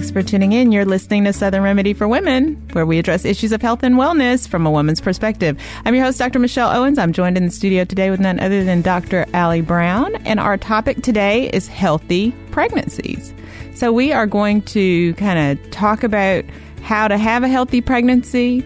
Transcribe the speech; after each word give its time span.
Thanks 0.00 0.12
for 0.12 0.22
tuning 0.22 0.52
in. 0.52 0.72
You're 0.72 0.86
listening 0.86 1.24
to 1.24 1.32
Southern 1.34 1.62
Remedy 1.62 1.92
for 1.92 2.08
Women, 2.08 2.54
where 2.72 2.86
we 2.86 2.98
address 2.98 3.26
issues 3.26 3.52
of 3.52 3.60
health 3.60 3.82
and 3.82 3.96
wellness 3.96 4.48
from 4.48 4.64
a 4.64 4.70
woman's 4.70 4.98
perspective. 4.98 5.60
I'm 5.84 5.94
your 5.94 6.04
host, 6.04 6.18
Dr. 6.18 6.38
Michelle 6.38 6.70
Owens. 6.74 6.98
I'm 6.98 7.12
joined 7.12 7.36
in 7.36 7.44
the 7.44 7.50
studio 7.50 7.84
today 7.84 8.10
with 8.10 8.18
none 8.18 8.40
other 8.40 8.64
than 8.64 8.80
Dr. 8.80 9.26
Allie 9.34 9.60
Brown. 9.60 10.16
And 10.24 10.40
our 10.40 10.56
topic 10.56 11.02
today 11.02 11.50
is 11.50 11.68
healthy 11.68 12.32
pregnancies. 12.50 13.34
So 13.74 13.92
we 13.92 14.10
are 14.10 14.26
going 14.26 14.62
to 14.62 15.12
kind 15.14 15.58
of 15.60 15.70
talk 15.70 16.02
about 16.02 16.46
how 16.80 17.06
to 17.06 17.18
have 17.18 17.42
a 17.42 17.48
healthy 17.48 17.82
pregnancy, 17.82 18.64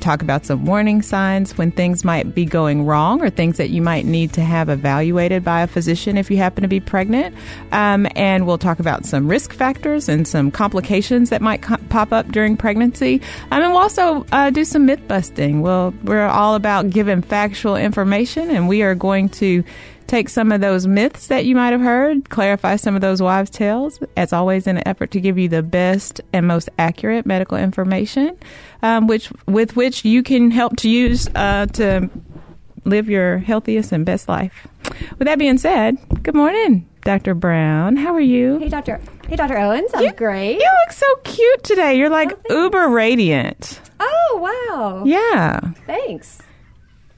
talk 0.00 0.22
about 0.22 0.46
some 0.46 0.64
warning 0.64 1.02
signs 1.02 1.56
when 1.56 1.70
things 1.70 2.04
might 2.04 2.34
be 2.34 2.44
going 2.44 2.84
wrong 2.84 3.22
or 3.22 3.30
things 3.30 3.56
that 3.58 3.70
you 3.70 3.82
might 3.82 4.04
need 4.04 4.32
to 4.32 4.40
have 4.40 4.68
evaluated 4.68 5.44
by 5.44 5.62
a 5.62 5.66
physician 5.66 6.16
if 6.16 6.30
you 6.30 6.36
happen 6.36 6.62
to 6.62 6.68
be 6.68 6.80
pregnant. 6.80 7.34
Um, 7.72 8.06
and 8.16 8.46
we'll 8.46 8.58
talk 8.58 8.80
about 8.80 9.04
some 9.04 9.28
risk 9.28 9.52
factors 9.52 10.08
and 10.08 10.26
some 10.26 10.50
complications 10.50 11.30
that 11.30 11.40
might 11.40 11.62
co- 11.62 11.76
pop 11.88 12.12
up 12.12 12.30
during 12.32 12.56
pregnancy. 12.56 13.20
Um, 13.50 13.62
and 13.62 13.72
we'll 13.72 13.82
also 13.82 14.26
uh, 14.32 14.50
do 14.50 14.64
some 14.64 14.86
myth 14.86 15.06
busting. 15.06 15.60
Well, 15.62 15.94
we're 16.02 16.26
all 16.26 16.54
about 16.54 16.90
giving 16.90 17.22
factual 17.22 17.76
information, 17.76 18.50
and 18.50 18.68
we 18.68 18.82
are 18.82 18.94
going 18.94 19.28
to 19.30 19.62
take 20.10 20.28
some 20.28 20.50
of 20.50 20.60
those 20.60 20.88
myths 20.88 21.28
that 21.28 21.44
you 21.44 21.54
might 21.54 21.70
have 21.70 21.80
heard, 21.80 22.28
clarify 22.30 22.74
some 22.74 22.96
of 22.96 23.00
those 23.00 23.22
wives' 23.22 23.48
tales, 23.48 24.00
as 24.16 24.32
always, 24.32 24.66
in 24.66 24.76
an 24.76 24.86
effort 24.86 25.12
to 25.12 25.20
give 25.20 25.38
you 25.38 25.48
the 25.48 25.62
best 25.62 26.20
and 26.32 26.48
most 26.48 26.68
accurate 26.78 27.24
medical 27.24 27.56
information, 27.56 28.36
um, 28.82 29.06
which 29.06 29.32
with 29.46 29.76
which 29.76 30.04
you 30.04 30.22
can 30.24 30.50
help 30.50 30.76
to 30.76 30.88
use 30.88 31.28
uh, 31.36 31.66
to 31.66 32.10
live 32.84 33.08
your 33.08 33.38
healthiest 33.38 33.92
and 33.92 34.04
best 34.04 34.28
life. 34.28 34.66
With 35.18 35.26
that 35.26 35.38
being 35.38 35.58
said, 35.58 35.96
good 36.24 36.34
morning, 36.34 36.88
Dr. 37.02 37.34
Brown. 37.34 37.96
How 37.96 38.12
are 38.12 38.20
you? 38.20 38.58
Hey, 38.58 38.68
Doctor. 38.68 39.00
Hey, 39.28 39.36
Dr. 39.36 39.58
Owens. 39.58 39.92
I'm 39.94 40.04
you, 40.04 40.12
great. 40.12 40.58
You 40.58 40.70
look 40.84 40.92
so 40.92 41.06
cute 41.22 41.62
today. 41.62 41.96
You're 41.96 42.10
like 42.10 42.32
oh, 42.50 42.64
uber 42.64 42.88
radiant. 42.88 43.80
Oh, 44.00 44.66
wow. 44.72 45.04
Yeah. 45.04 45.60
Thanks. 45.86 46.40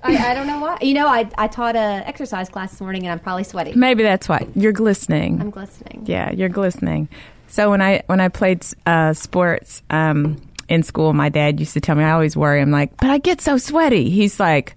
I, 0.02 0.30
I, 0.30 0.34
don't 0.34 0.46
know 0.46 0.60
why. 0.60 0.78
You 0.80 0.94
know, 0.94 1.06
I, 1.06 1.28
I 1.38 1.48
taught 1.48 1.76
a 1.76 2.02
exercise 2.06 2.48
class 2.48 2.70
this 2.70 2.80
morning, 2.80 3.04
and 3.04 3.12
I'm 3.12 3.20
probably 3.20 3.44
sweaty. 3.44 3.72
Maybe 3.74 4.02
that's 4.02 4.28
why 4.28 4.46
you're 4.54 4.72
glistening. 4.72 5.40
I'm 5.40 5.50
glistening. 5.50 6.04
Yeah, 6.06 6.30
you're 6.32 6.48
glistening. 6.48 7.08
So 7.48 7.70
when 7.70 7.82
I 7.82 8.02
when 8.06 8.20
I 8.20 8.28
played 8.28 8.64
uh, 8.86 9.12
sports 9.12 9.82
um, 9.90 10.40
in 10.68 10.82
school, 10.82 11.12
my 11.12 11.28
dad 11.28 11.60
used 11.60 11.74
to 11.74 11.80
tell 11.80 11.94
me 11.94 12.04
I 12.04 12.12
always 12.12 12.36
worry. 12.36 12.60
I'm 12.60 12.70
like, 12.70 12.96
but 12.96 13.10
I 13.10 13.18
get 13.18 13.40
so 13.40 13.58
sweaty. 13.58 14.10
He's 14.10 14.40
like, 14.40 14.74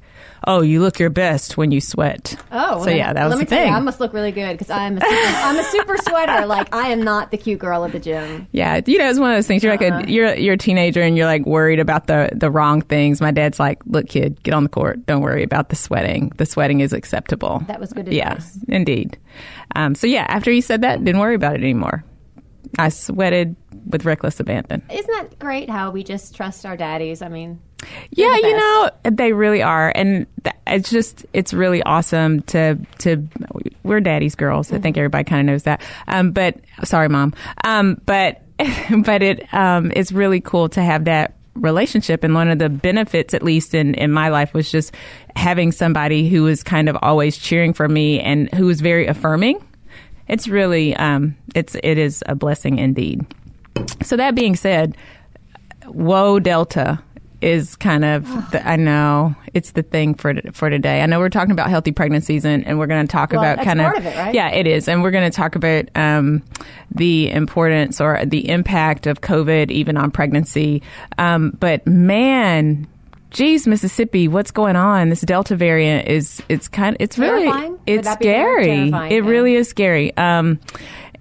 oh, 0.47 0.61
you 0.61 0.81
look 0.81 0.99
your 0.99 1.09
best 1.09 1.57
when 1.57 1.71
you 1.71 1.81
sweat. 1.81 2.35
Oh, 2.51 2.83
so 2.83 2.89
yeah, 2.89 3.13
that 3.13 3.23
was 3.25 3.31
let 3.31 3.39
me 3.39 3.45
the 3.45 3.49
tell 3.49 3.59
thing. 3.59 3.69
You, 3.71 3.75
I 3.77 3.79
must 3.79 3.99
look 3.99 4.13
really 4.13 4.31
good 4.31 4.53
because 4.57 4.69
I'm 4.69 4.97
a 4.97 5.01
super, 5.01 5.15
I'm 5.37 5.59
a 5.59 5.63
super 5.63 5.97
sweater. 5.97 6.45
Like 6.45 6.73
I 6.73 6.89
am 6.89 7.03
not 7.03 7.31
the 7.31 7.37
cute 7.37 7.59
girl 7.59 7.83
at 7.85 7.91
the 7.91 7.99
gym. 7.99 8.47
Yeah, 8.51 8.81
you 8.85 8.97
know, 8.97 9.09
it's 9.09 9.19
one 9.19 9.31
of 9.31 9.37
those 9.37 9.47
things. 9.47 9.63
You're 9.63 9.73
Uh-huh. 9.73 9.97
like 9.97 10.07
a 10.07 10.11
you're 10.11 10.35
you're 10.35 10.53
a 10.53 10.57
teenager 10.57 11.01
and 11.01 11.17
you're 11.17 11.25
like 11.25 11.45
worried 11.45 11.79
about 11.79 12.07
the 12.07 12.29
the 12.33 12.49
wrong 12.51 12.81
things. 12.81 13.21
My 13.21 13.31
dad's 13.31 13.59
like, 13.59 13.81
look, 13.85 14.07
kid, 14.07 14.41
get 14.43 14.53
on 14.53 14.63
the 14.63 14.69
court. 14.69 15.05
Don't 15.05 15.21
worry 15.21 15.43
about 15.43 15.69
the 15.69 15.75
sweating. 15.75 16.31
The 16.37 16.45
sweating 16.45 16.79
is 16.81 16.93
acceptable. 16.93 17.63
That 17.67 17.79
was 17.79 17.93
good 17.93 18.07
Yeah, 18.11 18.33
advice. 18.33 18.59
indeed. 18.67 19.17
Um, 19.75 19.95
so 19.95 20.07
yeah, 20.07 20.25
after 20.29 20.51
he 20.51 20.61
said 20.61 20.81
that, 20.81 21.03
didn't 21.03 21.19
worry 21.21 21.35
about 21.35 21.55
it 21.55 21.61
anymore. 21.61 22.03
I 22.77 22.89
sweated 22.89 23.55
with 23.87 24.05
reckless 24.05 24.39
abandon. 24.39 24.81
Isn't 24.91 25.11
that 25.11 25.37
great? 25.39 25.69
How 25.69 25.91
we 25.91 26.03
just 26.03 26.35
trust 26.35 26.65
our 26.65 26.75
daddies? 26.75 27.21
I 27.21 27.29
mean, 27.29 27.59
Yeah, 28.11 28.35
you 28.35 28.55
know 28.57 28.89
they 29.11 29.33
really 29.33 29.61
are, 29.61 29.91
and 29.95 30.25
th- 30.43 30.55
it's 30.67 30.89
just 30.89 31.25
it's 31.33 31.53
really 31.53 31.81
awesome 31.83 32.41
to 32.43 32.77
to 32.99 33.27
we're 33.83 33.99
daddy's 34.01 34.35
girls. 34.35 34.71
I 34.71 34.75
Mm-hmm. 34.75 34.83
think 34.83 34.97
everybody 34.97 35.23
kind 35.23 35.41
of 35.47 35.53
knows 35.53 35.63
that. 35.63 35.81
Um, 36.07 36.31
but 36.31 36.57
sorry, 36.83 37.09
mom. 37.09 37.33
Um, 37.63 37.99
but 38.05 38.41
but 39.03 39.21
it 39.23 39.53
um, 39.53 39.91
it's 39.95 40.11
really 40.11 40.41
cool 40.41 40.69
to 40.69 40.81
have 40.81 41.05
that 41.05 41.33
relationship 41.55 42.23
and 42.25 42.33
one 42.33 42.49
of 42.49 42.59
the 42.59 42.67
benefits 42.67 43.33
at 43.33 43.41
least 43.41 43.73
in 43.73 43.93
in 43.95 44.11
my 44.11 44.27
life 44.27 44.53
was 44.53 44.69
just 44.69 44.93
having 45.37 45.71
somebody 45.71 46.27
who 46.27 46.43
was 46.43 46.61
kind 46.63 46.89
of 46.89 46.97
always 47.01 47.37
cheering 47.37 47.71
for 47.73 47.87
me 47.87 48.19
and 48.19 48.53
who 48.53 48.65
was 48.65 48.81
very 48.81 49.07
affirming 49.07 49.57
it's 50.27 50.49
really 50.49 50.93
um 50.97 51.33
it's 51.55 51.73
it 51.81 51.97
is 51.97 52.21
a 52.27 52.35
blessing 52.35 52.77
indeed 52.77 53.25
so 54.03 54.17
that 54.17 54.35
being 54.35 54.53
said 54.53 54.97
whoa 55.85 56.39
delta 56.39 57.01
is 57.41 57.75
kind 57.75 58.05
of 58.05 58.25
the, 58.51 58.67
I 58.67 58.75
know 58.75 59.35
it's 59.53 59.71
the 59.71 59.83
thing 59.83 60.15
for 60.15 60.33
for 60.51 60.69
today. 60.69 61.01
I 61.01 61.05
know 61.05 61.19
we're 61.19 61.29
talking 61.29 61.51
about 61.51 61.69
healthy 61.69 61.91
pregnancies 61.91 62.45
and, 62.45 62.65
and 62.65 62.77
we're 62.79 62.87
going 62.87 63.05
to 63.05 63.11
talk 63.11 63.31
Well, 63.31 63.41
about 63.41 63.63
kind 63.63 63.79
part 63.79 63.97
of 63.97 64.05
it, 64.05 64.15
right? 64.17 64.33
yeah 64.33 64.49
it 64.49 64.67
is 64.67 64.87
and 64.87 65.01
we're 65.03 65.11
going 65.11 65.29
to 65.29 65.35
talk 65.35 65.55
about 65.55 65.85
um, 65.95 66.43
the 66.91 67.29
importance 67.31 67.99
or 68.01 68.23
the 68.25 68.49
impact 68.49 69.07
of 69.07 69.21
COVID 69.21 69.71
even 69.71 69.97
on 69.97 70.11
pregnancy. 70.11 70.81
Um, 71.17 71.51
but 71.59 71.85
man. 71.87 72.87
Geez, 73.31 73.67
Mississippi, 73.67 74.29
what's 74.29 74.51
going 74.51 74.77
on? 74.77 75.09
This 75.09 75.19
Delta 75.19 75.57
variant 75.57 76.07
is 76.07 76.41
it's 76.47 76.69
kind 76.69 76.95
it's 77.01 77.17
really 77.17 77.43
Terrifying? 77.43 77.79
It's 77.85 78.07
that 78.07 78.19
be 78.19 78.27
the 78.27 78.33
word? 78.33 78.63
scary. 78.63 78.87
It 79.17 79.23
yeah. 79.25 79.29
really 79.29 79.55
is 79.55 79.67
scary. 79.67 80.15
Um, 80.15 80.57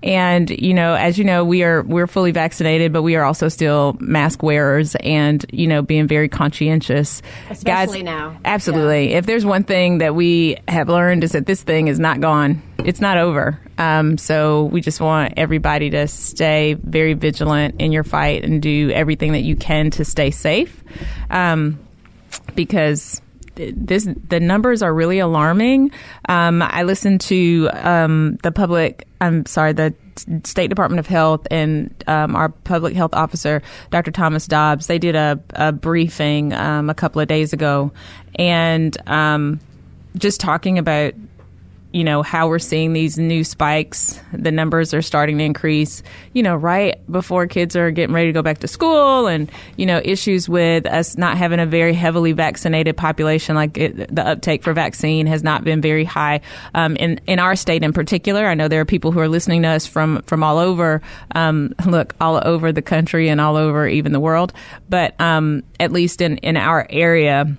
and 0.05 0.51
you 0.51 0.75
know, 0.75 0.95
as 0.95 1.17
you 1.17 1.25
know, 1.25 1.45
we 1.45 1.65
are 1.65 1.83
we're 1.83 2.07
fully 2.07 2.31
vaccinated, 2.31 2.93
but 2.93 3.03
we 3.03 3.17
are 3.17 3.25
also 3.25 3.49
still 3.49 3.97
mask 3.99 4.43
wearers, 4.43 4.95
and 4.97 5.45
you 5.51 5.67
know, 5.67 5.81
being 5.81 6.07
very 6.07 6.29
conscientious. 6.29 7.23
Especially 7.49 8.03
Guys, 8.03 8.05
now. 8.05 8.39
absolutely. 8.45 9.15
If 9.15 9.25
there's 9.25 9.47
one 9.47 9.65
thing 9.65 9.99
that 9.99 10.15
we 10.15 10.59
have 10.69 10.91
learned 10.91 11.25
is 11.25 11.33
that 11.33 11.47
this 11.47 11.63
thing 11.63 11.89
is 11.89 11.99
not 11.99 12.21
gone. 12.21 12.63
It's 12.85 13.01
not 13.01 13.17
over. 13.17 13.59
Um, 13.79 14.19
so 14.19 14.65
we 14.65 14.83
just 14.83 15.01
want 15.01 15.35
everybody 15.39 15.89
to 15.91 16.07
stay 16.07 16.75
very 16.75 17.15
vigilant 17.15 17.81
in 17.81 17.91
your 17.91 18.05
fight 18.05 18.45
and 18.45 18.61
do 18.61 18.91
everything 18.91 19.33
that 19.33 19.43
you 19.43 19.57
can 19.57 19.91
to 19.93 20.05
stay 20.05 20.31
safe. 20.31 20.85
Um, 21.31 21.79
because 22.55 23.23
this 23.57 24.09
the 24.29 24.41
numbers 24.41 24.83
are 24.83 24.93
really 24.93 25.19
alarming. 25.19 25.91
Um, 26.29 26.63
I 26.63 26.83
listened 26.83 27.21
to 27.23 27.71
um, 27.73 28.37
the 28.43 28.53
public. 28.53 29.07
I'm 29.21 29.47
sorry, 29.47 29.73
the 29.73 29.95
State 30.45 30.69
Department 30.69 31.01
of 31.01 31.07
Health 31.07 31.47
and 31.51 31.93
um, 32.07 32.37
our 32.37 32.49
public 32.49 32.95
health 32.95 33.15
officer, 33.15 33.63
Dr. 33.91 34.11
Thomas 34.11 34.47
Dobbs. 34.47 34.87
They 34.87 34.99
did 34.99 35.17
a, 35.17 35.41
a 35.55 35.73
briefing 35.73 36.53
um, 36.53 36.91
a 36.91 36.95
couple 36.95 37.21
of 37.21 37.29
days 37.29 37.53
ago, 37.53 37.93
and 38.37 38.97
um, 39.09 39.61
just 40.17 40.41
talking 40.41 40.79
about 40.79 41.15
you 41.95 42.05
know 42.05 42.23
how 42.23 42.49
we're 42.49 42.59
seeing 42.59 42.93
these 42.93 43.17
new 43.17 43.45
spikes 43.45 44.21
the 44.33 44.51
numbers 44.51 44.93
are 44.93 45.03
starting 45.03 45.39
to 45.39 45.45
increase 45.45 46.03
you 46.33 46.43
know 46.43 46.57
right 46.57 47.01
before 47.11 47.47
kids 47.47 47.77
are 47.77 47.91
getting 47.91 48.15
ready 48.15 48.29
to 48.29 48.33
go 48.33 48.43
back 48.43 48.59
to 48.59 48.69
school 48.69 49.29
and 49.29 49.51
you 49.77 49.87
know 49.87 50.01
issues 50.05 50.49
with 50.49 50.87
us 50.87 51.17
not 51.17 51.37
having 51.39 51.61
a 51.61 51.67
very 51.67 51.95
heavily 51.95 52.33
vaccinated 52.33 52.97
population 52.97 53.55
like 53.55 53.79
it, 53.79 54.15
the 54.15 54.27
uptake 54.27 54.63
for 54.63 54.73
vaccine 54.73 55.27
has 55.27 55.43
not 55.43 55.63
been 55.63 55.81
very 55.81 56.05
high 56.05 56.41
um, 56.75 56.97
in 56.97 57.21
in 57.27 57.39
our 57.39 57.57
state 57.57 57.83
in 57.83 57.93
particular. 57.93 58.47
I 58.47 58.55
know 58.55 58.69
there 58.69 58.81
are 58.81 58.85
people 58.85 59.13
who 59.13 59.21
are 59.21 59.29
listening 59.29 59.63
to 59.63 59.69
us 59.69 59.87
from 59.87 60.23
from 60.23 60.43
all 60.43 60.59
over 60.59 61.03
um, 61.35 61.75
look 61.87 62.15
all 62.21 62.41
over 62.45 62.73
the 62.73 62.83
country 62.83 63.29
and 63.29 63.41
all 63.41 63.57
over 63.57 63.87
even 63.87 64.13
the 64.13 64.21
world. 64.21 64.53
But 64.89 65.19
um, 65.21 65.63
at 65.79 65.93
least 65.93 66.21
in 66.21 66.39
in 66.39 66.57
our 66.57 66.87
area 66.91 67.57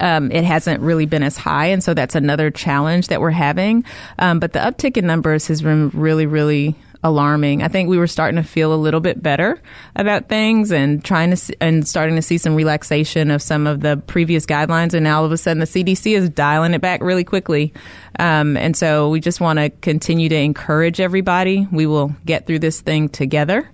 um, 0.00 0.30
it 0.30 0.44
hasn't 0.44 0.80
really 0.82 1.06
been 1.06 1.22
as 1.22 1.36
high, 1.36 1.66
and 1.66 1.82
so 1.82 1.94
that's 1.94 2.14
another 2.14 2.50
challenge 2.50 3.08
that 3.08 3.20
we're 3.20 3.30
having. 3.30 3.84
Um, 4.18 4.40
but 4.40 4.52
the 4.52 4.58
uptick 4.58 4.96
in 4.96 5.06
numbers 5.06 5.46
has 5.48 5.62
been 5.62 5.90
really, 5.90 6.26
really 6.26 6.76
alarming. 7.02 7.62
I 7.62 7.68
think 7.68 7.88
we 7.88 7.98
were 7.98 8.06
starting 8.06 8.36
to 8.42 8.46
feel 8.46 8.74
a 8.74 8.76
little 8.76 9.00
bit 9.00 9.22
better 9.22 9.60
about 9.96 10.28
things 10.28 10.70
and 10.70 11.02
trying 11.02 11.30
to 11.30 11.36
see, 11.36 11.54
and 11.60 11.86
starting 11.86 12.16
to 12.16 12.22
see 12.22 12.36
some 12.36 12.54
relaxation 12.54 13.30
of 13.30 13.40
some 13.40 13.66
of 13.66 13.80
the 13.80 13.96
previous 14.06 14.44
guidelines. 14.44 14.92
And 14.92 15.04
now 15.04 15.18
all 15.18 15.24
of 15.24 15.32
a 15.32 15.38
sudden, 15.38 15.60
the 15.60 15.66
CDC 15.66 16.14
is 16.14 16.28
dialing 16.28 16.74
it 16.74 16.80
back 16.80 17.02
really 17.02 17.24
quickly. 17.24 17.72
Um, 18.18 18.56
and 18.56 18.76
so 18.76 19.08
we 19.08 19.20
just 19.20 19.40
want 19.40 19.58
to 19.58 19.70
continue 19.70 20.28
to 20.28 20.36
encourage 20.36 21.00
everybody. 21.00 21.66
We 21.72 21.86
will 21.86 22.14
get 22.26 22.46
through 22.46 22.58
this 22.58 22.80
thing 22.80 23.08
together. 23.08 23.68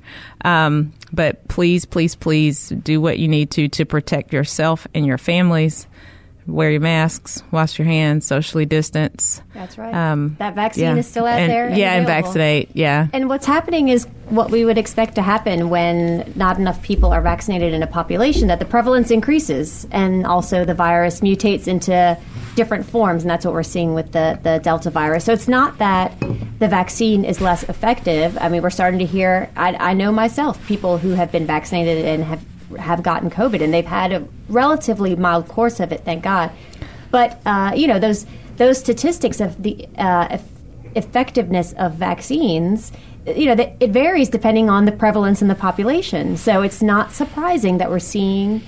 Um, 0.45 0.93
but 1.13 1.49
please, 1.49 1.85
please, 1.85 2.15
please 2.15 2.69
do 2.69 3.01
what 3.01 3.19
you 3.19 3.27
need 3.27 3.51
to 3.53 3.69
to 3.69 3.85
protect 3.85 4.33
yourself 4.33 4.87
and 4.95 5.05
your 5.05 5.19
families 5.19 5.89
wear 6.47 6.71
your 6.71 6.81
masks, 6.81 7.43
wash 7.51 7.79
your 7.79 7.87
hands, 7.87 8.27
socially 8.27 8.67
distance. 8.67 9.43
That's 9.55 9.79
right. 9.79 9.95
Um, 9.95 10.37
that 10.39 10.55
vaccine 10.55 10.85
yeah. 10.85 10.97
is 10.97 11.07
still 11.07 11.27
out 11.27 11.39
and, 11.39 11.51
there. 11.51 11.69
And 11.69 11.77
yeah, 11.77 11.95
available. 11.95 12.13
and 12.13 12.25
vaccinate. 12.25 12.71
Yeah. 12.75 13.09
And 13.13 13.29
what's 13.29 13.47
happening 13.47 13.89
is 13.89 14.07
what 14.29 14.51
we 14.51 14.65
would 14.65 14.79
expect 14.79 15.15
to 15.15 15.23
happen 15.23 15.71
when 15.71 16.33
not 16.35 16.59
enough 16.59 16.83
people 16.83 17.13
are 17.13 17.21
vaccinated 17.21 17.73
in 17.73 17.83
a 17.83 17.87
population 17.87 18.49
that 18.49 18.59
the 18.59 18.65
prevalence 18.65 19.11
increases 19.11 19.87
and 19.93 20.27
also 20.27 20.65
the 20.65 20.75
virus 20.75 21.21
mutates 21.21 21.69
into 21.69 22.19
different 22.57 22.87
forms 22.87 23.23
and 23.23 23.31
that's 23.31 23.45
what 23.45 23.55
we're 23.55 23.63
seeing 23.63 23.95
with 23.95 24.13
the, 24.13 24.39
the 24.43 24.59
delta 24.65 24.91
virus 24.91 25.25
so 25.25 25.33
it's 25.33 25.47
not 25.47 25.77
that 25.79 26.19
the 26.59 26.67
vaccine 26.67 27.23
is 27.23 27.41
less 27.41 27.63
effective 27.65 28.37
i 28.41 28.49
mean 28.49 28.63
we're 28.63 28.71
starting 28.71 28.99
to 28.99 29.05
hear 29.05 29.51
I, 29.57 29.75
I 29.75 29.93
know 29.93 30.11
myself 30.11 30.67
people 30.67 30.97
who 30.97 31.11
have 31.11 31.31
been 31.31 31.47
vaccinated 31.47 32.07
and 32.07 32.25
have 32.25 32.43
have 32.79 33.03
gotten 33.03 33.31
COVID, 33.31 33.63
and 33.63 33.73
they've 33.73 33.85
had 33.85 34.13
a 34.13 34.27
relatively 34.49 35.15
mild 35.17 35.49
course 35.49 35.81
of 35.81 35.93
it, 35.93 36.05
thank 36.05 36.23
God. 36.23 36.51
But 37.11 37.41
uh, 37.47 37.73
you 37.75 37.87
know 37.87 37.99
those 37.99 38.27
those 38.57 38.79
statistics 38.79 39.41
of 39.41 39.63
the 39.63 39.89
uh, 39.99 40.39
effectiveness 40.95 41.75
of 41.75 41.95
vaccines, 41.95 42.91
you 43.27 43.55
know, 43.55 43.75
it 43.81 43.91
varies 43.91 44.29
depending 44.29 44.71
on 44.71 44.87
the 44.87 44.93
prevalence 44.93 45.43
in 45.43 45.49
the 45.49 45.55
population. 45.55 46.37
So 46.37 46.63
it's 46.63 46.83
not 46.83 47.13
surprising 47.13 47.79
that 47.79 47.91
we're 47.91 47.99
seeing 47.99 48.63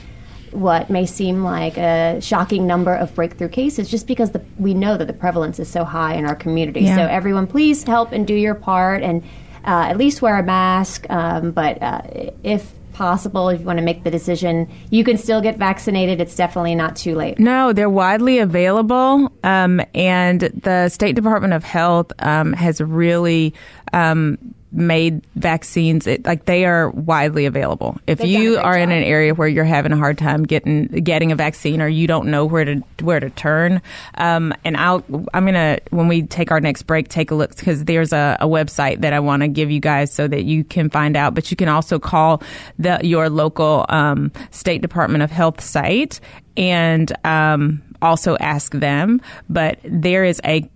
what 0.52 0.88
may 0.90 1.06
seem 1.06 1.42
like 1.42 1.76
a 1.76 2.20
shocking 2.20 2.66
number 2.66 2.94
of 2.94 3.14
breakthrough 3.14 3.48
cases 3.48 3.90
just 3.90 4.06
because 4.06 4.32
the, 4.32 4.42
we 4.58 4.74
know 4.74 4.96
that 4.96 5.06
the 5.06 5.12
prevalence 5.12 5.58
is 5.58 5.68
so 5.68 5.84
high 5.84 6.14
in 6.14 6.24
our 6.24 6.34
community. 6.34 6.80
Yeah. 6.80 6.96
So 6.96 7.02
everyone, 7.02 7.46
please 7.46 7.82
help 7.82 8.12
and 8.12 8.26
do 8.26 8.34
your 8.34 8.54
part 8.54 9.02
and 9.02 9.22
uh, 9.64 9.86
at 9.88 9.96
least 9.96 10.22
wear 10.22 10.38
a 10.38 10.42
mask. 10.42 11.06
Um, 11.10 11.50
but 11.52 11.82
uh, 11.82 12.02
if 12.42 12.72
possible 12.98 13.48
if 13.48 13.60
you 13.60 13.66
want 13.66 13.78
to 13.78 13.84
make 13.84 14.02
the 14.02 14.10
decision. 14.10 14.68
You 14.90 15.04
can 15.04 15.16
still 15.16 15.40
get 15.40 15.56
vaccinated. 15.56 16.20
It's 16.20 16.34
definitely 16.34 16.74
not 16.74 16.96
too 16.96 17.14
late. 17.14 17.38
No, 17.38 17.72
they're 17.72 17.88
widely 17.88 18.40
available. 18.40 19.32
Um, 19.44 19.80
and 19.94 20.40
the 20.40 20.88
State 20.88 21.14
Department 21.14 21.54
of 21.54 21.62
Health 21.62 22.12
um, 22.18 22.52
has 22.52 22.80
really 22.80 23.54
um, 23.92 24.36
made 24.70 25.24
vaccines 25.34 26.06
it, 26.06 26.24
like 26.26 26.44
they 26.44 26.64
are 26.64 26.90
widely 26.90 27.46
available. 27.46 27.98
If 28.06 28.18
They've 28.18 28.28
you 28.28 28.58
are 28.58 28.74
job. 28.74 28.82
in 28.82 28.90
an 28.90 29.02
area 29.02 29.34
where 29.34 29.48
you're 29.48 29.64
having 29.64 29.92
a 29.92 29.96
hard 29.96 30.18
time 30.18 30.42
getting 30.42 30.86
getting 30.86 31.32
a 31.32 31.36
vaccine 31.36 31.80
or 31.80 31.88
you 31.88 32.06
don't 32.06 32.30
know 32.30 32.44
where 32.44 32.64
to 32.64 32.82
where 33.00 33.20
to 33.20 33.30
turn, 33.30 33.80
um, 34.16 34.52
and 34.64 34.76
I'll 34.76 35.02
I'm 35.32 35.46
gonna 35.46 35.78
when 35.90 36.08
we 36.08 36.22
take 36.22 36.50
our 36.50 36.60
next 36.60 36.82
break 36.82 37.08
take 37.08 37.30
a 37.30 37.34
look 37.34 37.56
because 37.56 37.84
there's 37.84 38.12
a, 38.12 38.36
a 38.40 38.46
website 38.46 39.00
that 39.00 39.12
I 39.12 39.20
want 39.20 39.42
to 39.42 39.48
give 39.48 39.70
you 39.70 39.80
guys 39.80 40.12
so 40.12 40.28
that 40.28 40.44
you 40.44 40.64
can 40.64 40.90
find 40.90 41.16
out. 41.16 41.34
But 41.34 41.50
you 41.50 41.56
can 41.56 41.68
also 41.68 41.98
call 41.98 42.42
the 42.78 43.00
your 43.02 43.30
local 43.30 43.86
um, 43.88 44.32
State 44.50 44.82
Department 44.82 45.22
of 45.22 45.30
Health 45.30 45.60
site 45.60 46.20
and 46.56 47.12
um, 47.24 47.82
also 48.02 48.36
ask 48.38 48.72
them. 48.72 49.20
But 49.48 49.78
there 49.84 50.24
is 50.24 50.40
a 50.44 50.68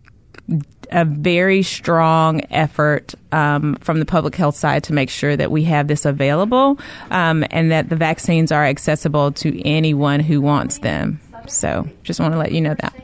a 0.93 1.05
very 1.05 1.63
strong 1.63 2.43
effort 2.51 3.15
um, 3.33 3.77
from 3.77 3.99
the 3.99 4.05
public 4.05 4.35
health 4.35 4.57
side 4.57 4.85
to 4.85 4.93
make 4.93 5.11
sure 5.11 5.37
that 5.37 5.51
we 5.51 5.65
have 5.65 5.89
this 5.89 6.05
available 6.05 6.79
um, 7.11 7.45
and 7.51 7.71
that 7.71 7.89
the 7.89 7.97
vaccines 7.97 8.53
are 8.53 8.65
accessible 8.65 9.33
to 9.33 9.61
anyone 9.67 10.21
who 10.21 10.41
wants 10.41 10.79
them. 10.79 11.21
So, 11.49 11.89
just 12.03 12.21
want 12.21 12.35
to 12.35 12.39
let 12.39 12.53
you 12.53 12.61
know 12.61 12.75
that. 12.81 12.95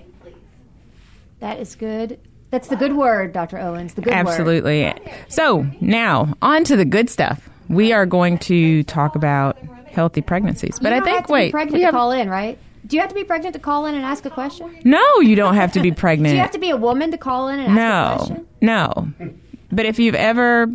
That 1.40 1.58
is 1.58 1.75
good. 1.75 2.20
That's 2.50 2.69
the 2.69 2.76
good 2.76 2.96
word, 2.96 3.32
Dr. 3.32 3.58
Owens. 3.58 3.94
The 3.94 4.00
good 4.00 4.12
Absolutely. 4.12 4.85
word. 4.85 5.00
So, 5.29 5.67
now 5.81 6.35
on 6.40 6.64
to 6.64 6.76
the 6.76 6.85
good 6.85 7.11
stuff. 7.11 7.49
We 7.69 7.93
are 7.93 8.06
going 8.06 8.38
to 8.38 8.85
talk 8.85 9.14
about 9.17 9.58
healthy 9.87 10.23
pregnancies. 10.23 10.79
But 10.79 10.93
I 10.93 11.00
think 11.00 11.29
wait, 11.29 11.50
pregnant 11.50 11.85
to 11.85 11.90
call 11.90 12.12
in, 12.12 12.31
right? 12.31 12.58
Do 12.88 12.96
you 12.96 13.00
have 13.02 13.11
to 13.11 13.14
be 13.14 13.25
pregnant 13.25 13.52
to 13.52 13.61
call 13.61 13.85
in 13.85 13.94
and 13.94 14.05
ask 14.05 14.25
a 14.25 14.31
question? 14.31 14.75
No, 14.82 15.20
you 15.20 15.37
don't 15.37 15.55
have 15.55 15.73
to 15.73 15.81
be 15.81 15.93
pregnant. 15.93 16.31
Do 16.32 16.37
you 16.37 16.40
have 16.40 16.50
to 16.52 16.58
be 16.58 16.70
a 16.70 16.76
woman 16.76 17.11
to 17.11 17.19
call 17.19 17.49
in 17.49 17.61
and 17.61 17.69
ask 17.69 17.76
no, 17.76 18.14
a 18.14 18.17
question? 18.17 18.46
No. 18.62 19.08
No. 19.19 19.32
But 19.70 19.85
if 19.85 19.99
you've 19.99 20.14
ever 20.14 20.67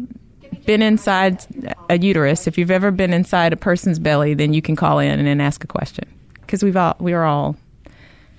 been 0.65 0.83
inside 0.83 1.43
a 1.89 1.97
uterus, 1.97 2.45
if 2.45 2.57
you've 2.57 2.69
ever 2.69 2.91
been 2.91 3.13
inside 3.13 3.51
a 3.51 3.57
person's 3.57 3.97
belly, 3.97 4.35
then 4.35 4.53
you 4.53 4.61
can 4.61 4.75
call 4.75 4.99
in 4.99 5.25
and 5.25 5.41
ask 5.41 5.63
a 5.63 5.67
question. 5.67 6.07
Because 6.41 6.63
we've 6.63 6.77
all 6.77 6.95
we 6.99 7.13
are 7.13 7.25
all. 7.25 7.55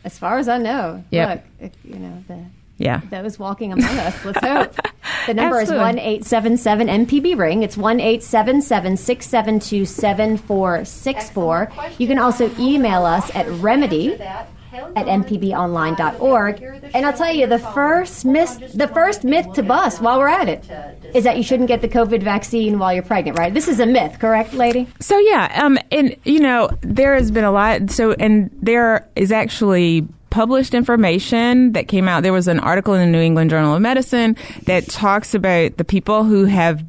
As 0.05 0.19
far 0.19 0.39
as 0.39 0.49
I 0.49 0.59
know, 0.59 1.03
yep. 1.11 1.45
look, 1.61 1.73
you 1.83 1.97
know 1.97 2.23
the 2.29 2.45
yeah. 2.79 3.01
those 3.11 3.39
walking 3.39 3.73
among 3.73 3.97
us. 3.99 4.25
Let's 4.25 4.41
hope. 4.41 4.75
The 5.27 5.33
number 5.33 5.61
is 5.61 5.71
one 5.71 5.99
eight 5.99 6.25
seven 6.25 6.59
seven 6.59 6.87
MPB 6.87 7.39
ring. 7.39 7.63
It's 7.63 7.79
one 7.79 7.99
eight 7.99 8.23
seven 8.23 8.61
seven 8.61 8.97
six 8.97 9.27
seven 9.27 9.59
two 9.59 9.87
seven 9.87 10.37
four 10.37 10.85
six 10.85 11.31
four. 11.31 11.73
You 11.97 12.07
can 12.07 12.19
also 12.19 12.51
email 12.59 13.07
us 13.07 13.35
at 13.35 13.49
remedy 13.63 14.21
at 14.21 15.07
mpbonline.org. 15.07 16.63
And 16.95 17.07
I'll 17.07 17.13
tell 17.13 17.33
you, 17.33 17.47
the 17.47 17.59
first 17.59 18.25
myth, 18.25 18.73
the 18.75 18.89
first 18.89 19.25
myth 19.25 19.53
to 19.55 19.63
bust 19.63 20.01
while 20.01 20.19
we're 20.19 20.29
at 20.29 20.49
it 20.49 20.69
is 21.15 21.25
that 21.25 21.37
you 21.37 21.43
shouldn't 21.43 21.69
get 21.69 21.81
the 21.81 21.89
COVID 21.89 22.23
vaccine 22.23 22.79
while 22.79 22.93
you're 22.93 23.03
pregnant, 23.03 23.39
right? 23.39 23.53
This 23.53 23.69
is 23.69 23.81
a 23.81 23.87
myth, 23.87 24.19
correct, 24.19 24.55
lady? 24.55 24.89
So 25.01 25.19
yeah, 25.19 25.63
um, 25.63 25.79
and 25.93 26.17
you 26.25 26.41
know 26.41 26.71
there 26.81 27.15
has 27.15 27.31
been 27.31 27.45
a 27.45 27.53
lot. 27.53 27.91
So 27.91 28.13
and 28.13 28.51
there 28.63 29.09
is 29.17 29.33
actually 29.33 30.07
published 30.35 30.75
information 30.75 31.71
that 31.75 31.87
came 31.87 32.09
out. 32.09 32.25
There 32.25 32.33
was 32.33 32.49
an 32.49 32.59
article 32.59 32.93
in 32.93 33.01
the 33.01 33.07
New 33.07 33.23
England 33.23 33.51
Journal 33.51 33.77
of 33.77 33.81
Medicine 33.81 34.37
that 34.65 34.89
talks 34.89 35.33
about 35.33 35.77
the 35.77 35.85
people 35.85 36.25
who 36.25 36.45
have 36.47 36.83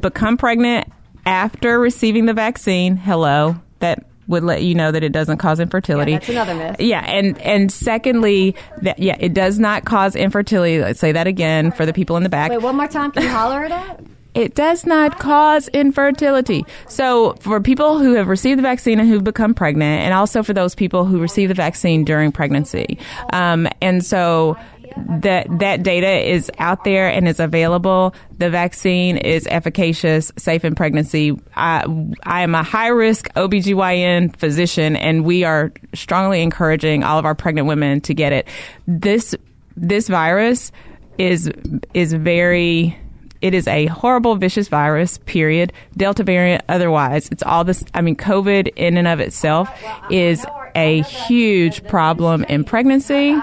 become 0.00 0.36
pregnant 0.36 0.86
after 1.26 1.80
receiving 1.80 2.26
the 2.26 2.32
vaccine. 2.32 2.96
Hello, 2.96 3.56
that 3.80 4.04
would 4.28 4.44
let 4.44 4.62
you 4.62 4.76
know 4.76 4.92
that 4.92 5.02
it 5.02 5.10
doesn't 5.10 5.38
cause 5.38 5.58
infertility. 5.58 6.12
Yeah, 6.12 6.18
that's 6.18 6.28
another 6.28 6.54
myth. 6.54 6.76
Yeah, 6.78 7.04
and 7.04 7.36
and 7.40 7.72
secondly, 7.72 8.54
that 8.82 9.00
yeah, 9.00 9.16
it 9.18 9.34
does 9.34 9.58
not 9.58 9.84
cause 9.84 10.14
infertility. 10.14 10.78
Let's 10.78 11.00
say 11.00 11.10
that 11.10 11.26
again 11.26 11.72
for 11.72 11.84
the 11.84 11.92
people 11.92 12.16
in 12.16 12.22
the 12.22 12.28
back. 12.28 12.52
Wait, 12.52 12.62
one 12.62 12.76
more 12.76 12.86
time. 12.86 13.10
Can 13.10 13.24
you 13.24 13.28
holler 13.28 13.64
it 13.64 13.72
out? 13.72 14.04
It 14.34 14.54
does 14.54 14.84
not 14.84 15.18
cause 15.18 15.68
infertility. 15.68 16.64
So, 16.88 17.34
for 17.40 17.60
people 17.60 17.98
who 17.98 18.14
have 18.14 18.28
received 18.28 18.58
the 18.58 18.62
vaccine 18.62 19.00
and 19.00 19.08
who've 19.08 19.24
become 19.24 19.54
pregnant, 19.54 20.02
and 20.02 20.12
also 20.12 20.42
for 20.42 20.52
those 20.52 20.74
people 20.74 21.04
who 21.04 21.20
receive 21.20 21.48
the 21.48 21.54
vaccine 21.54 22.04
during 22.04 22.32
pregnancy, 22.32 22.98
um, 23.32 23.68
and 23.80 24.04
so 24.04 24.56
that 24.96 25.46
that 25.58 25.82
data 25.82 26.30
is 26.30 26.50
out 26.58 26.84
there 26.84 27.08
and 27.08 27.26
is 27.26 27.40
available. 27.40 28.14
The 28.38 28.50
vaccine 28.50 29.16
is 29.16 29.46
efficacious, 29.48 30.32
safe 30.36 30.64
in 30.64 30.74
pregnancy. 30.74 31.38
I, 31.54 31.84
I 32.22 32.42
am 32.42 32.54
a 32.54 32.62
high 32.62 32.88
risk 32.88 33.28
OBGYN 33.34 34.36
physician, 34.36 34.96
and 34.96 35.24
we 35.24 35.44
are 35.44 35.72
strongly 35.94 36.42
encouraging 36.42 37.02
all 37.02 37.18
of 37.18 37.24
our 37.24 37.34
pregnant 37.34 37.66
women 37.66 38.00
to 38.02 38.14
get 38.14 38.32
it. 38.32 38.48
This 38.86 39.34
this 39.76 40.08
virus 40.08 40.70
is 41.18 41.50
is 41.92 42.12
very 42.12 42.96
it 43.44 43.52
is 43.52 43.68
a 43.68 43.84
horrible, 43.86 44.36
vicious 44.36 44.68
virus, 44.68 45.18
period. 45.26 45.70
Delta 45.98 46.24
variant, 46.24 46.64
otherwise. 46.66 47.28
It's 47.30 47.42
all 47.42 47.62
this. 47.62 47.84
I 47.92 48.00
mean, 48.00 48.16
COVID 48.16 48.72
in 48.74 48.96
and 48.96 49.06
of 49.06 49.20
itself 49.20 49.68
is 50.10 50.46
a 50.74 51.02
huge 51.02 51.86
problem 51.86 52.44
in 52.44 52.64
pregnancy. 52.64 53.38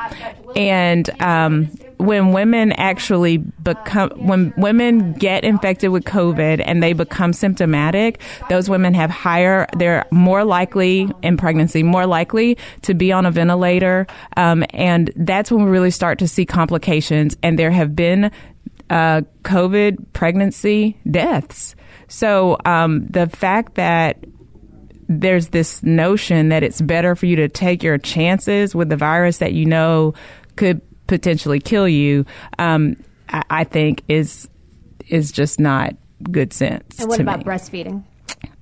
And, 0.55 1.08
um, 1.22 1.70
when 2.01 2.31
women 2.31 2.72
actually 2.74 3.38
become 3.38 4.10
when 4.15 4.51
women 4.58 5.13
get 5.13 5.43
infected 5.43 5.91
with 5.91 6.03
covid 6.03 6.60
and 6.65 6.81
they 6.81 6.93
become 6.93 7.31
symptomatic 7.31 8.20
those 8.50 8.67
women 8.67 8.96
have 8.96 9.12
higher 9.12 9.67
they're 9.77 10.03
more 10.10 10.43
likely 10.43 11.08
in 11.22 11.38
pregnancy 11.38 11.84
more 11.84 12.08
likely 12.08 12.58
to 12.81 12.96
be 12.96 13.12
on 13.12 13.24
a 13.27 13.29
ventilator 13.29 14.08
um, 14.36 14.63
and 14.72 15.13
that's 15.15 15.51
when 15.51 15.63
we 15.63 15.70
really 15.70 15.91
start 15.91 16.17
to 16.17 16.27
see 16.27 16.43
complications 16.43 17.38
and 17.43 17.60
there 17.60 17.70
have 17.70 17.96
been 17.96 18.31
uh, 18.91 19.21
COVID 19.43 20.05
pregnancy 20.12 20.98
deaths. 21.10 21.75
So 22.10 22.57
um, 22.65 23.07
the 23.07 23.27
fact 23.27 23.75
that 23.75 24.25
there's 25.07 25.48
this 25.48 25.81
notion 25.81 26.50
that 26.50 26.62
it's 26.62 26.81
better 26.81 27.15
for 27.15 27.25
you 27.25 27.38
to 27.38 27.48
take 27.48 27.83
your 27.83 27.98
chances 27.98 28.75
with 28.75 28.89
the 28.89 28.98
virus 28.98 29.38
that 29.38 29.53
you 29.53 29.65
know 29.65 30.13
could 30.57 30.81
potentially 31.07 31.60
kill 31.60 31.88
you, 31.88 32.25
um, 32.60 32.98
I, 33.29 33.43
I, 33.50 33.63
think 33.63 34.03
is 34.10 34.50
is 35.07 35.31
just 35.31 35.60
not 35.60 35.95
good 36.29 36.51
sense. 36.53 37.00
And 37.00 37.07
what 37.07 37.19
about 37.21 37.39
me. 37.39 37.45
breastfeeding? 37.45 38.03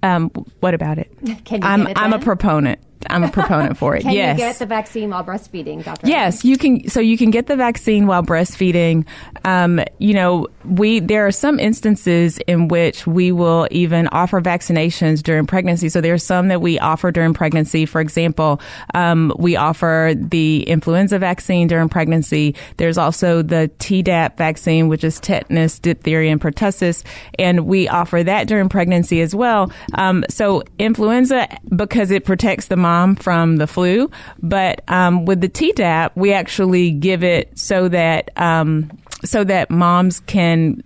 Um, 0.04 0.30
what 0.60 0.76
about 0.76 1.00
it? 1.00 1.12
Can 1.46 1.64
I'm 1.64 1.88
it 1.88 1.98
I'm 1.98 2.14
a 2.14 2.20
proponent. 2.20 2.80
I'm 3.08 3.24
a 3.24 3.32
proponent 3.32 3.78
for 3.78 3.96
it. 3.96 4.02
Can 4.02 4.12
yes. 4.12 4.38
you 4.38 4.46
get 4.46 4.60
the 4.60 4.66
vaccine 4.66 5.10
while 5.10 5.24
breastfeeding, 5.24 5.84
Doctor? 5.84 6.08
Yes, 6.08 6.44
you 6.44 6.58
can. 6.58 6.90
So 6.90 7.00
you 7.00 7.18
can 7.18 7.32
get 7.32 7.48
the 7.48 7.56
vaccine 7.56 8.08
while 8.08 8.24
breastfeeding. 8.24 9.06
Um, 9.46 9.80
you 10.00 10.14
know, 10.14 10.48
we 10.66 11.00
there 11.00 11.26
are 11.26 11.32
some 11.32 11.60
instances 11.60 12.40
in 12.40 12.68
which 12.68 13.08
we 13.08 13.32
will 13.32 13.68
even 13.72 14.08
offer 14.10 14.42
vaccinations 14.42 15.24
during 15.24 15.46
pregnancy. 15.46 15.88
So 15.88 16.02
there 16.02 16.14
are 16.14 16.18
some 16.18 16.50
that 16.50 16.62
we 16.62 16.78
offer 16.80 17.12
during 17.12 17.34
pregnancy. 17.34 17.86
For 17.86 18.02
example, 18.02 18.60
um, 18.94 19.34
we 19.40 19.56
offer 19.56 20.14
the 20.16 20.64
influenza 20.64 21.20
vaccine 21.20 21.68
during 21.68 21.88
pregnancy. 21.88 22.54
There's 22.78 22.98
also 22.98 23.42
the 23.42 23.72
Tdap 23.80 24.36
vaccine, 24.36 24.90
which 24.90 25.06
is 25.06 25.20
tetanus, 25.22 25.80
diphtheria, 25.80 26.32
and 26.32 26.42
pertussis, 26.42 27.04
and 27.38 27.66
we 27.66 27.88
offer 27.88 28.24
that 28.24 28.48
during 28.48 28.68
pregnancy 28.68 29.22
as 29.22 29.34
well. 29.34 29.72
Um, 29.94 30.26
so 30.30 30.64
influenza 30.78 31.48
because 31.74 32.12
it 32.12 32.26
protects 32.26 32.68
the 32.68 32.76
mom 32.76 32.89
from 33.16 33.58
the 33.58 33.68
flu, 33.68 34.10
but 34.42 34.82
um, 34.88 35.26
with 35.26 35.42
the 35.42 35.50
Tdap, 35.50 36.12
we 36.16 36.34
actually 36.34 36.92
give 36.92 37.24
it 37.24 37.58
so 37.58 37.88
that 37.90 38.32
um, 38.38 38.90
so 39.24 39.44
that 39.44 39.70
moms 39.70 40.22
can 40.22 40.82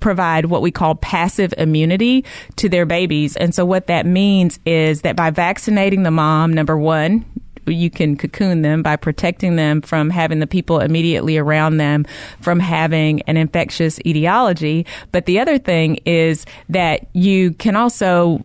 provide 0.00 0.46
what 0.46 0.62
we 0.62 0.70
call 0.70 0.94
passive 0.94 1.54
immunity 1.58 2.24
to 2.56 2.68
their 2.68 2.86
babies. 2.86 3.36
And 3.36 3.54
so 3.54 3.64
what 3.64 3.86
that 3.86 4.06
means 4.06 4.58
is 4.66 5.02
that 5.02 5.16
by 5.16 5.30
vaccinating 5.30 6.02
the 6.02 6.10
mom, 6.10 6.52
number 6.52 6.76
one, 6.76 7.24
you 7.66 7.90
can 7.90 8.16
cocoon 8.16 8.62
them 8.62 8.82
by 8.82 8.96
protecting 8.96 9.56
them 9.56 9.80
from 9.82 10.10
having 10.10 10.38
the 10.38 10.46
people 10.46 10.80
immediately 10.80 11.36
around 11.36 11.78
them 11.78 12.04
from 12.40 12.60
having 12.60 13.22
an 13.22 13.36
infectious 13.36 13.98
etiology. 14.06 14.86
But 15.12 15.26
the 15.26 15.40
other 15.40 15.58
thing 15.58 15.96
is 16.06 16.46
that 16.68 17.08
you 17.12 17.52
can 17.54 17.76
also 17.76 18.44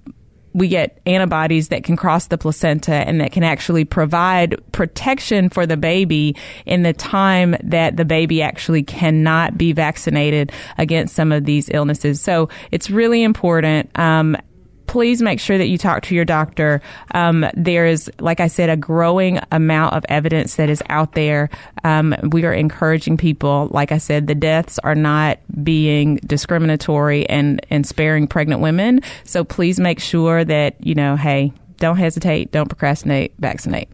we 0.53 0.67
get 0.67 0.99
antibodies 1.05 1.69
that 1.69 1.83
can 1.83 1.95
cross 1.95 2.27
the 2.27 2.37
placenta 2.37 2.93
and 2.93 3.21
that 3.21 3.31
can 3.31 3.43
actually 3.43 3.85
provide 3.85 4.55
protection 4.71 5.49
for 5.49 5.65
the 5.65 5.77
baby 5.77 6.35
in 6.65 6.83
the 6.83 6.93
time 6.93 7.55
that 7.63 7.97
the 7.97 8.05
baby 8.05 8.41
actually 8.41 8.83
cannot 8.83 9.57
be 9.57 9.71
vaccinated 9.71 10.51
against 10.77 11.15
some 11.15 11.31
of 11.31 11.45
these 11.45 11.69
illnesses. 11.73 12.21
So 12.21 12.49
it's 12.71 12.89
really 12.89 13.23
important. 13.23 13.89
Um, 13.97 14.35
please 14.91 15.21
make 15.21 15.39
sure 15.39 15.57
that 15.57 15.67
you 15.67 15.77
talk 15.77 16.03
to 16.03 16.13
your 16.13 16.25
doctor. 16.25 16.81
Um, 17.11 17.45
there 17.53 17.85
is, 17.87 18.11
like 18.19 18.41
I 18.41 18.47
said, 18.47 18.69
a 18.69 18.75
growing 18.75 19.39
amount 19.49 19.95
of 19.95 20.03
evidence 20.09 20.55
that 20.55 20.69
is 20.69 20.83
out 20.89 21.13
there. 21.13 21.49
Um, 21.85 22.13
we 22.31 22.43
are 22.43 22.51
encouraging 22.51 23.15
people. 23.15 23.69
Like 23.71 23.93
I 23.93 23.97
said, 23.97 24.27
the 24.27 24.35
deaths 24.35 24.79
are 24.79 24.93
not 24.93 25.39
being 25.63 26.17
discriminatory 26.25 27.25
and, 27.29 27.65
and 27.69 27.87
sparing 27.87 28.27
pregnant 28.27 28.59
women. 28.59 28.99
So 29.23 29.45
please 29.45 29.79
make 29.79 30.01
sure 30.01 30.43
that, 30.43 30.75
you 30.85 30.93
know, 30.93 31.15
hey, 31.15 31.53
don't 31.77 31.95
hesitate, 31.95 32.51
don't 32.51 32.67
procrastinate, 32.67 33.33
vaccinate. 33.39 33.87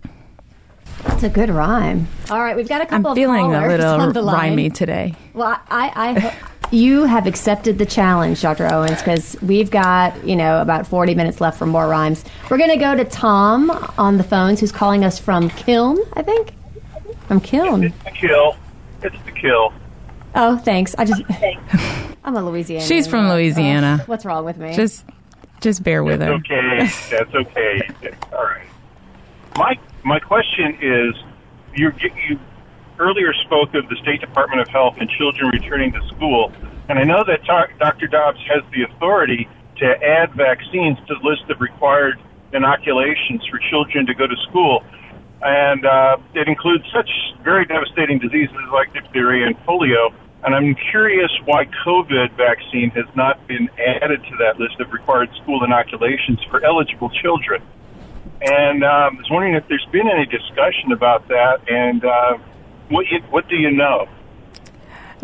That's 1.03 1.21
a 1.21 1.29
good 1.29 1.51
rhyme. 1.51 2.07
All 2.31 2.41
right, 2.41 2.55
we've 2.55 2.67
got 2.67 2.81
a 2.81 2.87
couple 2.87 3.11
I'm 3.11 3.11
of 3.11 3.15
feeling 3.15 3.53
a 3.53 3.67
little 3.67 4.01
on 4.01 4.13
rhymey 4.13 4.73
today. 4.73 5.13
Well, 5.35 5.61
I, 5.69 5.91
I 5.95 6.19
hope 6.19 6.33
you 6.71 7.03
have 7.05 7.27
accepted 7.27 7.77
the 7.77 7.85
challenge, 7.85 8.41
Dr. 8.41 8.71
Owens, 8.71 8.99
because 8.99 9.35
we've 9.41 9.71
got 9.71 10.25
you 10.25 10.35
know 10.35 10.61
about 10.61 10.87
forty 10.87 11.15
minutes 11.15 11.39
left 11.41 11.57
for 11.57 11.65
more 11.65 11.87
rhymes. 11.87 12.23
We're 12.49 12.57
going 12.57 12.69
to 12.71 12.77
go 12.77 12.95
to 12.95 13.05
Tom 13.05 13.71
on 13.97 14.17
the 14.17 14.23
phones, 14.23 14.59
who's 14.59 14.71
calling 14.71 15.03
us 15.03 15.17
from 15.19 15.49
Kiln, 15.51 15.97
I 16.13 16.23
think, 16.23 16.53
from 17.27 17.39
Kiln. 17.41 17.83
It's 17.85 18.03
the 18.03 18.11
kill. 18.11 18.55
It's 19.03 19.15
the 19.25 19.31
kill. 19.31 19.73
Oh, 20.35 20.57
thanks. 20.57 20.93
I 20.97 21.05
just 21.05 21.21
I'm 22.23 22.35
a 22.35 22.43
Louisiana. 22.43 22.85
She's 22.85 23.07
from 23.07 23.29
Louisiana. 23.29 24.03
what's 24.05 24.25
wrong 24.25 24.43
with 24.45 24.57
me? 24.57 24.75
Just, 24.75 25.05
just 25.61 25.81
bear 25.83 26.03
with 26.03 26.19
That's 26.19 26.47
her. 26.47 26.55
okay. 26.55 26.89
That's 27.09 27.33
okay. 27.35 27.81
All 28.33 28.43
right. 28.43 28.67
My 29.57 29.79
my 30.03 30.19
question 30.19 30.77
is, 30.81 31.15
you're 31.75 31.93
you 32.29 32.39
earlier 32.99 33.33
spoke 33.45 33.73
of 33.75 33.87
the 33.89 33.95
State 34.01 34.21
Department 34.21 34.61
of 34.61 34.67
Health 34.67 34.95
and 34.99 35.09
children 35.09 35.49
returning 35.49 35.91
to 35.93 36.01
school, 36.07 36.51
and 36.89 36.97
I 36.99 37.03
know 37.03 37.23
that 37.25 37.43
Dr. 37.45 38.07
Dobbs 38.07 38.39
has 38.47 38.63
the 38.71 38.83
authority 38.83 39.47
to 39.77 39.85
add 39.85 40.33
vaccines 40.33 40.97
to 41.07 41.15
the 41.15 41.27
list 41.27 41.49
of 41.49 41.61
required 41.61 42.19
inoculations 42.53 43.45
for 43.49 43.59
children 43.69 44.05
to 44.07 44.13
go 44.13 44.25
to 44.25 44.35
school, 44.49 44.83
and 45.41 45.85
uh, 45.85 46.17
it 46.33 46.47
includes 46.47 46.83
such 46.93 47.09
very 47.43 47.65
devastating 47.65 48.19
diseases 48.19 48.55
like 48.71 48.93
diphtheria 48.93 49.47
and 49.47 49.57
polio. 49.65 50.13
And 50.43 50.55
I'm 50.55 50.75
curious 50.91 51.31
why 51.45 51.65
COVID 51.85 52.37
vaccine 52.37 52.91
has 52.91 53.05
not 53.15 53.45
been 53.47 53.69
added 54.01 54.23
to 54.23 54.37
that 54.37 54.59
list 54.59 54.79
of 54.79 54.91
required 54.93 55.29
school 55.41 55.63
inoculations 55.63 56.39
for 56.49 56.63
eligible 56.63 57.09
children. 57.09 57.61
And 58.41 58.83
um, 58.83 59.15
I 59.15 59.17
was 59.17 59.29
wondering 59.31 59.55
if 59.55 59.67
there's 59.67 59.87
been 59.91 60.07
any 60.07 60.25
discussion 60.25 60.91
about 60.91 61.27
that, 61.27 61.61
and 61.67 62.05
uh, 62.05 62.37
what 62.89 63.05
what 63.29 63.47
do 63.49 63.55
you 63.55 63.71
know? 63.71 64.07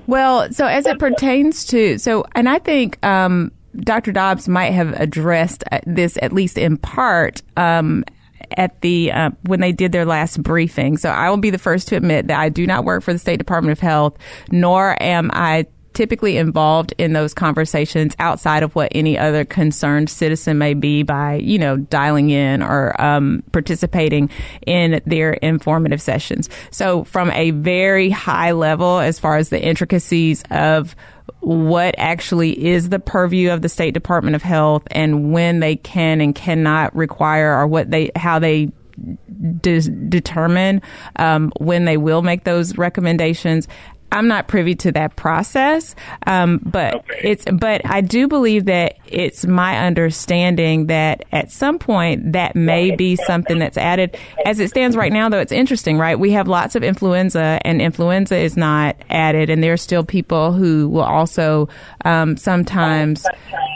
Well, 0.07 0.51
so 0.51 0.65
as 0.65 0.85
it 0.85 0.99
pertains 0.99 1.65
to 1.65 1.97
so, 1.97 2.25
and 2.35 2.49
I 2.49 2.59
think 2.59 3.03
um, 3.05 3.51
Dr. 3.77 4.11
Dobbs 4.11 4.47
might 4.47 4.71
have 4.71 4.93
addressed 4.99 5.63
uh, 5.71 5.79
this 5.85 6.17
at 6.21 6.33
least 6.33 6.57
in 6.57 6.77
part. 6.77 7.41
Um, 7.57 8.03
at 8.57 8.81
the 8.81 9.11
uh, 9.11 9.31
when 9.43 9.61
they 9.61 9.71
did 9.71 9.91
their 9.93 10.05
last 10.05 10.43
briefing, 10.43 10.97
so 10.97 11.09
I 11.09 11.29
will 11.29 11.37
be 11.37 11.49
the 11.49 11.57
first 11.57 11.87
to 11.87 11.95
admit 11.95 12.27
that 12.27 12.39
I 12.39 12.49
do 12.49 12.67
not 12.67 12.83
work 12.83 13.01
for 13.01 13.13
the 13.13 13.17
State 13.17 13.37
Department 13.37 13.71
of 13.71 13.79
Health, 13.79 14.17
nor 14.51 15.01
am 15.01 15.31
I 15.33 15.65
typically 15.93 16.37
involved 16.37 16.93
in 16.97 17.13
those 17.13 17.33
conversations 17.33 18.15
outside 18.19 18.63
of 18.63 18.75
what 18.75 18.91
any 18.93 19.17
other 19.17 19.45
concerned 19.45 20.09
citizen 20.09 20.57
may 20.57 20.73
be 20.73 21.03
by, 21.03 21.35
you 21.35 21.57
know, 21.57 21.77
dialing 21.77 22.29
in 22.29 22.61
or 22.61 22.99
um, 23.01 23.43
participating 23.51 24.29
in 24.65 25.01
their 25.05 25.33
informative 25.33 26.01
sessions. 26.01 26.49
So, 26.71 27.03
from 27.03 27.31
a 27.31 27.51
very 27.51 28.09
high 28.09 28.51
level, 28.51 28.99
as 28.99 29.19
far 29.19 29.37
as 29.37 29.49
the 29.49 29.63
intricacies 29.63 30.43
of 30.51 30.95
what 31.39 31.95
actually 31.97 32.65
is 32.65 32.89
the 32.89 32.99
purview 32.99 33.51
of 33.51 33.61
the 33.61 33.69
State 33.69 33.93
Department 33.93 34.35
of 34.35 34.41
Health 34.41 34.83
and 34.91 35.33
when 35.33 35.59
they 35.59 35.75
can 35.75 36.21
and 36.21 36.33
cannot 36.33 36.95
require 36.95 37.53
or 37.57 37.67
what 37.67 37.91
they, 37.91 38.11
how 38.15 38.39
they 38.39 38.71
de- 39.61 39.89
determine 40.09 40.81
um, 41.17 41.51
when 41.59 41.85
they 41.85 41.97
will 41.97 42.21
make 42.21 42.43
those 42.43 42.77
recommendations. 42.77 43.67
I'm 44.13 44.27
not 44.27 44.47
privy 44.47 44.75
to 44.75 44.91
that 44.93 45.15
process, 45.15 45.95
um, 46.27 46.59
but 46.63 46.95
Okay. 46.95 47.19
it's. 47.23 47.45
But 47.51 47.81
I 47.85 48.01
do 48.01 48.27
believe 48.27 48.65
that 48.65 48.95
it's 49.07 49.45
my 49.45 49.85
understanding 49.85 50.87
that 50.87 51.25
at 51.31 51.51
some 51.51 51.79
point 51.79 52.33
that 52.33 52.55
may 52.55 52.95
be 52.95 53.15
something 53.15 53.59
that's 53.59 53.77
added. 53.77 54.15
As 54.45 54.59
it 54.59 54.69
stands 54.69 54.95
right 54.95 55.11
now, 55.11 55.29
though, 55.29 55.39
it's 55.39 55.51
interesting, 55.51 55.97
right? 55.97 56.17
We 56.17 56.31
have 56.31 56.47
lots 56.47 56.75
of 56.75 56.83
influenza, 56.83 57.59
and 57.65 57.81
influenza 57.81 58.37
is 58.37 58.55
not 58.55 58.95
added, 59.09 59.49
and 59.49 59.63
there 59.63 59.73
are 59.73 59.77
still 59.77 60.03
people 60.03 60.53
who 60.53 60.87
will 60.89 61.01
also 61.01 61.67
um, 62.05 62.37
sometimes. 62.37 63.25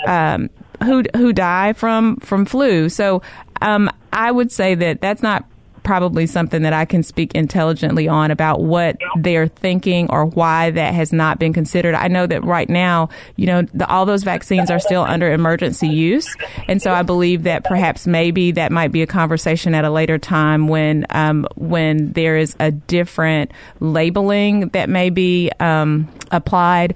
Um, 0.07 0.49
who 0.83 1.03
who 1.15 1.33
die 1.33 1.73
from 1.73 2.17
from 2.17 2.45
flu. 2.45 2.87
So 2.89 3.23
um, 3.61 3.89
I 4.13 4.29
would 4.31 4.51
say 4.51 4.75
that 4.75 5.01
that's 5.01 5.23
not 5.23 5.43
probably 5.87 6.27
something 6.27 6.63
that 6.63 6.73
I 6.73 6.83
can 6.83 7.01
speak 7.01 7.33
intelligently 7.33 8.09
on 8.09 8.29
about 8.29 8.61
what 8.61 8.97
they're 9.17 9.47
thinking 9.47 10.11
or 10.11 10.25
why 10.25 10.69
that 10.71 10.93
has 10.93 11.13
not 11.13 11.39
been 11.39 11.53
considered. 11.53 11.95
I 11.95 12.09
know 12.09 12.27
that 12.27 12.43
right 12.43 12.69
now, 12.69 13.07
you 13.37 13.45
know, 13.47 13.61
the, 13.73 13.87
all 13.87 14.05
those 14.05 14.23
vaccines 14.23 14.69
are 14.69 14.79
still 14.79 15.03
under 15.03 15.31
emergency 15.31 15.87
use, 15.87 16.27
and 16.67 16.81
so 16.81 16.91
I 16.91 17.03
believe 17.03 17.43
that 17.43 17.63
perhaps 17.63 18.05
maybe 18.05 18.51
that 18.51 18.69
might 18.69 18.91
be 18.91 19.01
a 19.01 19.07
conversation 19.07 19.73
at 19.73 19.85
a 19.85 19.89
later 19.89 20.17
time 20.17 20.67
when 20.67 21.05
um, 21.09 21.47
when 21.55 22.11
there 22.11 22.35
is 22.35 22.53
a 22.59 22.69
different 22.69 23.51
labeling 23.79 24.67
that 24.69 24.89
may 24.89 25.09
be 25.09 25.49
um, 25.61 26.11
applied. 26.31 26.95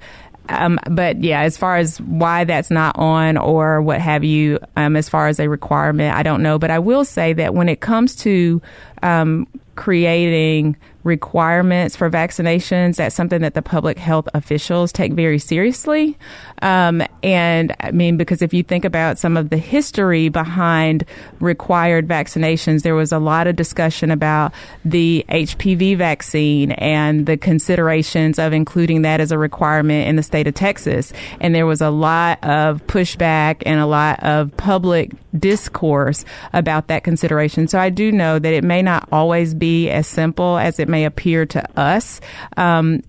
Um, 0.52 0.78
but 0.90 1.22
yeah, 1.22 1.40
as 1.40 1.56
far 1.56 1.76
as 1.76 2.00
why 2.00 2.44
that's 2.44 2.70
not 2.70 2.96
on 2.98 3.36
or 3.36 3.82
what 3.82 4.00
have 4.00 4.24
you, 4.24 4.58
um, 4.76 4.96
as 4.96 5.08
far 5.08 5.28
as 5.28 5.40
a 5.40 5.48
requirement, 5.48 6.14
I 6.14 6.22
don't 6.22 6.42
know. 6.42 6.58
But 6.58 6.70
I 6.70 6.78
will 6.78 7.04
say 7.04 7.32
that 7.34 7.54
when 7.54 7.68
it 7.68 7.80
comes 7.80 8.14
to 8.16 8.60
um, 9.02 9.46
creating 9.74 10.76
requirements 11.04 11.96
for 11.96 12.10
vaccinations, 12.10 12.96
that's 12.96 13.14
something 13.14 13.42
that 13.42 13.54
the 13.54 13.62
public 13.62 13.98
health 13.98 14.28
officials 14.34 14.92
take 14.92 15.12
very 15.12 15.38
seriously. 15.38 16.16
Um, 16.62 17.02
and 17.22 17.74
I 17.80 17.90
mean, 17.90 18.16
because 18.16 18.42
if 18.42 18.54
you 18.54 18.62
think 18.62 18.84
about 18.84 19.18
some 19.18 19.36
of 19.36 19.50
the 19.50 19.56
history 19.56 20.28
behind 20.28 21.04
required 21.40 22.06
vaccinations, 22.06 22.82
there 22.82 22.94
was 22.94 23.12
a 23.12 23.18
lot 23.18 23.46
of 23.46 23.56
discussion 23.56 24.10
about 24.10 24.52
the 24.84 25.24
HPV 25.28 25.96
vaccine 25.96 26.72
and 26.72 27.26
the 27.26 27.36
considerations 27.36 28.38
of 28.38 28.52
including 28.52 29.02
that 29.02 29.20
as 29.20 29.32
a 29.32 29.38
requirement 29.38 30.08
in 30.08 30.16
the 30.16 30.22
state 30.22 30.46
of 30.46 30.54
Texas. 30.54 31.12
And 31.40 31.54
there 31.54 31.66
was 31.66 31.80
a 31.80 31.90
lot 31.90 32.42
of 32.44 32.86
pushback 32.86 33.62
and 33.66 33.80
a 33.80 33.86
lot 33.86 34.22
of 34.22 34.56
public 34.56 35.12
discourse 35.38 36.24
about 36.52 36.88
that 36.88 37.04
consideration. 37.04 37.66
So 37.66 37.78
I 37.78 37.90
do 37.90 38.12
know 38.12 38.38
that 38.38 38.52
it 38.52 38.64
may 38.64 38.82
not 38.82 39.08
always 39.10 39.54
be 39.54 39.88
as 39.88 40.06
simple 40.06 40.58
as 40.58 40.78
it 40.78 40.88
may 40.92 41.04
appear 41.04 41.44
to 41.46 41.80
us. 41.80 42.20
Um, 42.56 43.02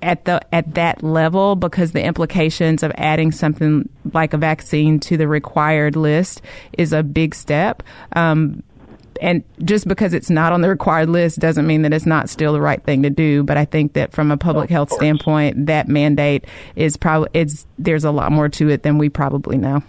at 0.00 0.24
the 0.26 0.40
at 0.54 0.74
that 0.74 1.02
level 1.02 1.56
because 1.56 1.90
the 1.90 2.04
implications 2.04 2.84
of 2.84 2.92
adding 2.96 3.32
something 3.32 3.88
like 4.12 4.32
a 4.32 4.36
vaccine 4.36 5.00
to 5.00 5.16
the 5.16 5.26
required 5.26 5.96
list 5.96 6.40
is 6.76 6.92
a 6.92 7.02
big 7.02 7.34
step. 7.34 7.82
Um, 8.14 8.62
and 9.20 9.42
just 9.64 9.88
because 9.88 10.14
it's 10.14 10.30
not 10.30 10.52
on 10.52 10.60
the 10.60 10.68
required 10.68 11.10
list 11.10 11.40
doesn't 11.40 11.66
mean 11.66 11.82
that 11.82 11.92
it's 11.92 12.06
not 12.06 12.28
still 12.28 12.52
the 12.52 12.60
right 12.60 12.82
thing 12.82 13.02
to 13.02 13.10
do. 13.10 13.42
But 13.42 13.56
I 13.56 13.64
think 13.64 13.94
that 13.94 14.12
from 14.12 14.30
a 14.30 14.36
public 14.36 14.70
health 14.70 14.92
standpoint, 14.92 15.66
that 15.66 15.88
mandate 15.88 16.44
is 16.76 16.96
probably 16.96 17.30
it's 17.34 17.66
there's 17.78 18.04
a 18.04 18.10
lot 18.10 18.30
more 18.32 18.48
to 18.50 18.68
it 18.68 18.82
than 18.82 18.98
we 18.98 19.08
probably 19.08 19.58
know. 19.58 19.82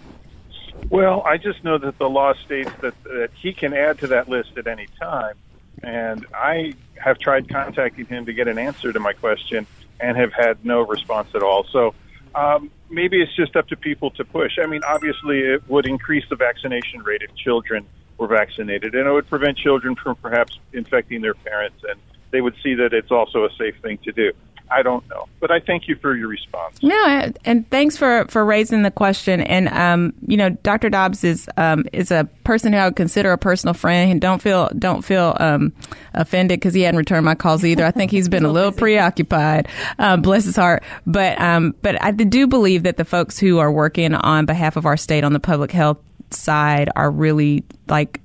Well, 0.88 1.22
I 1.24 1.36
just 1.36 1.62
know 1.62 1.78
that 1.78 1.98
the 1.98 2.08
law 2.08 2.32
states 2.44 2.70
that, 2.80 2.94
that 3.04 3.30
he 3.40 3.52
can 3.52 3.74
add 3.74 3.98
to 3.98 4.08
that 4.08 4.28
list 4.28 4.56
at 4.56 4.66
any 4.66 4.88
time. 4.98 5.34
And 5.82 6.26
I 6.34 6.74
have 7.00 7.18
tried 7.18 7.48
contacting 7.48 8.06
him 8.06 8.26
to 8.26 8.32
get 8.32 8.46
an 8.48 8.58
answer 8.58 8.92
to 8.92 9.00
my 9.00 9.12
question 9.12 9.66
and 10.00 10.16
have 10.16 10.32
had 10.32 10.64
no 10.64 10.82
response 10.82 11.28
at 11.34 11.42
all. 11.42 11.64
So 11.72 11.94
um, 12.34 12.70
maybe 12.88 13.20
it's 13.20 13.34
just 13.34 13.56
up 13.56 13.68
to 13.68 13.76
people 13.76 14.10
to 14.12 14.24
push. 14.24 14.58
I 14.62 14.66
mean, 14.66 14.82
obviously, 14.86 15.40
it 15.40 15.68
would 15.68 15.86
increase 15.86 16.24
the 16.28 16.36
vaccination 16.36 17.02
rate 17.02 17.22
if 17.22 17.34
children 17.34 17.86
were 18.18 18.28
vaccinated, 18.28 18.94
and 18.94 19.06
it 19.06 19.12
would 19.12 19.28
prevent 19.28 19.56
children 19.56 19.96
from 19.96 20.14
perhaps 20.16 20.58
infecting 20.72 21.22
their 21.22 21.34
parents, 21.34 21.82
and 21.88 21.98
they 22.30 22.40
would 22.40 22.54
see 22.62 22.74
that 22.74 22.92
it's 22.92 23.10
also 23.10 23.44
a 23.44 23.50
safe 23.58 23.74
thing 23.82 23.98
to 24.04 24.12
do. 24.12 24.32
I 24.70 24.82
don't 24.82 25.06
know, 25.08 25.28
but 25.40 25.50
I 25.50 25.60
thank 25.60 25.88
you 25.88 25.96
for 25.96 26.16
your 26.16 26.28
response. 26.28 26.80
No, 26.82 27.32
and 27.44 27.68
thanks 27.70 27.96
for, 27.96 28.26
for 28.28 28.44
raising 28.44 28.82
the 28.82 28.90
question. 28.90 29.40
And 29.40 29.68
um, 29.68 30.12
you 30.26 30.36
know, 30.36 30.50
Dr. 30.50 30.90
Dobbs 30.90 31.24
is 31.24 31.48
um, 31.56 31.84
is 31.92 32.10
a 32.10 32.28
person 32.44 32.72
who 32.72 32.78
I 32.78 32.86
would 32.86 32.96
consider 32.96 33.32
a 33.32 33.38
personal 33.38 33.74
friend. 33.74 34.12
And 34.12 34.20
don't 34.20 34.40
feel 34.40 34.70
don't 34.78 35.02
feel 35.02 35.36
um, 35.40 35.72
offended 36.14 36.60
because 36.60 36.74
he 36.74 36.82
hadn't 36.82 36.98
returned 36.98 37.24
my 37.24 37.34
calls 37.34 37.64
either. 37.64 37.84
I 37.84 37.90
think 37.90 38.10
he's 38.10 38.28
been 38.28 38.44
a 38.44 38.52
little 38.52 38.72
preoccupied. 38.72 39.68
Um, 39.98 40.22
bless 40.22 40.44
his 40.44 40.56
heart. 40.56 40.84
But 41.06 41.40
um, 41.40 41.74
but 41.82 42.00
I 42.02 42.12
do 42.12 42.46
believe 42.46 42.84
that 42.84 42.96
the 42.96 43.04
folks 43.04 43.38
who 43.38 43.58
are 43.58 43.72
working 43.72 44.14
on 44.14 44.46
behalf 44.46 44.76
of 44.76 44.86
our 44.86 44.96
state 44.96 45.24
on 45.24 45.32
the 45.32 45.40
public 45.40 45.72
health 45.72 45.98
side 46.30 46.90
are 46.94 47.10
really 47.10 47.64
like 47.88 48.20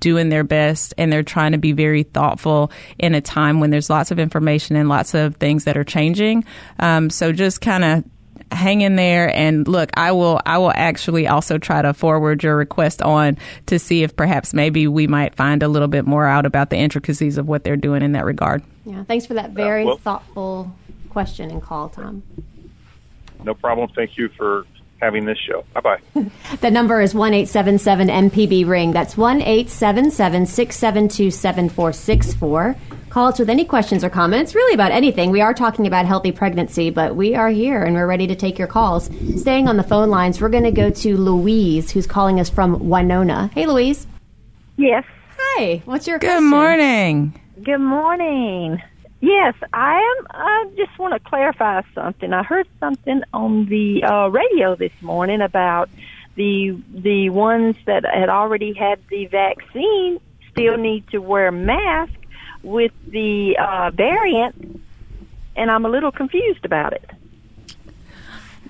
doing 0.00 0.28
their 0.28 0.44
best 0.44 0.94
and 0.98 1.12
they're 1.12 1.22
trying 1.22 1.52
to 1.52 1.58
be 1.58 1.72
very 1.72 2.02
thoughtful 2.02 2.70
in 2.98 3.14
a 3.14 3.20
time 3.20 3.60
when 3.60 3.70
there's 3.70 3.90
lots 3.90 4.10
of 4.10 4.18
information 4.18 4.76
and 4.76 4.88
lots 4.88 5.14
of 5.14 5.36
things 5.36 5.64
that 5.64 5.76
are 5.76 5.84
changing. 5.84 6.44
Um, 6.78 7.10
so 7.10 7.32
just 7.32 7.60
kind 7.60 7.84
of 7.84 8.04
hang 8.52 8.80
in 8.80 8.94
there 8.94 9.34
and 9.34 9.66
look 9.66 9.90
i 9.94 10.12
will 10.12 10.40
i 10.46 10.56
will 10.56 10.70
actually 10.72 11.26
also 11.26 11.58
try 11.58 11.82
to 11.82 11.92
forward 11.92 12.44
your 12.44 12.56
request 12.56 13.02
on 13.02 13.36
to 13.66 13.76
see 13.76 14.04
if 14.04 14.14
perhaps 14.14 14.54
maybe 14.54 14.86
we 14.86 15.08
might 15.08 15.34
find 15.34 15.64
a 15.64 15.68
little 15.68 15.88
bit 15.88 16.06
more 16.06 16.24
out 16.24 16.46
about 16.46 16.70
the 16.70 16.76
intricacies 16.76 17.38
of 17.38 17.48
what 17.48 17.64
they're 17.64 17.76
doing 17.76 18.02
in 18.02 18.12
that 18.12 18.24
regard. 18.24 18.62
Yeah 18.84 19.02
thanks 19.04 19.26
for 19.26 19.34
that 19.34 19.50
very 19.50 19.82
uh, 19.82 19.86
well, 19.86 19.96
thoughtful 19.96 20.72
question 21.10 21.50
and 21.50 21.60
call 21.60 21.88
tom. 21.88 22.22
no 23.42 23.54
problem. 23.54 23.90
Thank 23.96 24.16
you 24.16 24.28
for 24.28 24.64
having 25.00 25.24
this 25.26 25.38
show. 25.38 25.64
Bye 25.74 25.80
bye. 26.14 26.30
the 26.60 26.70
number 26.70 27.00
is 27.00 27.14
one 27.14 27.34
eight 27.34 27.48
seven 27.48 27.78
seven 27.78 28.08
MPB 28.08 28.66
ring. 28.66 28.92
That's 28.92 29.16
one 29.16 29.42
eight 29.42 29.68
seven 29.70 30.10
seven 30.10 30.46
six 30.46 30.76
seven 30.76 31.08
two 31.08 31.30
seven 31.30 31.68
four 31.68 31.92
six 31.92 32.34
four. 32.34 32.76
Call 33.10 33.28
us 33.28 33.38
with 33.38 33.48
any 33.48 33.64
questions 33.64 34.04
or 34.04 34.10
comments, 34.10 34.54
really 34.54 34.74
about 34.74 34.92
anything. 34.92 35.30
We 35.30 35.40
are 35.40 35.54
talking 35.54 35.86
about 35.86 36.04
healthy 36.04 36.32
pregnancy, 36.32 36.90
but 36.90 37.16
we 37.16 37.34
are 37.34 37.48
here 37.48 37.82
and 37.82 37.94
we're 37.94 38.06
ready 38.06 38.26
to 38.26 38.34
take 38.36 38.58
your 38.58 38.68
calls. 38.68 39.08
Staying 39.40 39.68
on 39.68 39.78
the 39.78 39.82
phone 39.82 40.10
lines, 40.10 40.38
we're 40.38 40.50
going 40.50 40.64
to 40.64 40.70
go 40.70 40.90
to 40.90 41.16
Louise, 41.16 41.90
who's 41.90 42.06
calling 42.06 42.40
us 42.40 42.50
from 42.50 42.90
Winona. 42.90 43.50
Hey, 43.54 43.64
Louise. 43.64 44.06
Yes. 44.76 45.04
Hi. 45.38 45.80
What's 45.86 46.06
your 46.06 46.18
Good 46.18 46.26
question? 46.28 46.44
morning. 46.50 47.40
Good 47.62 47.78
morning. 47.78 48.82
Yes, 49.26 49.54
I 49.72 49.96
am. 49.96 50.26
I 50.30 50.70
just 50.76 50.96
want 51.00 51.14
to 51.14 51.18
clarify 51.18 51.82
something. 51.96 52.32
I 52.32 52.44
heard 52.44 52.68
something 52.78 53.24
on 53.34 53.66
the 53.66 54.04
uh, 54.04 54.28
radio 54.28 54.76
this 54.76 54.92
morning 55.00 55.40
about 55.40 55.90
the 56.36 56.80
the 56.94 57.30
ones 57.30 57.74
that 57.86 58.04
had 58.04 58.28
already 58.28 58.72
had 58.72 59.00
the 59.08 59.26
vaccine 59.26 60.20
still 60.52 60.76
need 60.76 61.08
to 61.08 61.18
wear 61.18 61.50
masks 61.50 62.14
with 62.62 62.92
the 63.08 63.58
uh, 63.58 63.90
variant, 63.90 64.80
and 65.56 65.72
I'm 65.72 65.84
a 65.84 65.88
little 65.88 66.12
confused 66.12 66.64
about 66.64 66.92
it. 66.92 67.10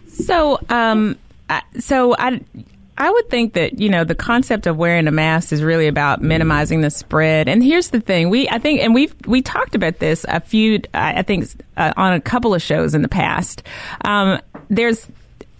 So, 0.09 0.59
um, 0.71 1.19
so 1.79 2.17
I 2.19 2.41
I 2.99 3.11
would 3.11 3.29
think 3.29 3.53
that, 3.55 3.79
you 3.79 3.89
know, 3.89 4.05
the 4.05 4.15
concept 4.15 4.67
of 4.67 4.77
wearing 4.77 5.07
a 5.07 5.11
mask 5.11 5.53
is 5.53 5.63
really 5.63 5.87
about 5.87 6.23
minimizing 6.23 6.81
the 6.81 6.91
spread. 6.91 7.49
And 7.49 7.63
here's 7.63 7.91
the 7.91 8.01
thing. 8.01 8.31
We, 8.31 8.49
I 8.49 8.59
think, 8.59 8.81
and 8.81 8.95
we've, 8.95 9.15
we 9.27 9.43
talked 9.43 9.75
about 9.75 9.99
this 9.99 10.25
a 10.29 10.41
few, 10.41 10.81
I 10.95 11.23
think, 11.23 11.47
uh, 11.77 11.93
on 11.97 12.15
a 12.15 12.21
couple 12.21 12.55
of 12.55 12.63
shows 12.63 12.95
in 12.95 13.03
the 13.03 13.09
past. 13.09 13.63
Um, 14.05 14.41
there's, 14.71 15.07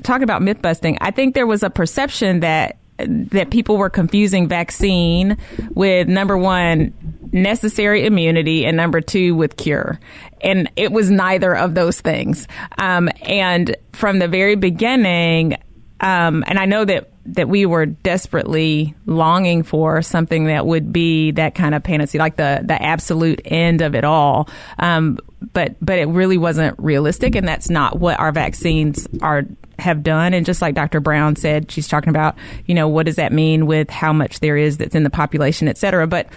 talk 0.03 0.23
about 0.23 0.41
myth 0.41 0.63
busting. 0.63 0.97
I 1.01 1.11
think 1.11 1.35
there 1.35 1.47
was 1.47 1.63
a 1.63 1.71
perception 1.71 2.41
that, 2.41 2.79
that 2.99 3.51
people 3.51 3.77
were 3.77 3.91
confusing 3.91 4.49
vaccine 4.49 5.37
with 5.71 6.09
number 6.09 6.39
one, 6.39 6.95
necessary 7.33 8.07
immunity 8.07 8.65
and 8.65 8.77
number 8.79 9.03
two 9.03 9.35
with 9.35 9.57
cure 9.59 10.01
and 10.41 10.71
it 10.77 10.93
was 10.93 11.11
neither 11.11 11.55
of 11.55 11.75
those 11.75 12.01
things 12.01 12.47
um, 12.79 13.11
and 13.23 13.77
from 13.93 14.21
the 14.21 14.29
very 14.29 14.55
beginning 14.55 15.55
um, 16.01 16.45
and 16.47 16.59
I 16.59 16.67
know 16.67 16.85
that 16.85 17.11
that 17.35 17.49
we 17.49 17.67
were 17.67 17.87
desperately 17.87 18.95
longing 19.07 19.63
for 19.63 20.03
something 20.03 20.47
that 20.47 20.67
would 20.67 20.93
be 20.93 21.33
that 21.33 21.55
kind 21.55 21.75
of 21.75 21.83
panacea, 21.83 22.21
like 22.21 22.37
the 22.37 22.63
the 22.65 22.81
absolute 22.81 23.41
end 23.45 23.83
of 23.83 23.95
it 23.95 24.05
all. 24.05 24.49
Um, 24.79 25.19
but 25.53 25.77
but 25.81 25.99
it 25.99 26.07
really 26.09 26.39
wasn't 26.39 26.79
realistic, 26.79 27.35
and 27.35 27.47
that's 27.47 27.71
not 27.71 27.99
what 27.99 28.19
our 28.19 28.33
vaccines 28.33 29.07
are 29.23 29.45
have 29.79 30.03
done. 30.03 30.35
And 30.35 30.47
just 30.47 30.63
like 30.63 30.75
Dr. 30.75 31.01
Brown 31.01 31.37
said, 31.37 31.71
she's 31.71 31.89
talking 31.89 32.11
about 32.11 32.37
you 32.67 32.75
know 32.75 32.89
what 32.89 33.07
does 33.07 33.17
that 33.17 33.33
mean 33.33 33.67
with 33.67 33.91
how 33.91 34.13
much 34.13 34.41
there 34.41 34.57
is 34.57 34.79
that's 34.79 34.95
in 34.95 35.03
the 35.03 35.11
population, 35.11 35.69
et 35.69 35.79
cetera. 35.79 36.07
But 36.07 36.29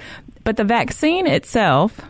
but 0.43 0.58
the 0.58 0.63
vaccine 0.63 1.28
itself 1.28 2.02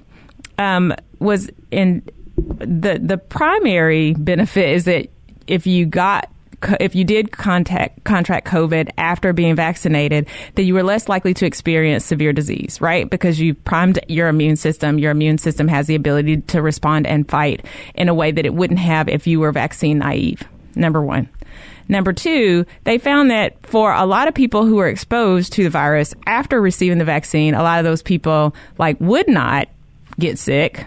um, 0.57 0.93
was 1.19 1.49
in 1.71 2.03
the 2.37 2.99
the 3.01 3.17
primary 3.17 4.13
benefit 4.13 4.69
is 4.69 4.85
that 4.85 5.07
if 5.47 5.67
you 5.67 5.85
got 5.85 6.29
if 6.79 6.95
you 6.95 7.03
did 7.03 7.31
contact 7.31 8.03
contract 8.03 8.47
COVID 8.47 8.89
after 8.97 9.33
being 9.33 9.55
vaccinated, 9.55 10.27
that 10.55 10.63
you 10.63 10.73
were 10.73 10.83
less 10.83 11.09
likely 11.09 11.33
to 11.35 11.45
experience 11.45 12.05
severe 12.05 12.33
disease, 12.33 12.79
right? 12.81 13.09
Because 13.09 13.39
you 13.39 13.53
primed 13.53 13.99
your 14.07 14.27
immune 14.27 14.55
system. 14.55 14.99
Your 14.99 15.11
immune 15.11 15.37
system 15.37 15.67
has 15.67 15.87
the 15.87 15.95
ability 15.95 16.37
to 16.41 16.61
respond 16.61 17.07
and 17.07 17.29
fight 17.29 17.65
in 17.95 18.09
a 18.09 18.13
way 18.13 18.31
that 18.31 18.45
it 18.45 18.53
wouldn't 18.53 18.79
have 18.79 19.07
if 19.07 19.27
you 19.27 19.39
were 19.39 19.51
vaccine 19.51 19.99
naive. 19.99 20.43
Number 20.75 21.01
one. 21.01 21.29
Number 21.87 22.13
two, 22.13 22.65
they 22.83 22.99
found 22.99 23.31
that 23.31 23.65
for 23.65 23.91
a 23.91 24.05
lot 24.05 24.27
of 24.27 24.35
people 24.35 24.65
who 24.65 24.75
were 24.75 24.87
exposed 24.87 25.53
to 25.53 25.63
the 25.63 25.71
virus 25.71 26.13
after 26.27 26.61
receiving 26.61 26.99
the 26.99 27.05
vaccine, 27.05 27.55
a 27.55 27.63
lot 27.63 27.79
of 27.79 27.85
those 27.85 28.03
people 28.03 28.55
like 28.77 28.99
would 28.99 29.27
not 29.27 29.67
get 30.19 30.37
sick, 30.37 30.85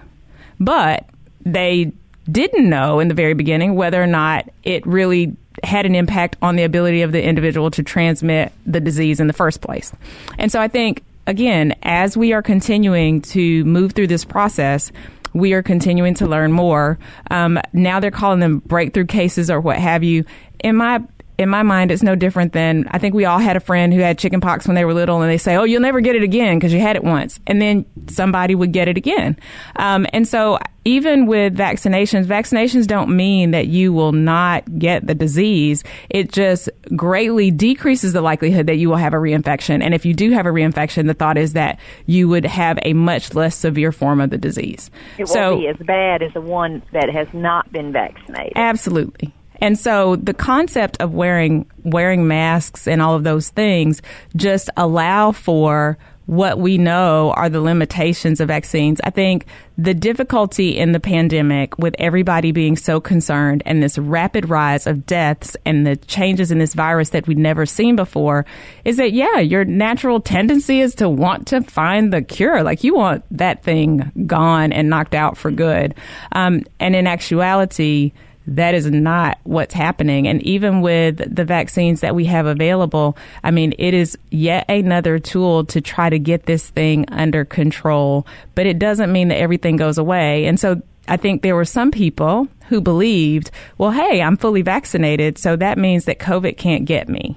but 0.61 1.05
they 1.45 1.93
didn't 2.31 2.69
know 2.69 3.01
in 3.01 3.09
the 3.09 3.15
very 3.15 3.35
beginning 3.35 3.75
whether 3.75 4.01
or 4.01 4.07
not 4.07 4.49
it 4.63 4.87
really 4.87 5.37
had 5.63 5.87
an 5.87 5.95
impact 5.95 6.37
on 6.43 6.57
the 6.57 6.65
ability 6.65 7.03
of 7.03 7.13
the 7.13 7.23
individual 7.23 7.71
to 7.71 7.83
transmit 7.83 8.53
the 8.67 8.81
disease 8.81 9.21
in 9.21 9.27
the 9.27 9.33
first 9.33 9.61
place. 9.61 9.93
And 10.39 10.51
so 10.51 10.61
I 10.61 10.69
think, 10.69 11.03
again, 11.27 11.75
as 11.83 12.17
we 12.17 12.33
are 12.33 12.43
continuing 12.43 13.23
to 13.23 13.65
move 13.65 13.93
through 13.93 14.09
this 14.09 14.25
process, 14.25 14.91
we 15.33 15.53
are 15.53 15.63
continuing 15.63 16.15
to 16.15 16.27
learn 16.27 16.53
more. 16.53 16.99
Um, 17.31 17.59
now 17.73 18.01
they're 18.01 18.11
calling 18.11 18.41
them 18.41 18.59
breakthrough 18.59 19.07
cases 19.07 19.51
or 19.51 19.61
what 19.61 19.79
have 19.79 20.03
you. 20.03 20.25
In 20.61 20.77
my 20.77 21.03
in 21.43 21.49
my 21.49 21.63
mind, 21.63 21.91
it's 21.91 22.03
no 22.03 22.15
different 22.15 22.53
than 22.53 22.87
I 22.91 22.99
think 22.99 23.15
we 23.15 23.25
all 23.25 23.39
had 23.39 23.57
a 23.57 23.61
friend 23.61 23.93
who 23.93 24.01
had 24.01 24.19
chickenpox 24.19 24.67
when 24.67 24.75
they 24.75 24.85
were 24.85 24.95
little, 24.95 25.21
and 25.21 25.31
they 25.31 25.39
say, 25.39 25.57
"Oh, 25.57 25.65
you'll 25.65 25.83
never 25.83 26.01
get 26.01 26.17
it 26.17 26.23
again 26.23 26.59
because 26.59 26.73
you 26.73 26.81
had 26.81 26.97
it 26.97 27.05
once," 27.05 27.41
and 27.47 27.61
then 27.61 27.85
somebody 28.09 28.55
would 28.55 28.73
get 28.73 28.89
it 28.89 28.97
again. 28.97 29.37
Um, 29.77 30.07
and 30.13 30.27
so, 30.27 30.59
even 30.85 31.27
with 31.27 31.57
vaccinations, 31.57 32.25
vaccinations 32.25 32.87
don't 32.87 33.15
mean 33.15 33.53
that 33.53 33.69
you 33.69 33.93
will 33.93 34.13
not 34.13 34.79
get 34.79 35.07
the 35.07 35.15
disease. 35.15 35.85
It 36.11 36.33
just 36.33 36.69
greatly 36.97 37.51
decreases 37.51 38.13
the 38.13 38.21
likelihood 38.21 38.67
that 38.67 38.77
you 38.77 38.89
will 38.89 38.97
have 38.97 39.15
a 39.15 39.19
reinfection. 39.19 39.83
And 39.83 39.95
if 39.95 40.05
you 40.05 40.15
do 40.15 40.31
have 40.33 40.47
a 40.47 40.51
reinfection, 40.51 41.07
the 41.07 41.15
thought 41.15 41.39
is 41.39 41.53
that 41.53 41.79
you 42.07 42.29
would 42.29 42.45
have 42.47 42.79
a 42.83 42.95
much 42.95 43.35
less 43.35 43.55
severe 43.57 43.93
form 43.93 44.21
of 44.21 44.31
the 44.31 44.39
disease. 44.39 44.91
It 45.19 45.29
so, 45.29 45.51
won't 45.51 45.61
be 45.61 45.69
as 45.69 45.87
bad 45.87 46.23
as 46.23 46.33
the 46.33 46.41
one 46.41 46.83
that 46.93 47.11
has 47.11 47.29
not 47.33 47.71
been 47.73 47.93
vaccinated. 47.93 48.53
Absolutely. 48.57 49.33
And 49.63 49.79
so 49.79 50.17
the 50.17 50.35
concept 50.35 50.97
of 51.01 51.15
wearing 51.15 51.67
wearing 51.85 52.27
masks 52.27 52.89
and 52.89 53.01
all 53.01 53.15
of 53.15 53.23
those 53.23 53.49
things 53.51 54.03
just 54.35 54.69
allow 54.77 55.31
for 55.31 55.97
what 56.27 56.59
we 56.59 56.79
know 56.79 57.33
are 57.37 57.49
the 57.49 57.61
limitations 57.61 58.41
of 58.41 58.49
vaccines. 58.49 59.01
I 59.05 59.11
think 59.11 59.47
the 59.79 59.95
difficulty 59.95 60.77
in 60.77 60.93
the 60.93 61.01
pandemic 61.01 61.77
with 61.79 61.95
everybody 61.99 62.53
being 62.53 62.77
so 62.77 63.01
concerned 63.01 63.63
and 63.65 63.83
this 63.83 63.99
rapid 63.99 64.49
rise 64.49 64.87
of 64.87 65.07
deaths 65.07 65.57
and 65.65 65.87
the 65.87 65.97
changes 65.97 66.51
in 66.51 66.59
this 66.59 66.75
virus 66.75 67.11
that 67.11 67.27
we'd 67.27 67.39
never 67.39 67.67
seen 67.67 67.97
before 67.97 68.47
is 68.85 68.97
that, 68.97 69.13
yeah, 69.13 69.39
your 69.39 69.65
natural 69.65 70.21
tendency 70.21 70.81
is 70.81 70.95
to 70.97 71.09
want 71.09 71.47
to 71.49 71.61
find 71.63 72.13
the 72.13 72.23
cure. 72.23 72.63
Like 72.63 72.83
you 72.83 72.95
want 72.95 73.25
that 73.31 73.63
thing 73.63 74.11
gone 74.27 74.73
and 74.73 74.89
knocked 74.89 75.15
out 75.15 75.37
for 75.37 75.51
good. 75.51 75.95
Um, 76.33 76.65
and 76.81 76.97
in 76.97 77.07
actuality, 77.07 78.13
that 78.47 78.75
is 78.75 78.91
not 78.91 79.39
what's 79.45 79.75
happening. 79.75 80.27
And 80.27 80.43
even 80.43 80.81
with 80.81 81.35
the 81.35 81.45
vaccines 81.45 82.01
that 82.01 82.15
we 82.15 82.25
have 82.27 82.47
available, 82.47 83.17
I 83.45 83.51
mean, 83.51 83.75
it 83.79 83.95
is 83.95 84.19
yet 84.31 84.69
another 84.69 85.19
tool 85.19 85.65
to 85.67 85.81
try 85.81 86.11
to 86.11 86.19
get 86.19 86.47
this 86.47 86.71
thing 86.71 87.05
under 87.09 87.45
control, 87.45 88.27
but 88.55 88.67
it 88.67 88.79
doesn't 88.79 89.13
mean 89.13 89.29
that 89.29 89.39
everything 89.39 89.77
goes 89.77 89.99
away. 89.99 90.47
And 90.47 90.59
so 90.59 90.83
I 91.09 91.17
think 91.17 91.43
there 91.43 91.57
were 91.57 91.65
some 91.65 91.91
people 91.91 92.49
who 92.69 92.81
believed, 92.81 93.51
well, 93.79 93.91
hey, 93.91 94.23
I'm 94.23 94.37
fully 94.37 94.63
vaccinated, 94.63 95.39
so 95.39 95.57
that 95.57 95.79
means 95.79 96.05
that 96.07 96.19
COVID 96.19 96.57
can't 96.57 96.85
get 96.85 97.09
me. 97.09 97.37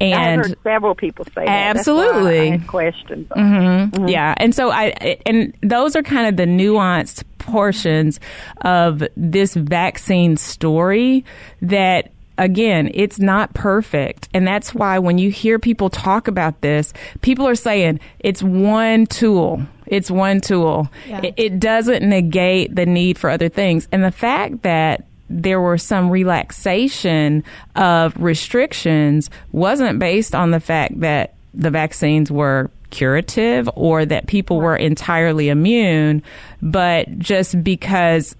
And 0.00 0.40
I 0.40 0.48
heard 0.48 0.58
several 0.62 0.94
people 0.94 1.26
say 1.26 1.44
that. 1.44 1.76
Absolutely, 1.76 2.40
I 2.40 2.50
had 2.56 2.66
questions. 2.66 3.28
Mm-hmm. 3.28 3.96
Mm-hmm. 3.96 4.08
Yeah, 4.08 4.34
and 4.38 4.54
so 4.54 4.70
I 4.70 5.18
and 5.26 5.52
those 5.62 5.94
are 5.94 6.02
kind 6.02 6.26
of 6.26 6.36
the 6.38 6.50
nuanced 6.50 7.22
portions 7.40 8.20
of 8.60 9.02
this 9.16 9.54
vaccine 9.54 10.36
story 10.36 11.24
that 11.60 12.12
again, 12.38 12.90
it's 12.94 13.18
not 13.18 13.52
perfect. 13.52 14.28
And 14.32 14.46
that's 14.46 14.74
why 14.74 14.98
when 14.98 15.18
you 15.18 15.30
hear 15.30 15.58
people 15.58 15.90
talk 15.90 16.26
about 16.26 16.60
this, 16.62 16.92
people 17.20 17.46
are 17.46 17.54
saying 17.54 18.00
it's 18.18 18.42
one 18.42 19.06
tool. 19.06 19.62
It's 19.86 20.10
one 20.10 20.40
tool. 20.40 20.88
Yeah. 21.06 21.20
It, 21.22 21.34
it, 21.36 21.60
doesn't 21.60 22.08
negate 22.08 22.74
the 22.74 22.86
need 22.86 23.18
for 23.18 23.28
other 23.28 23.50
things. 23.50 23.88
And 23.92 24.02
the 24.02 24.10
fact 24.12 24.62
that 24.62 25.04
there 25.28 25.60
were 25.60 25.78
some 25.78 26.10
relaxation 26.10 27.44
of 27.76 28.16
restrictions 28.16 29.30
wasn't 29.52 29.98
based 29.98 30.34
on 30.34 30.50
the 30.50 30.60
fact 30.60 31.00
that 31.00 31.34
the 31.52 31.70
vaccines 31.70 32.30
were 32.30 32.70
curative 32.90 33.68
or 33.74 34.04
that 34.04 34.26
people 34.26 34.60
were 34.60 34.76
entirely 34.76 35.48
immune, 35.48 36.22
but 36.60 37.18
just 37.18 37.62
because 37.62 38.36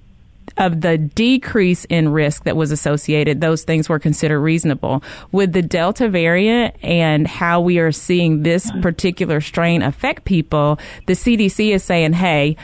of 0.56 0.80
the 0.80 0.98
decrease 0.98 1.84
in 1.86 2.08
risk 2.08 2.44
that 2.44 2.56
was 2.56 2.70
associated, 2.70 3.40
those 3.40 3.62
things 3.64 3.88
were 3.88 3.98
considered 3.98 4.40
reasonable. 4.40 5.02
With 5.32 5.52
the 5.52 5.62
Delta 5.62 6.08
variant 6.08 6.74
and 6.82 7.26
how 7.26 7.60
we 7.60 7.78
are 7.78 7.92
seeing 7.92 8.42
this 8.42 8.70
particular 8.82 9.40
strain 9.40 9.82
affect 9.82 10.24
people, 10.24 10.78
the 11.06 11.14
CDC 11.14 11.74
is 11.74 11.84
saying, 11.84 12.12
hey, 12.12 12.56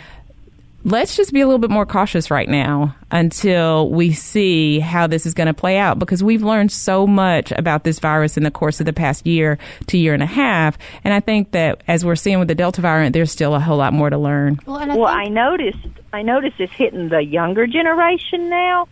let's 0.86 1.16
just 1.16 1.32
be 1.32 1.40
a 1.40 1.46
little 1.46 1.58
bit 1.58 1.68
more 1.68 1.84
cautious 1.84 2.30
right 2.30 2.48
now 2.48 2.94
until 3.10 3.90
we 3.90 4.12
see 4.12 4.78
how 4.78 5.08
this 5.08 5.26
is 5.26 5.34
going 5.34 5.48
to 5.48 5.54
play 5.54 5.78
out 5.78 5.98
because 5.98 6.22
we've 6.22 6.44
learned 6.44 6.70
so 6.70 7.08
much 7.08 7.50
about 7.52 7.82
this 7.82 7.98
virus 7.98 8.36
in 8.36 8.44
the 8.44 8.52
course 8.52 8.78
of 8.78 8.86
the 8.86 8.92
past 8.92 9.26
year 9.26 9.58
to 9.88 9.98
year 9.98 10.14
and 10.14 10.22
a 10.22 10.26
half. 10.26 10.78
And 11.02 11.12
I 11.12 11.18
think 11.18 11.50
that 11.50 11.82
as 11.88 12.04
we're 12.04 12.14
seeing 12.14 12.38
with 12.38 12.46
the 12.46 12.54
Delta 12.54 12.80
variant, 12.80 13.14
there's 13.14 13.32
still 13.32 13.56
a 13.56 13.60
whole 13.60 13.78
lot 13.78 13.94
more 13.94 14.10
to 14.10 14.16
learn. 14.16 14.60
Well, 14.64 14.76
I, 14.76 14.86
well, 14.86 15.06
I 15.06 15.24
noticed, 15.24 15.88
I 16.12 16.22
noticed 16.22 16.60
it's 16.60 16.72
hitting 16.72 17.08
the 17.08 17.20
younger 17.20 17.66
generation 17.66 18.48
now. 18.48 18.86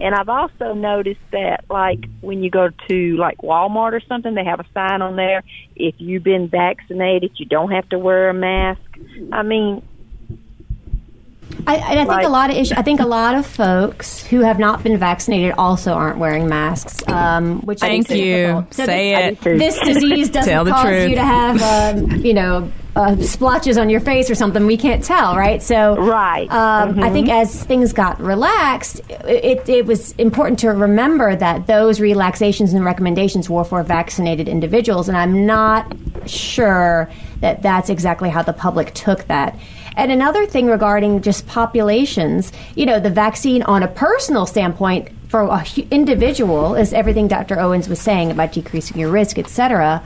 And 0.00 0.14
I've 0.14 0.28
also 0.28 0.72
noticed 0.72 1.20
that, 1.32 1.64
like, 1.68 2.06
when 2.20 2.44
you 2.44 2.50
go 2.50 2.70
to, 2.88 3.16
like, 3.16 3.38
Walmart 3.38 3.92
or 3.92 4.00
something, 4.00 4.34
they 4.34 4.44
have 4.44 4.60
a 4.60 4.66
sign 4.72 5.02
on 5.02 5.16
there. 5.16 5.42
If 5.74 5.96
you've 5.98 6.22
been 6.22 6.48
vaccinated, 6.48 7.32
you 7.34 7.44
don't 7.44 7.72
have 7.72 7.88
to 7.88 7.98
wear 7.98 8.30
a 8.30 8.34
mask. 8.34 8.80
I 9.32 9.42
mean, 9.42 9.82
I, 11.66 11.76
I 11.76 11.94
think 11.94 12.08
like, 12.08 12.26
a 12.26 12.28
lot 12.28 12.50
of 12.50 12.56
issues. 12.56 12.72
I 12.72 12.82
think 12.82 13.00
a 13.00 13.06
lot 13.06 13.34
of 13.34 13.46
folks 13.46 14.24
who 14.24 14.40
have 14.40 14.58
not 14.58 14.82
been 14.82 14.96
vaccinated 14.96 15.52
also 15.52 15.92
aren't 15.92 16.18
wearing 16.18 16.48
masks. 16.48 17.06
Um, 17.08 17.60
which 17.62 17.80
thank 17.80 18.10
you. 18.10 18.66
So 18.70 18.86
Say 18.86 19.34
this, 19.34 19.46
it. 19.46 19.58
This 19.58 19.78
disease 19.80 20.30
doesn't 20.30 20.66
cause 20.68 20.82
truth. 20.82 21.10
you 21.10 21.16
to 21.16 21.24
have, 21.24 21.62
um, 21.62 22.10
you 22.24 22.34
know, 22.34 22.70
uh, 22.96 23.16
splotches 23.16 23.78
on 23.78 23.88
your 23.88 24.00
face 24.00 24.30
or 24.30 24.34
something. 24.34 24.66
We 24.66 24.76
can't 24.76 25.02
tell, 25.02 25.36
right? 25.36 25.62
So, 25.62 25.96
right. 25.96 26.50
Um, 26.50 26.94
mm-hmm. 26.94 27.02
I 27.02 27.10
think 27.10 27.28
as 27.28 27.64
things 27.64 27.92
got 27.92 28.20
relaxed, 28.20 29.00
it, 29.08 29.68
it 29.68 29.86
was 29.86 30.12
important 30.12 30.58
to 30.60 30.70
remember 30.70 31.36
that 31.36 31.66
those 31.66 32.00
relaxations 32.00 32.72
and 32.72 32.84
recommendations 32.84 33.48
were 33.48 33.64
for 33.64 33.82
vaccinated 33.82 34.48
individuals, 34.48 35.08
and 35.08 35.16
I'm 35.16 35.46
not 35.46 35.96
sure 36.26 37.10
that 37.40 37.62
that's 37.62 37.88
exactly 37.88 38.28
how 38.28 38.42
the 38.42 38.52
public 38.52 38.92
took 38.94 39.24
that. 39.28 39.58
And 39.96 40.12
another 40.12 40.46
thing 40.46 40.66
regarding 40.66 41.22
just 41.22 41.46
populations, 41.46 42.52
you 42.74 42.86
know, 42.86 43.00
the 43.00 43.10
vaccine 43.10 43.62
on 43.62 43.82
a 43.82 43.88
personal 43.88 44.46
standpoint 44.46 45.08
for 45.28 45.50
an 45.50 45.64
individual 45.90 46.74
is 46.74 46.92
everything 46.92 47.28
Dr. 47.28 47.58
Owens 47.58 47.88
was 47.88 48.00
saying 48.00 48.30
about 48.30 48.52
decreasing 48.52 48.98
your 48.98 49.10
risk, 49.10 49.38
et 49.38 49.48
cetera. 49.48 50.02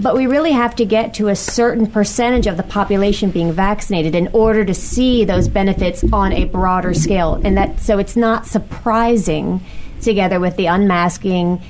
But 0.00 0.14
we 0.14 0.26
really 0.26 0.52
have 0.52 0.76
to 0.76 0.84
get 0.84 1.14
to 1.14 1.28
a 1.28 1.34
certain 1.36 1.86
percentage 1.86 2.46
of 2.46 2.56
the 2.56 2.62
population 2.62 3.30
being 3.30 3.52
vaccinated 3.52 4.14
in 4.14 4.28
order 4.32 4.64
to 4.64 4.74
see 4.74 5.24
those 5.24 5.48
benefits 5.48 6.04
on 6.12 6.32
a 6.32 6.44
broader 6.44 6.94
scale. 6.94 7.40
And 7.42 7.56
that 7.56 7.80
so 7.80 7.98
it's 7.98 8.16
not 8.16 8.46
surprising 8.46 9.60
together 10.00 10.38
with 10.38 10.56
the 10.56 10.66
unmasking 10.66 11.60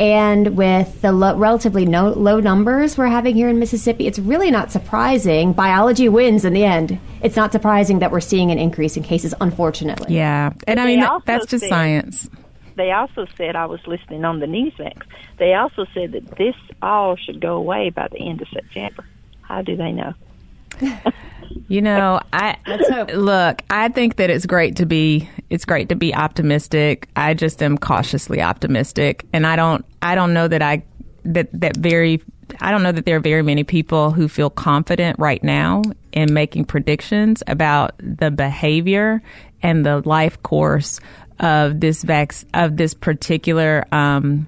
and 0.00 0.56
with 0.56 1.02
the 1.02 1.12
lo- 1.12 1.36
relatively 1.36 1.86
no- 1.86 2.10
low 2.10 2.40
numbers 2.40 2.98
we're 2.98 3.06
having 3.06 3.36
here 3.36 3.48
in 3.48 3.58
Mississippi, 3.58 4.06
it's 4.06 4.18
really 4.18 4.50
not 4.50 4.72
surprising. 4.72 5.52
Biology 5.52 6.08
wins 6.08 6.44
in 6.44 6.52
the 6.52 6.64
end. 6.64 6.98
It's 7.22 7.36
not 7.36 7.52
surprising 7.52 8.00
that 8.00 8.10
we're 8.10 8.20
seeing 8.20 8.50
an 8.50 8.58
increase 8.58 8.96
in 8.96 9.02
cases, 9.02 9.34
unfortunately. 9.40 10.14
Yeah. 10.14 10.52
And 10.66 10.80
I 10.80 10.86
mean, 10.86 11.06
that's 11.26 11.46
just 11.46 11.62
said, 11.62 11.68
science. 11.68 12.28
They 12.76 12.90
also 12.92 13.26
said, 13.36 13.56
I 13.56 13.66
was 13.66 13.80
listening 13.86 14.24
on 14.24 14.40
the 14.40 14.46
Newsmax, 14.46 15.02
they 15.38 15.54
also 15.54 15.86
said 15.94 16.12
that 16.12 16.36
this 16.36 16.56
all 16.82 17.16
should 17.16 17.40
go 17.40 17.56
away 17.56 17.90
by 17.90 18.08
the 18.08 18.18
end 18.18 18.42
of 18.42 18.48
September. 18.48 19.04
How 19.42 19.62
do 19.62 19.76
they 19.76 19.92
know? 19.92 20.14
You 21.68 21.80
know, 21.80 22.20
I 22.32 22.56
look. 23.14 23.62
I 23.70 23.88
think 23.88 24.16
that 24.16 24.30
it's 24.30 24.46
great 24.46 24.76
to 24.76 24.86
be. 24.86 25.28
It's 25.50 25.64
great 25.64 25.88
to 25.90 25.94
be 25.94 26.14
optimistic. 26.14 27.08
I 27.16 27.34
just 27.34 27.62
am 27.62 27.78
cautiously 27.78 28.42
optimistic, 28.42 29.24
and 29.32 29.46
I 29.46 29.56
don't. 29.56 29.84
I 30.02 30.14
don't 30.14 30.34
know 30.34 30.48
that 30.48 30.62
I 30.62 30.82
that 31.24 31.48
that 31.52 31.76
very. 31.76 32.22
I 32.60 32.70
don't 32.70 32.82
know 32.82 32.92
that 32.92 33.06
there 33.06 33.16
are 33.16 33.20
very 33.20 33.42
many 33.42 33.64
people 33.64 34.10
who 34.10 34.28
feel 34.28 34.50
confident 34.50 35.18
right 35.18 35.42
now 35.42 35.82
in 36.12 36.32
making 36.34 36.66
predictions 36.66 37.42
about 37.46 37.94
the 37.98 38.30
behavior 38.30 39.22
and 39.62 39.86
the 39.86 40.02
life 40.06 40.42
course 40.42 41.00
of 41.40 41.80
this 41.80 42.02
vac- 42.02 42.44
of 42.54 42.76
this 42.76 42.94
particular 42.94 43.84
um, 43.92 44.46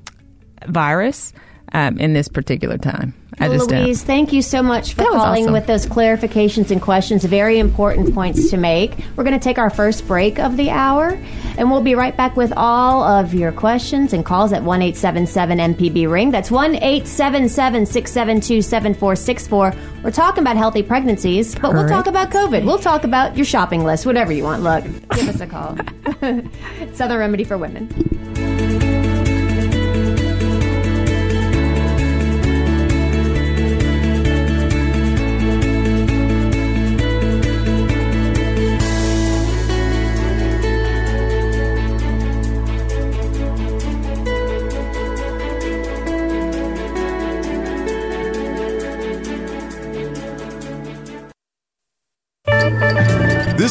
virus 0.66 1.33
um, 1.72 1.99
in 1.99 2.12
this 2.12 2.29
particular 2.29 2.79
time. 2.79 3.14
I 3.38 3.49
just 3.49 3.70
Louise, 3.70 3.99
don't. 4.01 4.07
thank 4.07 4.33
you 4.33 4.40
so 4.40 4.62
much 4.62 4.94
for 4.94 5.03
calling 5.05 5.42
awesome. 5.42 5.53
with 5.53 5.66
those 5.66 5.85
clarifications 5.85 6.70
and 6.70 6.81
questions. 6.81 7.22
Very 7.25 7.59
important 7.59 8.14
points 8.14 8.51
to 8.51 8.57
make. 8.57 8.96
We're 9.14 9.25
going 9.25 9.38
to 9.38 9.44
take 9.44 9.59
our 9.59 9.68
first 9.68 10.07
break 10.07 10.38
of 10.38 10.57
the 10.57 10.70
hour, 10.70 11.20
and 11.59 11.70
we'll 11.70 11.83
be 11.83 11.94
right 11.94 12.16
back 12.16 12.35
with 12.35 12.53
all 12.57 13.03
of 13.03 13.35
your 13.35 13.53
questions 13.53 14.14
and 14.14 14.25
calls 14.25 14.55
at 14.55 14.62
one 14.62 14.81
eight 14.81 14.96
seven 14.96 15.27
seven 15.27 15.59
MPB 15.59 16.11
ring. 16.11 16.31
That's 16.31 16.51
one 16.51 16.77
eight 16.77 17.07
seven 17.07 17.49
seven 17.51 17.85
six 17.85 18.11
seven 18.11 18.40
two 18.40 18.62
seven 18.62 18.94
four 18.94 19.14
six 19.14 19.46
four. 19.46 19.75
We're 20.03 20.12
talking 20.12 20.42
about 20.42 20.57
healthy 20.57 20.83
pregnancies, 20.83 21.55
but 21.55 21.75
we'll 21.75 21.88
talk 21.88 22.07
about 22.07 22.31
COVID. 22.31 22.64
We'll 22.64 22.79
talk 22.79 23.05
about 23.05 23.37
your 23.37 23.44
shopping 23.44 23.85
list, 23.85 24.07
whatever 24.07 24.33
you 24.33 24.44
want. 24.44 24.62
Look, 24.62 24.85
give 25.14 25.29
us 25.29 25.40
a 25.40 25.46
call. 25.46 25.77
Southern 26.94 27.18
Remedy 27.18 27.44
for 27.44 27.59
Women. 27.59 28.65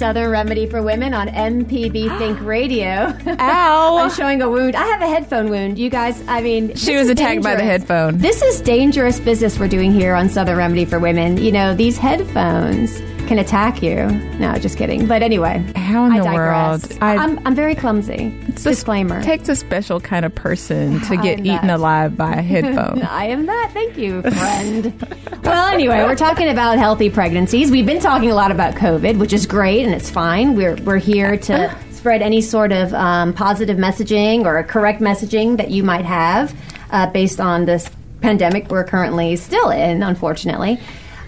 Southern 0.00 0.30
Remedy 0.30 0.64
for 0.64 0.80
Women 0.82 1.12
on 1.12 1.28
MPB 1.28 2.18
Think 2.18 2.40
Radio. 2.40 3.14
Ow! 3.26 3.98
I'm 3.98 4.08
showing 4.10 4.40
a 4.40 4.48
wound. 4.48 4.74
I 4.74 4.86
have 4.86 5.02
a 5.02 5.06
headphone 5.06 5.50
wound. 5.50 5.78
You 5.78 5.90
guys, 5.90 6.24
I 6.26 6.40
mean, 6.40 6.74
she 6.74 6.96
was 6.96 7.10
attacked 7.10 7.42
dangerous. 7.42 7.44
by 7.44 7.56
the 7.56 7.64
headphone. 7.64 8.16
This 8.16 8.40
is 8.40 8.62
dangerous 8.62 9.20
business 9.20 9.58
we're 9.58 9.68
doing 9.68 9.92
here 9.92 10.14
on 10.14 10.30
Southern 10.30 10.56
Remedy 10.56 10.86
for 10.86 10.98
Women. 10.98 11.36
You 11.36 11.52
know, 11.52 11.74
these 11.74 11.98
headphones 11.98 12.98
can 13.30 13.38
attack 13.38 13.80
you. 13.80 14.06
No, 14.40 14.56
just 14.58 14.76
kidding. 14.76 15.06
But 15.06 15.22
anyway, 15.22 15.64
How 15.76 16.04
in 16.06 16.14
I 16.14 16.18
the 16.18 16.24
digress. 16.24 16.88
world? 16.88 16.98
I- 17.00 17.14
I'm, 17.16 17.38
I'm 17.46 17.54
very 17.54 17.76
clumsy. 17.76 18.34
Disclaimer. 18.56 19.22
takes 19.22 19.48
a 19.48 19.54
special 19.54 20.00
kind 20.00 20.24
of 20.24 20.34
person 20.34 20.98
to 21.02 21.16
get 21.16 21.38
eaten 21.38 21.68
that. 21.68 21.78
alive 21.78 22.16
by 22.16 22.32
a 22.32 22.42
headphone. 22.42 23.02
I 23.08 23.26
am 23.26 23.46
that. 23.46 23.70
Thank 23.72 23.96
you, 23.96 24.22
friend. 24.22 25.06
well, 25.44 25.68
anyway, 25.68 26.02
we're 26.02 26.16
talking 26.16 26.48
about 26.48 26.78
healthy 26.78 27.08
pregnancies. 27.08 27.70
We've 27.70 27.86
been 27.86 28.00
talking 28.00 28.32
a 28.32 28.34
lot 28.34 28.50
about 28.50 28.74
COVID, 28.74 29.16
which 29.20 29.32
is 29.32 29.46
great 29.46 29.84
and 29.84 29.94
it's 29.94 30.10
fine. 30.10 30.56
We're 30.56 30.74
we're 30.82 30.98
here 30.98 31.36
to 31.36 31.76
spread 31.92 32.22
any 32.22 32.40
sort 32.40 32.72
of 32.72 32.92
um, 32.94 33.32
positive 33.32 33.76
messaging 33.78 34.44
or 34.44 34.60
correct 34.64 35.00
messaging 35.00 35.56
that 35.58 35.70
you 35.70 35.84
might 35.84 36.04
have 36.04 36.52
uh, 36.90 37.06
based 37.12 37.38
on 37.38 37.64
this 37.64 37.88
pandemic 38.22 38.68
we're 38.72 38.82
currently 38.82 39.36
still 39.36 39.70
in, 39.70 40.02
unfortunately. 40.02 40.80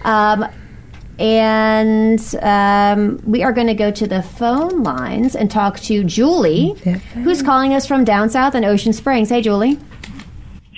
Um, 0.03 0.49
and 1.19 2.35
um, 2.43 3.21
we 3.25 3.43
are 3.43 3.53
going 3.53 3.67
to 3.67 3.75
go 3.75 3.91
to 3.91 4.07
the 4.07 4.23
phone 4.23 4.83
lines 4.83 5.37
and 5.37 5.51
talk 5.51 5.79
to 5.81 6.05
Julie, 6.05 6.71
who's 7.15 7.43
calling 7.43 7.75
us 7.75 7.87
from 7.87 8.05
down 8.05 8.31
south 8.31 8.55
in 8.55 8.65
Ocean 8.65 8.93
Springs. 8.93 9.29
Hey, 9.29 9.43
Julie. 9.43 9.79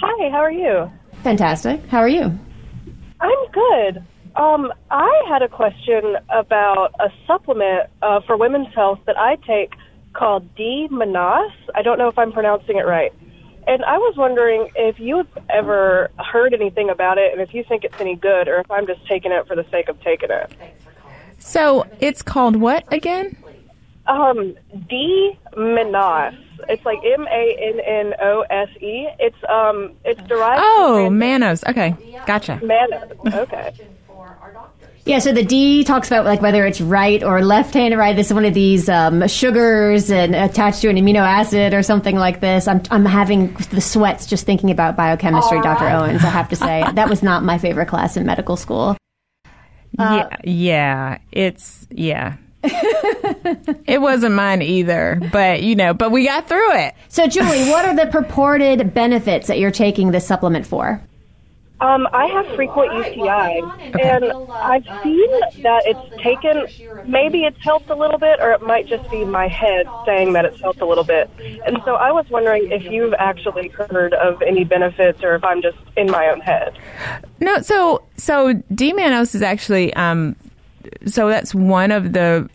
Hi, 0.01 0.31
how 0.31 0.39
are 0.39 0.53
you? 0.53 0.91
Fantastic. 1.23 1.85
How 1.87 1.99
are 1.99 2.09
you? 2.09 2.39
I'm 3.21 3.51
good. 3.53 4.05
Um, 4.37 4.73
I 4.91 5.23
had 5.29 5.43
a 5.43 5.49
question 5.49 6.17
about 6.29 6.93
a 7.01 7.09
supplement 7.27 7.89
uh, 8.03 8.21
for 8.27 8.37
women's 8.37 8.75
health 8.75 8.99
that 9.07 9.17
I 9.17 9.37
take 9.47 9.73
called 10.13 10.55
D 10.57 10.89
Manas. 10.91 11.53
I 11.75 11.83
don't 11.83 11.99
know 11.99 12.09
if 12.09 12.19
I'm 12.19 12.33
pronouncing 12.33 12.77
it 12.77 12.87
right. 12.87 13.13
And 13.67 13.85
I 13.85 13.97
was 13.99 14.15
wondering 14.17 14.69
if 14.77 14.99
you 15.01 15.17
have 15.19 15.29
ever 15.49 16.11
heard 16.19 16.53
anything 16.53 16.91
about 16.91 17.19
it 17.19 17.33
and 17.33 17.41
if 17.41 17.55
you 17.55 17.65
think 17.65 17.85
it's 17.85 17.99
any 17.99 18.15
good 18.15 18.47
or 18.49 18.59
if 18.61 18.71
I'm 18.71 18.87
just 18.87 19.07
taking 19.07 19.33
it 19.33 19.47
for 19.47 19.57
the 19.57 19.65
sake 19.71 19.89
of 19.89 20.01
taking 20.03 20.31
it. 20.31 20.53
So 21.39 21.87
it's 22.01 22.23
called 22.23 22.57
what 22.57 22.85
again? 22.93 23.37
Um, 24.07 24.55
D 24.89 25.39
Manos. 25.57 26.35
It's 26.69 26.85
like 26.85 26.99
M 27.05 27.27
A 27.27 27.57
N 27.61 27.81
N 27.81 28.15
O 28.21 28.45
S 28.51 28.69
E. 28.81 29.09
It's 29.19 29.37
um, 29.49 29.93
it's 30.05 30.21
derived. 30.29 30.63
Oh, 30.63 31.07
from 31.07 31.19
mannose. 31.19 31.67
Okay, 31.69 31.95
gotcha. 32.27 32.61
mannose. 32.63 33.35
Okay. 33.35 33.73
Yeah, 35.07 35.19
so 35.19 35.33
the 35.33 35.45
D 35.45 35.85
talks 35.85 36.09
about 36.09 36.25
like 36.25 36.41
whether 36.41 36.65
it's 36.65 36.81
right 36.81 37.23
or 37.23 37.45
left-handed 37.45 37.99
right. 37.99 38.17
This 38.17 38.29
is 38.29 38.35
one 38.35 38.47
of 38.47 38.55
these 38.55 38.89
um, 38.89 39.27
sugars 39.29 40.11
and 40.11 40.35
attached 40.35 40.81
to 40.81 40.89
an 40.89 40.97
amino 40.97 41.21
acid 41.21 41.75
or 41.75 41.83
something 41.83 42.17
like 42.17 42.41
this. 42.41 42.67
I'm 42.67 42.81
I'm 42.91 43.05
having 43.05 43.53
the 43.71 43.83
sweats 43.83 44.27
just 44.27 44.47
thinking 44.47 44.71
about 44.71 44.97
biochemistry, 44.97 45.61
Dr. 45.61 45.89
Owens. 45.89 46.25
I 46.25 46.29
have 46.29 46.49
to 46.49 46.57
say 46.57 46.85
that 46.95 47.11
was 47.11 47.23
not 47.23 47.43
my 47.43 47.59
favorite 47.59 47.87
class 47.87 48.17
in 48.17 48.25
medical 48.25 48.57
school. 48.57 48.97
yeah, 49.99 50.29
yeah, 50.43 51.19
it's 51.33 51.87
yeah. 51.91 52.37
it 52.65 54.01
wasn't 54.01 54.35
mine 54.35 54.63
either, 54.63 55.21
but 55.31 55.63
you 55.63 55.77
know, 55.77 55.93
but 55.93 56.13
we 56.13 56.25
got 56.25 56.49
through 56.49 56.77
it. 56.77 56.95
So, 57.09 57.27
Julie, 57.27 57.69
what 57.69 57.85
are 57.85 57.95
the 57.95 58.07
purported 58.07 58.95
benefits 58.95 59.49
that 59.49 59.59
you're 59.59 59.71
taking 59.71 60.13
this 60.13 60.27
supplement 60.27 60.67
for? 60.67 61.03
Um, 61.81 62.09
I 62.13 62.27
have 62.27 62.47
frequent 62.55 62.95
UTI, 62.95 63.61
and 64.01 64.33
I've 64.51 64.85
seen 65.03 65.31
that 65.63 65.83
it's 65.85 66.23
taken. 66.23 66.67
Maybe 67.11 67.45
it's 67.45 67.63
helped 67.63 67.91
a 67.91 67.95
little 67.95 68.19
bit, 68.19 68.41
or 68.41 68.53
it 68.53 68.63
might 68.63 68.87
just 68.87 69.11
be 69.11 69.25
my 69.25 69.49
head 69.49 69.87
saying 70.07 70.33
that 70.35 70.45
it's 70.45 70.61
helped 70.61 70.81
a 70.81 70.87
little 70.87 71.05
bit. 71.05 71.29
And 71.67 71.79
so 71.85 71.97
I 71.97 72.13
was 72.13 72.29
wondering 72.31 72.71
if 72.71 72.85
you've 72.85 73.15
actually 73.15 73.69
heard 73.69 74.15
of 74.15 74.41
any 74.41 74.65
benefits, 74.65 75.23
or 75.23 75.35
if 75.35 75.45
I'm 75.45 75.61
just 75.63 75.77
in 75.97 76.11
my 76.11 76.29
own 76.29 76.41
head. 76.41 76.79
No, 77.41 77.61
so 77.61 78.03
so 78.17 78.53
D-mannose 78.75 79.35
is 79.35 79.43
actually 79.43 79.93
um, 79.95 80.37
so 81.07 81.29
that's 81.29 81.55
one 81.55 81.91
of 81.91 82.13
the 82.13 82.49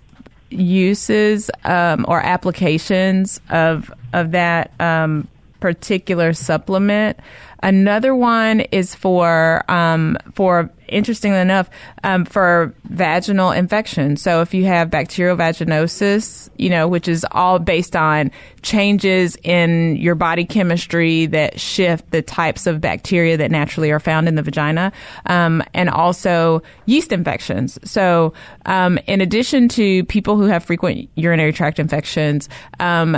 uses 0.50 1.52
um, 1.66 2.06
or 2.08 2.22
applications 2.22 3.42
of 3.50 3.92
of 4.14 4.32
that 4.32 4.72
um, 4.80 5.28
particular 5.60 6.34
supplement. 6.34 7.20
Another 7.62 8.16
one 8.16 8.62
is 8.62 8.96
for 8.96 9.70
um, 9.70 10.18
for 10.34 10.70
interestingly 10.88 11.40
enough 11.40 11.70
um, 12.04 12.24
for 12.24 12.74
vaginal 12.86 13.52
infection. 13.52 14.16
So 14.16 14.42
if 14.42 14.54
you 14.54 14.66
have 14.66 14.90
bacterial 14.90 15.36
vaginosis, 15.36 16.50
you 16.58 16.70
know, 16.70 16.88
which 16.88 17.08
is 17.08 17.26
all 17.32 17.60
based 17.60 17.98
on 17.98 18.32
changes 18.62 19.38
in 19.44 19.98
your 19.98 20.16
body 20.16 20.46
chemistry 20.46 21.26
that 21.28 21.60
shift 21.60 22.10
the 22.12 22.22
types 22.22 22.66
of 22.66 22.80
bacteria 22.80 23.36
that 23.38 23.52
naturally 23.52 23.92
are 23.92 24.00
found 24.00 24.28
in 24.30 24.36
the 24.36 24.42
vagina, 24.42 24.94
um, 25.26 25.62
and 25.74 25.90
also 25.90 26.62
yeast 26.86 27.12
infections. 27.12 27.78
So 27.84 28.34
um, 28.66 29.00
in 29.06 29.20
addition 29.20 29.68
to 29.70 30.06
people 30.06 30.38
who 30.38 30.46
have 30.46 30.64
frequent 30.64 31.10
urinary 31.16 31.52
tract 31.52 31.78
infections. 31.78 32.48
Um, 32.80 33.18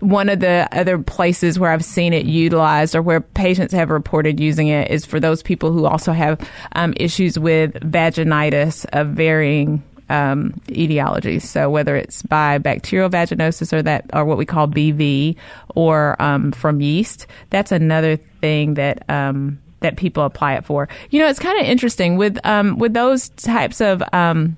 one 0.00 0.28
of 0.28 0.40
the 0.40 0.68
other 0.72 0.98
places 0.98 1.58
where 1.58 1.70
I've 1.70 1.84
seen 1.84 2.12
it 2.12 2.26
utilized 2.26 2.94
or 2.94 3.02
where 3.02 3.20
patients 3.20 3.72
have 3.74 3.90
reported 3.90 4.38
using 4.38 4.68
it 4.68 4.90
is 4.90 5.04
for 5.04 5.18
those 5.20 5.42
people 5.42 5.72
who 5.72 5.86
also 5.86 6.12
have 6.12 6.40
um, 6.72 6.94
issues 6.96 7.38
with 7.38 7.74
vaginitis 7.74 8.86
of 8.92 9.08
varying 9.08 9.82
um, 10.08 10.52
etiologies. 10.68 11.42
So 11.42 11.68
whether 11.68 11.96
it's 11.96 12.22
by 12.22 12.58
bacterial 12.58 13.10
vaginosis 13.10 13.72
or 13.72 13.82
that, 13.82 14.06
or 14.12 14.24
what 14.24 14.38
we 14.38 14.46
call 14.46 14.68
BV, 14.68 15.36
or 15.74 16.20
um, 16.20 16.52
from 16.52 16.80
yeast, 16.80 17.26
that's 17.50 17.72
another 17.72 18.16
thing 18.40 18.74
that. 18.74 19.08
Um, 19.08 19.60
that 19.80 19.96
people 19.96 20.24
apply 20.24 20.54
it 20.54 20.64
for. 20.64 20.88
You 21.10 21.20
know, 21.20 21.28
it's 21.28 21.38
kind 21.38 21.56
of 21.60 21.64
interesting 21.64 22.16
with 22.16 22.44
um, 22.44 22.78
with 22.78 22.94
those 22.94 23.28
types 23.28 23.80
of 23.80 24.02
um, 24.12 24.56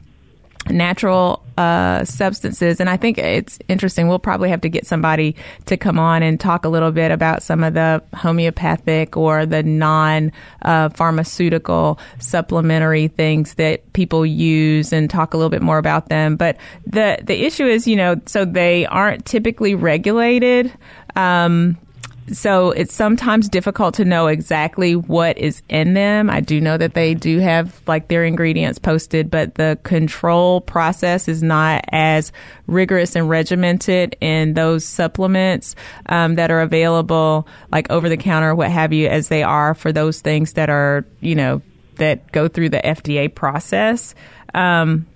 natural 0.69 1.43
uh, 1.57 2.05
substances. 2.05 2.81
And 2.81 2.91
I 2.91 2.97
think 2.97 3.19
it's 3.19 3.59
interesting. 3.69 4.09
We'll 4.09 4.19
probably 4.19 4.51
have 4.51 4.61
to 4.63 4.69
get 4.69 4.87
somebody 4.87 5.37
to 5.67 5.77
come 5.77 5.99
on 5.99 6.23
and 6.23 6.39
talk 6.39 6.65
a 6.65 6.69
little 6.69 6.93
bit 6.93 7.11
about 7.11 7.43
some 7.43 7.65
of 7.65 7.75
the 7.75 8.03
homeopathic 8.15 9.17
or 9.17 9.47
the 9.47 9.63
non 9.63 10.33
uh, 10.63 10.91
pharmaceutical 10.91 11.99
supplementary 12.19 13.09
things 13.09 13.55
that 13.55 13.93
people 13.93 14.25
use 14.25 14.93
and 14.93 15.09
talk 15.09 15.35
a 15.35 15.37
little 15.37 15.51
bit 15.51 15.63
more 15.63 15.79
about 15.79 16.09
them. 16.09 16.37
But 16.37 16.57
the, 16.87 17.19
the 17.23 17.45
issue 17.45 17.67
is, 17.67 17.87
you 17.87 17.97
know, 17.97 18.21
so 18.27 18.45
they 18.45 18.87
aren't 18.87 19.25
typically 19.25 19.75
regulated. 19.75 20.73
Um, 21.17 21.79
so 22.33 22.71
it's 22.71 22.95
sometimes 22.95 23.49
difficult 23.49 23.95
to 23.95 24.05
know 24.05 24.29
exactly 24.29 24.95
what 24.95 25.37
is 25.37 25.63
in 25.69 25.95
them. 25.95 26.31
I 26.31 26.41
do 26.41 26.61
know 26.61 26.77
that 26.77 26.95
they 26.95 27.15
do 27.15 27.39
have 27.39 27.81
like 27.87 28.09
their 28.09 28.25
ingredients 28.25 28.79
posted, 28.79 29.31
but 29.31 29.57
the 29.57 29.79
control 29.83 30.61
process 30.61 31.27
is 31.27 31.43
not 31.43 31.85
as 31.89 32.33
rigorous 32.67 33.17
and 33.17 33.29
regimented 33.29 34.17
in 34.21 34.55
those 34.55 34.85
supplements 34.85 35.75
um, 36.07 36.37
that 36.37 36.51
are 36.51 36.61
available, 36.61 37.49
like 37.73 37.91
over 37.91 38.09
the 38.09 38.17
counter, 38.17 38.55
what 38.55 38.71
have 38.71 38.93
you, 38.93 39.09
as 39.09 39.29
they 39.29 39.43
are 39.43 39.75
for 39.75 39.93
those 39.93 40.21
things 40.21 40.53
that 40.53 40.71
are, 40.71 41.05
you 41.21 41.35
know, 41.35 41.63
that 41.97 42.31
go 42.33 42.49
through 42.49 42.69
the 42.69 42.79
FDA 42.79 43.33
process. 43.35 44.15
Um, 44.55 45.07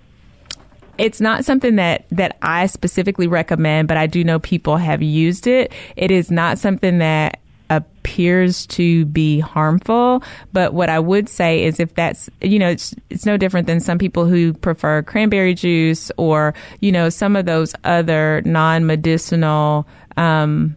it's 0.97 1.21
not 1.21 1.45
something 1.45 1.75
that 1.75 2.05
that 2.11 2.37
I 2.41 2.67
specifically 2.67 3.27
recommend, 3.27 3.87
but 3.87 3.97
I 3.97 4.07
do 4.07 4.23
know 4.23 4.39
people 4.39 4.77
have 4.77 5.01
used 5.01 5.47
it. 5.47 5.71
It 5.95 6.11
is 6.11 6.31
not 6.31 6.59
something 6.59 6.99
that 6.99 7.39
appears 7.69 8.67
to 8.67 9.05
be 9.05 9.39
harmful, 9.39 10.23
but 10.53 10.73
what 10.73 10.89
I 10.89 10.99
would 10.99 11.27
say 11.27 11.63
is 11.63 11.79
if 11.79 11.93
that's 11.95 12.29
you 12.41 12.59
know 12.59 12.69
it's 12.69 12.93
it's 13.09 13.25
no 13.25 13.37
different 13.37 13.67
than 13.67 13.79
some 13.79 13.97
people 13.97 14.25
who 14.25 14.53
prefer 14.53 15.01
cranberry 15.01 15.53
juice 15.53 16.11
or 16.17 16.53
you 16.79 16.91
know 16.91 17.09
some 17.09 17.35
of 17.35 17.45
those 17.45 17.73
other 17.83 18.41
non-medicinal 18.45 19.87
um, 20.17 20.75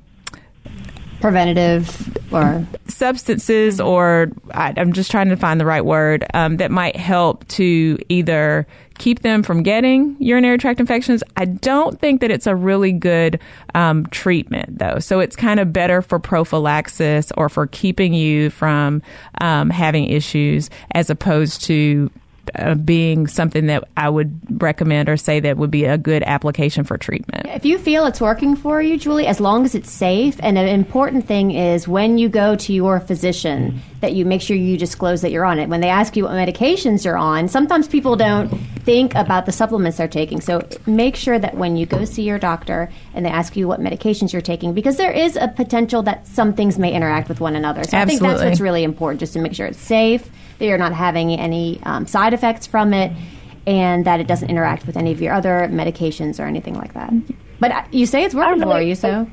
Preventative 1.20 2.16
or 2.32 2.64
substances 2.86 3.80
or 3.80 4.30
I, 4.52 4.72
I'm 4.76 4.92
just 4.92 5.10
trying 5.10 5.30
to 5.30 5.36
find 5.36 5.60
the 5.60 5.66
right 5.66 5.84
word 5.84 6.24
um, 6.32 6.58
that 6.58 6.70
might 6.70 6.94
help 6.94 7.46
to 7.48 7.98
either 8.08 8.68
keep 8.98 9.20
them 9.22 9.42
from 9.42 9.62
getting 9.62 10.16
urinary 10.18 10.58
tract 10.58 10.80
infections. 10.80 11.22
I 11.36 11.46
don't 11.46 11.98
think 12.00 12.20
that 12.20 12.30
it's 12.30 12.46
a 12.46 12.54
really 12.54 12.92
good 12.92 13.40
um, 13.74 14.06
treatment 14.06 14.78
though. 14.78 14.98
So 14.98 15.20
it's 15.20 15.36
kind 15.36 15.60
of 15.60 15.72
better 15.72 16.02
for 16.02 16.18
prophylaxis 16.18 17.32
or 17.36 17.48
for 17.48 17.66
keeping 17.66 18.12
you 18.14 18.50
from 18.50 19.02
um, 19.40 19.70
having 19.70 20.06
issues 20.06 20.70
as 20.92 21.10
opposed 21.10 21.62
to 21.64 22.10
uh, 22.54 22.74
being 22.74 23.26
something 23.26 23.66
that 23.66 23.84
I 23.96 24.08
would 24.08 24.62
recommend 24.62 25.08
or 25.08 25.16
say 25.16 25.40
that 25.40 25.56
would 25.56 25.70
be 25.70 25.84
a 25.84 25.98
good 25.98 26.22
application 26.22 26.84
for 26.84 26.96
treatment. 26.96 27.46
If 27.46 27.64
you 27.64 27.78
feel 27.78 28.06
it's 28.06 28.20
working 28.20 28.56
for 28.56 28.80
you, 28.80 28.98
Julie, 28.98 29.26
as 29.26 29.40
long 29.40 29.64
as 29.64 29.74
it's 29.74 29.90
safe, 29.90 30.36
and 30.40 30.58
an 30.58 30.68
important 30.68 31.26
thing 31.26 31.50
is 31.50 31.88
when 31.88 32.18
you 32.18 32.28
go 32.28 32.56
to 32.56 32.72
your 32.72 33.00
physician, 33.00 33.80
that 34.00 34.12
you 34.12 34.24
make 34.24 34.40
sure 34.40 34.56
you 34.56 34.78
disclose 34.78 35.22
that 35.22 35.32
you're 35.32 35.44
on 35.44 35.58
it. 35.58 35.68
When 35.68 35.80
they 35.80 35.88
ask 35.88 36.16
you 36.16 36.24
what 36.24 36.32
medications 36.32 37.04
you're 37.04 37.16
on, 37.16 37.48
sometimes 37.48 37.88
people 37.88 38.14
don't 38.14 38.48
think 38.84 39.14
about 39.16 39.44
the 39.44 39.52
supplements 39.52 39.98
they're 39.98 40.06
taking. 40.06 40.40
So 40.40 40.66
make 40.86 41.16
sure 41.16 41.36
that 41.38 41.56
when 41.56 41.76
you 41.76 41.84
go 41.84 42.04
see 42.04 42.22
your 42.22 42.38
doctor 42.38 42.90
and 43.12 43.26
they 43.26 43.30
ask 43.30 43.56
you 43.56 43.66
what 43.66 43.80
medications 43.80 44.32
you're 44.32 44.40
taking, 44.40 44.72
because 44.72 44.96
there 44.98 45.10
is 45.10 45.36
a 45.36 45.48
potential 45.48 46.02
that 46.04 46.26
some 46.28 46.54
things 46.54 46.78
may 46.78 46.92
interact 46.92 47.28
with 47.28 47.40
one 47.40 47.56
another. 47.56 47.82
So 47.82 47.98
I 47.98 48.04
think 48.04 48.20
that's 48.20 48.42
what's 48.42 48.60
really 48.60 48.84
important, 48.84 49.18
just 49.20 49.32
to 49.32 49.40
make 49.40 49.54
sure 49.54 49.66
it's 49.66 49.80
safe, 49.80 50.30
that 50.58 50.64
you're 50.66 50.78
not 50.78 50.92
having 50.92 51.30
any 51.32 51.80
um, 51.84 52.06
side 52.06 52.34
effects 52.34 52.66
from 52.66 52.92
it. 52.94 53.12
and 53.66 54.06
that 54.06 54.18
it 54.18 54.26
doesn't 54.26 54.48
interact 54.48 54.86
with 54.86 54.96
any 54.96 55.12
of 55.12 55.20
your 55.20 55.34
other 55.34 55.68
medications 55.70 56.40
or 56.40 56.44
anything 56.46 56.74
like 56.74 56.94
that. 56.94 57.12
But 57.60 57.70
uh, 57.70 57.84
you 57.92 58.06
say 58.06 58.24
it's 58.24 58.34
working 58.34 58.62
for 58.62 58.80
you, 58.80 58.94
so 58.94 59.28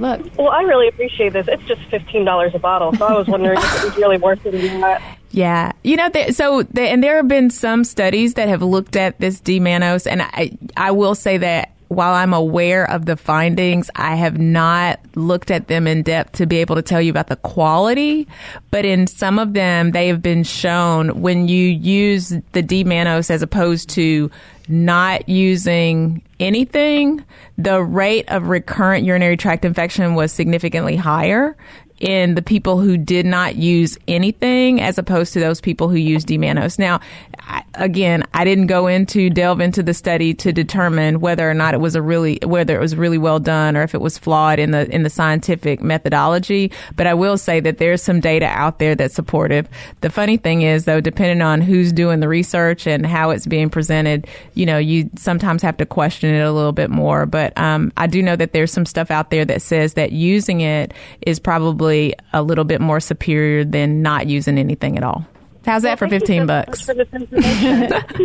look. 0.00 0.20
Well, 0.36 0.48
I 0.48 0.62
really 0.62 0.88
appreciate 0.88 1.32
this. 1.32 1.46
It's 1.48 1.62
just 1.64 1.80
fifteen 1.90 2.24
dollars 2.24 2.52
a 2.54 2.58
bottle, 2.58 2.92
so 2.94 3.06
I 3.06 3.12
was 3.12 3.28
wondering 3.28 3.58
if 3.58 3.64
it 3.78 3.84
was 3.84 3.96
really 3.96 4.18
worth 4.18 4.44
it 4.44 4.54
or 4.54 4.78
not. 4.78 5.00
Yeah, 5.30 5.72
you 5.84 5.96
know, 5.96 6.08
th- 6.08 6.34
so 6.34 6.62
th- 6.62 6.90
and 6.92 7.04
there 7.04 7.16
have 7.16 7.28
been 7.28 7.50
some 7.50 7.84
studies 7.84 8.34
that 8.34 8.48
have 8.48 8.62
looked 8.62 8.96
at 8.96 9.18
this 9.20 9.38
D-mannose, 9.40 10.10
and 10.10 10.22
I 10.22 10.58
I 10.76 10.90
will 10.90 11.14
say 11.14 11.38
that 11.38 11.70
while 11.92 12.14
I'm 12.14 12.32
aware 12.32 12.88
of 12.88 13.06
the 13.06 13.16
findings, 13.16 13.90
I 13.94 14.16
have 14.16 14.38
not 14.38 15.00
looked 15.14 15.50
at 15.50 15.68
them 15.68 15.86
in 15.86 16.02
depth 16.02 16.32
to 16.32 16.46
be 16.46 16.58
able 16.58 16.76
to 16.76 16.82
tell 16.82 17.00
you 17.00 17.10
about 17.10 17.28
the 17.28 17.36
quality. 17.36 18.26
But 18.70 18.84
in 18.84 19.06
some 19.06 19.38
of 19.38 19.54
them, 19.54 19.92
they 19.92 20.08
have 20.08 20.22
been 20.22 20.42
shown 20.42 21.20
when 21.20 21.48
you 21.48 21.68
use 21.68 22.34
the 22.52 22.62
D-mannose 22.62 23.30
as 23.30 23.42
opposed 23.42 23.90
to 23.90 24.30
not 24.68 25.28
using 25.28 26.22
anything, 26.40 27.24
the 27.58 27.82
rate 27.82 28.24
of 28.28 28.48
recurrent 28.48 29.04
urinary 29.04 29.36
tract 29.36 29.64
infection 29.64 30.14
was 30.14 30.32
significantly 30.32 30.96
higher 30.96 31.56
in 32.02 32.34
the 32.34 32.42
people 32.42 32.80
who 32.80 32.98
did 32.98 33.24
not 33.24 33.54
use 33.54 33.96
anything 34.08 34.80
as 34.80 34.98
opposed 34.98 35.32
to 35.32 35.38
those 35.38 35.60
people 35.60 35.88
who 35.88 35.94
used 35.94 36.26
D-mannose. 36.26 36.76
Now, 36.76 36.98
I, 37.38 37.62
again, 37.74 38.24
I 38.34 38.44
didn't 38.44 38.66
go 38.66 38.88
into 38.88 39.30
delve 39.30 39.60
into 39.60 39.84
the 39.84 39.94
study 39.94 40.34
to 40.34 40.52
determine 40.52 41.20
whether 41.20 41.48
or 41.48 41.54
not 41.54 41.74
it 41.74 41.80
was 41.80 41.94
a 41.94 42.02
really 42.02 42.40
whether 42.44 42.76
it 42.76 42.80
was 42.80 42.96
really 42.96 43.18
well 43.18 43.38
done 43.38 43.76
or 43.76 43.82
if 43.82 43.94
it 43.94 44.00
was 44.00 44.18
flawed 44.18 44.58
in 44.58 44.72
the 44.72 44.92
in 44.92 45.04
the 45.04 45.10
scientific 45.10 45.80
methodology. 45.80 46.72
But 46.96 47.06
I 47.06 47.14
will 47.14 47.38
say 47.38 47.60
that 47.60 47.78
there's 47.78 48.02
some 48.02 48.18
data 48.18 48.46
out 48.46 48.80
there 48.80 48.96
that's 48.96 49.14
supportive. 49.14 49.68
The 50.00 50.10
funny 50.10 50.36
thing 50.36 50.62
is, 50.62 50.84
though, 50.84 51.00
depending 51.00 51.40
on 51.40 51.60
who's 51.60 51.92
doing 51.92 52.18
the 52.18 52.28
research 52.28 52.86
and 52.86 53.06
how 53.06 53.30
it's 53.30 53.46
being 53.46 53.70
presented, 53.70 54.26
you 54.54 54.66
know, 54.66 54.78
you 54.78 55.08
sometimes 55.16 55.62
have 55.62 55.76
to 55.76 55.86
question 55.86 56.34
it 56.34 56.40
a 56.42 56.52
little 56.52 56.72
bit 56.72 56.90
more. 56.90 57.26
But 57.26 57.56
um, 57.56 57.92
I 57.96 58.08
do 58.08 58.22
know 58.22 58.34
that 58.34 58.52
there's 58.52 58.72
some 58.72 58.86
stuff 58.86 59.10
out 59.12 59.30
there 59.30 59.44
that 59.44 59.62
says 59.62 59.94
that 59.94 60.10
using 60.10 60.62
it 60.62 60.92
is 61.20 61.38
probably 61.38 61.91
a 62.32 62.42
little 62.42 62.64
bit 62.64 62.80
more 62.80 63.00
superior 63.00 63.64
than 63.64 64.02
not 64.02 64.26
using 64.26 64.58
anything 64.58 64.96
at 64.96 65.04
all. 65.04 65.26
How's 65.64 65.82
that 65.82 65.98
for 65.98 66.08
15 66.08 66.46
bucks? 66.46 66.88
much 66.88 66.96
for. 66.96 67.04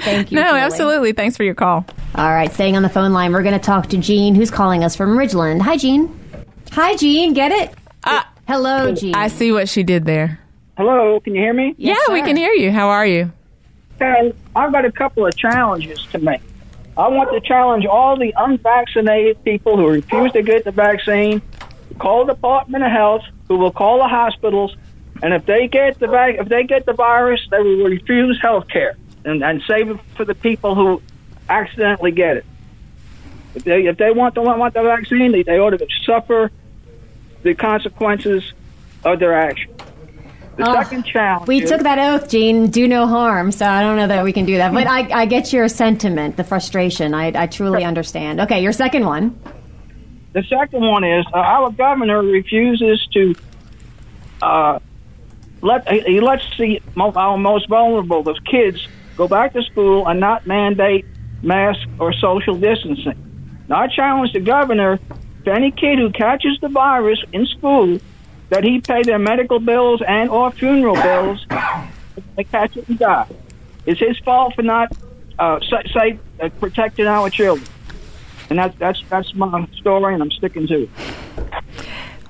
Thank 0.01 0.31
you. 0.31 0.39
No, 0.39 0.47
Julie. 0.47 0.59
absolutely. 0.59 1.11
Thanks 1.13 1.37
for 1.37 1.43
your 1.43 1.53
call. 1.53 1.85
All 2.15 2.29
right, 2.33 2.51
staying 2.51 2.75
on 2.75 2.81
the 2.83 2.89
phone 2.89 3.13
line, 3.13 3.31
we're 3.31 3.43
going 3.43 3.57
to 3.59 3.63
talk 3.63 3.87
to 3.89 3.97
Jean, 3.97 4.33
who's 4.33 4.49
calling 4.49 4.83
us 4.83 4.95
from 4.95 5.15
Ridgeland. 5.17 5.61
Hi, 5.61 5.77
Jean. 5.77 6.19
Hi, 6.71 6.95
Jean. 6.95 7.33
Get 7.33 7.51
it? 7.51 7.75
Ah, 8.03 8.27
Hello, 8.47 8.93
Jean. 8.95 9.13
I 9.13 9.27
see 9.27 9.51
what 9.51 9.69
she 9.69 9.83
did 9.83 10.05
there. 10.05 10.39
Hello, 10.77 11.19
can 11.19 11.35
you 11.35 11.41
hear 11.41 11.53
me? 11.53 11.75
Yes, 11.77 11.99
yeah, 12.07 12.13
we 12.13 12.21
can 12.21 12.37
hear 12.37 12.53
you. 12.53 12.71
How 12.71 12.89
are 12.89 13.05
you? 13.05 13.31
Okay, 13.95 14.33
I've 14.55 14.71
got 14.71 14.85
a 14.85 14.91
couple 14.91 15.25
of 15.25 15.35
challenges 15.35 16.05
to 16.11 16.19
make. 16.19 16.41
I 16.97 17.07
want 17.09 17.31
to 17.31 17.41
challenge 17.41 17.85
all 17.85 18.17
the 18.17 18.33
unvaccinated 18.37 19.43
people 19.43 19.77
who 19.77 19.87
refuse 19.87 20.31
to 20.31 20.41
get 20.41 20.63
the 20.63 20.71
vaccine. 20.71 21.41
Call 21.99 22.25
the 22.25 22.33
Department 22.33 22.83
of 22.83 22.91
Health, 22.91 23.23
who 23.47 23.57
will 23.57 23.71
call 23.71 23.97
the 23.99 24.07
hospitals, 24.07 24.75
and 25.21 25.33
if 25.33 25.45
they 25.45 25.67
get 25.67 25.99
the 25.99 26.07
vac- 26.07 26.35
if 26.35 26.47
they 26.47 26.63
get 26.63 26.85
the 26.85 26.93
virus, 26.93 27.41
they 27.49 27.59
will 27.59 27.85
refuse 27.85 28.39
health 28.41 28.67
care 28.67 28.95
and, 29.25 29.43
and 29.43 29.61
save 29.67 29.89
it 29.89 29.97
for 30.15 30.25
the 30.25 30.35
people 30.35 30.75
who 30.75 31.01
accidentally 31.49 32.11
get 32.11 32.37
it. 32.37 32.45
If 33.55 33.63
they 33.63 33.85
if 33.87 33.97
they 33.97 34.11
want 34.11 34.35
the 34.35 34.41
want 34.41 34.73
the 34.75 34.83
vaccine, 34.83 35.31
they, 35.31 35.41
they 35.43 35.57
ought 35.59 35.71
to 35.71 35.87
suffer 36.05 36.51
the 37.41 37.55
consequences 37.55 38.53
of 39.03 39.19
their 39.19 39.33
action. 39.33 39.71
The 40.57 40.69
Oh, 40.69 40.73
second 40.83 41.03
challenge. 41.05 41.47
We 41.47 41.61
is- 41.63 41.69
took 41.69 41.81
that 41.81 41.97
oath, 41.99 42.29
Gene. 42.29 42.69
do 42.69 42.87
no 42.87 43.07
harm, 43.07 43.51
so 43.51 43.65
I 43.65 43.81
don't 43.81 43.95
know 43.95 44.07
that 44.07 44.23
we 44.23 44.33
can 44.33 44.45
do 44.45 44.57
that. 44.57 44.73
But 44.73 44.87
I, 44.87 45.21
I 45.21 45.25
get 45.27 45.53
your 45.53 45.67
sentiment, 45.67 46.35
the 46.35 46.43
frustration. 46.43 47.13
I, 47.13 47.31
I 47.43 47.47
truly 47.47 47.83
understand. 47.83 48.41
Okay, 48.41 48.61
your 48.61 48.71
second 48.71 49.05
one. 49.05 49.39
The 50.33 50.43
second 50.43 50.81
one 50.81 51.03
is 51.03 51.25
uh, 51.33 51.37
our 51.37 51.71
governor 51.71 52.21
refuses 52.21 53.05
to 53.13 53.35
uh, 54.41 54.79
let 55.61 55.89
he 55.89 56.19
lets 56.19 56.43
the 56.57 56.81
our 56.97 57.37
most 57.37 57.67
vulnerable, 57.67 58.23
those 58.23 58.39
kids, 58.41 58.87
go 59.15 59.27
back 59.27 59.53
to 59.53 59.63
school 59.63 60.07
and 60.07 60.19
not 60.19 60.45
mandate 60.45 61.05
mask 61.41 61.87
or 61.99 62.13
social 62.13 62.55
distancing. 62.55 63.23
Now, 63.67 63.81
I 63.81 63.87
challenge 63.87 64.33
the 64.33 64.39
governor 64.39 64.99
to 65.45 65.51
any 65.51 65.71
kid 65.71 65.99
who 65.99 66.11
catches 66.11 66.59
the 66.61 66.69
virus 66.69 67.23
in 67.33 67.45
school 67.45 67.99
that 68.49 68.63
he 68.63 68.79
pay 68.79 69.03
their 69.03 69.19
medical 69.19 69.59
bills 69.59 70.01
and 70.07 70.29
or 70.29 70.51
funeral 70.51 70.95
bills 70.95 71.45
they 72.37 72.43
catch 72.43 72.77
it 72.77 72.87
and 72.87 72.99
die. 72.99 73.27
It's 73.85 73.99
his 73.99 74.17
fault 74.19 74.55
for 74.55 74.61
not 74.61 74.95
uh, 75.39 75.59
say 75.93 76.19
uh, 76.39 76.49
protecting 76.59 77.07
our 77.07 77.29
children. 77.29 77.67
And 78.49 78.59
that's 78.59 78.77
that's 78.77 79.03
that's 79.09 79.33
my 79.35 79.67
story, 79.75 80.13
and 80.13 80.23
I'm 80.23 80.31
sticking 80.31 80.67
to 80.67 80.83
it. 80.83 80.89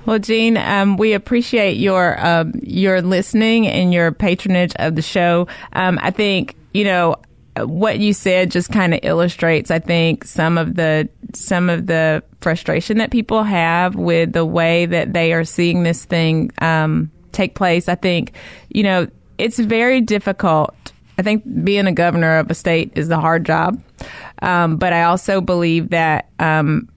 Well, 0.06 0.18
Gene, 0.18 0.56
um, 0.56 0.96
we 0.96 1.12
appreciate 1.12 1.76
your 1.76 2.24
um, 2.24 2.52
your 2.62 3.02
listening 3.02 3.66
and 3.66 3.92
your 3.92 4.10
patronage 4.10 4.72
of 4.76 4.96
the 4.96 5.02
show. 5.02 5.48
Um, 5.74 5.98
I 6.00 6.10
think 6.10 6.56
you 6.72 6.84
know 6.84 7.16
what 7.58 7.98
you 7.98 8.12
said 8.12 8.50
just 8.50 8.70
kind 8.70 8.94
of 8.94 9.00
illustrates. 9.02 9.70
I 9.70 9.78
think 9.78 10.24
some 10.24 10.58
of 10.58 10.76
the 10.76 11.08
some 11.34 11.68
of 11.68 11.86
the 11.86 12.22
frustration 12.40 12.98
that 12.98 13.10
people 13.10 13.42
have 13.42 13.96
with 13.96 14.32
the 14.32 14.44
way 14.44 14.86
that 14.86 15.12
they 15.12 15.32
are 15.32 15.44
seeing 15.44 15.82
this 15.82 16.04
thing 16.04 16.52
um, 16.62 17.10
take 17.32 17.54
place. 17.54 17.88
I 17.88 17.94
think 17.94 18.32
you 18.70 18.82
know 18.82 19.08
it's 19.36 19.58
very 19.58 20.00
difficult. 20.00 20.74
I 21.18 21.22
think 21.22 21.42
being 21.64 21.86
a 21.86 21.92
governor 21.92 22.38
of 22.38 22.50
a 22.50 22.54
state 22.54 22.92
is 22.94 23.10
a 23.10 23.20
hard 23.20 23.44
job, 23.44 23.82
um, 24.42 24.76
but 24.76 24.92
I 24.92 25.04
also 25.04 25.40
believe 25.40 25.90
that 25.90 26.30
um, 26.38 26.88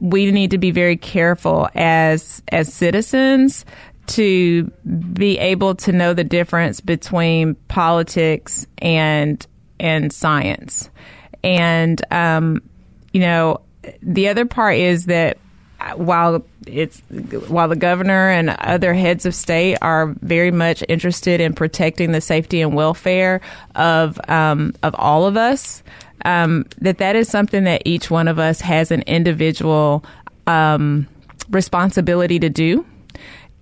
we 0.00 0.30
need 0.30 0.50
to 0.52 0.58
be 0.58 0.70
very 0.70 0.96
careful 0.96 1.68
as 1.74 2.42
as 2.48 2.72
citizens 2.72 3.64
to 4.06 4.64
be 5.12 5.38
able 5.38 5.74
to 5.74 5.92
know 5.92 6.14
the 6.14 6.24
difference 6.24 6.80
between 6.80 7.54
politics 7.68 8.66
and 8.78 9.46
and 9.78 10.12
science. 10.12 10.90
And 11.44 12.00
um, 12.12 12.62
you 13.12 13.20
know, 13.20 13.60
the 14.02 14.28
other 14.28 14.44
part 14.44 14.76
is 14.76 15.06
that 15.06 15.38
while 15.94 16.44
it's 16.66 17.00
while 17.48 17.68
the 17.68 17.76
governor 17.76 18.30
and 18.30 18.50
other 18.50 18.94
heads 18.94 19.24
of 19.26 19.34
state 19.34 19.76
are 19.80 20.14
very 20.20 20.50
much 20.50 20.82
interested 20.88 21.40
in 21.40 21.54
protecting 21.54 22.12
the 22.12 22.20
safety 22.20 22.60
and 22.60 22.74
welfare 22.74 23.40
of 23.74 24.20
um, 24.28 24.74
of 24.82 24.94
all 24.98 25.26
of 25.26 25.36
us, 25.36 25.82
um, 26.24 26.66
that 26.78 26.98
that 26.98 27.16
is 27.16 27.28
something 27.28 27.64
that 27.64 27.82
each 27.84 28.10
one 28.10 28.28
of 28.28 28.38
us 28.38 28.60
has 28.60 28.90
an 28.90 29.02
individual 29.02 30.04
um, 30.46 31.06
responsibility 31.50 32.38
to 32.38 32.48
do, 32.48 32.86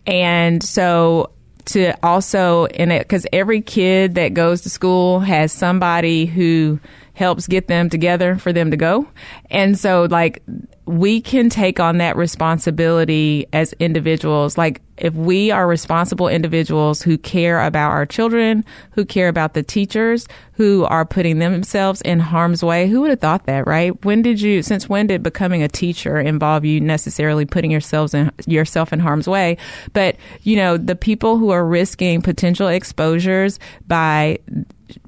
and 0.06 0.62
so 0.62 1.30
to 1.66 1.92
also 2.04 2.66
in 2.66 2.90
it 2.90 3.00
because 3.00 3.26
every 3.32 3.60
kid 3.60 4.14
that 4.14 4.34
goes 4.34 4.60
to 4.62 4.70
school 4.70 5.20
has 5.20 5.52
somebody 5.52 6.26
who 6.26 6.78
helps 7.14 7.46
get 7.46 7.66
them 7.66 7.90
together 7.90 8.36
for 8.36 8.52
them 8.52 8.70
to 8.70 8.76
go, 8.76 9.06
and 9.50 9.78
so 9.78 10.06
like 10.10 10.42
we 10.86 11.20
can 11.20 11.50
take 11.50 11.80
on 11.80 11.98
that 11.98 12.16
responsibility 12.16 13.46
as 13.52 13.72
individuals. 13.74 14.56
Like, 14.56 14.80
if 14.96 15.14
we 15.14 15.50
are 15.50 15.66
responsible 15.66 16.28
individuals 16.28 17.02
who 17.02 17.18
care 17.18 17.60
about 17.60 17.90
our 17.90 18.06
children, 18.06 18.64
who 18.92 19.04
care 19.04 19.28
about 19.28 19.54
the 19.54 19.62
teachers, 19.62 20.26
who 20.52 20.84
are 20.84 21.04
putting 21.04 21.38
themselves 21.38 22.00
in 22.02 22.18
harm's 22.18 22.62
way, 22.62 22.88
who 22.88 23.02
would 23.02 23.10
have 23.10 23.20
thought 23.20 23.46
that, 23.46 23.66
right? 23.66 24.04
When 24.04 24.22
did 24.22 24.40
you, 24.40 24.62
since 24.62 24.88
when 24.88 25.06
did 25.06 25.22
becoming 25.22 25.62
a 25.62 25.68
teacher 25.68 26.18
involve 26.18 26.64
you 26.64 26.80
necessarily 26.80 27.44
putting 27.44 27.70
yourselves 27.70 28.14
in, 28.14 28.30
yourself 28.46 28.92
in 28.92 29.00
harm's 29.00 29.28
way? 29.28 29.58
But, 29.92 30.16
you 30.42 30.56
know, 30.56 30.76
the 30.76 30.96
people 30.96 31.36
who 31.36 31.50
are 31.50 31.64
risking 31.64 32.22
potential 32.22 32.68
exposures 32.68 33.58
by 33.86 34.38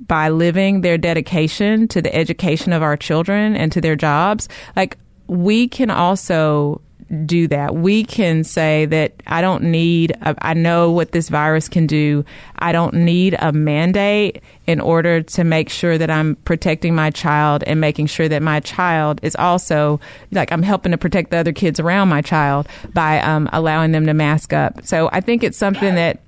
by 0.08 0.28
living 0.28 0.80
their 0.80 0.98
dedication 0.98 1.86
to 1.86 2.02
the 2.02 2.12
education 2.12 2.72
of 2.72 2.82
our 2.82 2.96
children 2.96 3.54
and 3.54 3.70
to 3.70 3.80
their 3.80 3.94
jobs, 3.94 4.48
like 4.74 4.98
we 5.28 5.68
can 5.68 5.90
also 5.90 6.80
do 7.24 7.48
that. 7.48 7.74
We 7.74 8.04
can 8.04 8.44
say 8.44 8.84
that 8.86 9.14
I 9.26 9.40
don't 9.40 9.64
need, 9.64 10.12
a, 10.20 10.34
I 10.40 10.54
know 10.54 10.90
what 10.90 11.12
this 11.12 11.28
virus 11.28 11.68
can 11.68 11.86
do. 11.86 12.24
I 12.58 12.72
don't 12.72 12.92
need 12.94 13.34
a 13.38 13.52
mandate 13.52 14.42
in 14.66 14.78
order 14.80 15.22
to 15.22 15.44
make 15.44 15.70
sure 15.70 15.96
that 15.96 16.10
I'm 16.10 16.36
protecting 16.44 16.94
my 16.94 17.10
child 17.10 17.64
and 17.64 17.80
making 17.80 18.08
sure 18.08 18.28
that 18.28 18.42
my 18.42 18.60
child 18.60 19.20
is 19.22 19.34
also, 19.36 20.00
like, 20.32 20.52
I'm 20.52 20.62
helping 20.62 20.92
to 20.92 20.98
protect 20.98 21.30
the 21.30 21.38
other 21.38 21.52
kids 21.52 21.80
around 21.80 22.10
my 22.10 22.20
child 22.20 22.68
by 22.92 23.20
um, 23.20 23.48
allowing 23.52 23.92
them 23.92 24.04
to 24.06 24.12
mask 24.12 24.52
up. 24.52 24.84
So 24.84 25.08
I 25.10 25.20
think 25.20 25.42
it's 25.42 25.56
something 25.56 25.94
that 25.94 26.20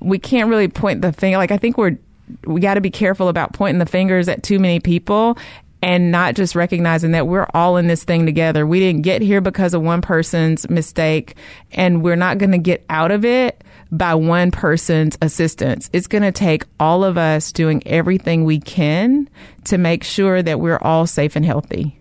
we 0.00 0.18
can't 0.18 0.50
really 0.50 0.68
point 0.68 1.02
the 1.02 1.12
finger. 1.12 1.38
Like, 1.38 1.52
I 1.52 1.58
think 1.58 1.78
we're, 1.78 1.96
we 2.44 2.60
got 2.60 2.74
to 2.74 2.80
be 2.80 2.90
careful 2.90 3.28
about 3.28 3.52
pointing 3.52 3.78
the 3.78 3.86
fingers 3.86 4.28
at 4.28 4.42
too 4.42 4.58
many 4.58 4.80
people 4.80 5.38
and 5.82 6.10
not 6.10 6.34
just 6.34 6.54
recognizing 6.54 7.12
that 7.12 7.26
we're 7.26 7.46
all 7.54 7.76
in 7.76 7.86
this 7.86 8.04
thing 8.04 8.26
together. 8.26 8.66
We 8.66 8.80
didn't 8.80 9.02
get 9.02 9.22
here 9.22 9.40
because 9.40 9.74
of 9.74 9.82
one 9.82 10.00
person's 10.00 10.68
mistake 10.68 11.36
and 11.72 12.02
we're 12.02 12.16
not 12.16 12.38
going 12.38 12.52
to 12.52 12.58
get 12.58 12.84
out 12.90 13.10
of 13.10 13.24
it 13.24 13.62
by 13.90 14.14
one 14.14 14.50
person's 14.50 15.16
assistance. 15.22 15.88
It's 15.92 16.06
going 16.06 16.22
to 16.22 16.32
take 16.32 16.64
all 16.80 17.04
of 17.04 17.16
us 17.16 17.52
doing 17.52 17.82
everything 17.86 18.44
we 18.44 18.60
can 18.60 19.28
to 19.64 19.78
make 19.78 20.04
sure 20.04 20.42
that 20.42 20.60
we're 20.60 20.78
all 20.78 21.06
safe 21.06 21.36
and 21.36 21.44
healthy. 21.44 21.98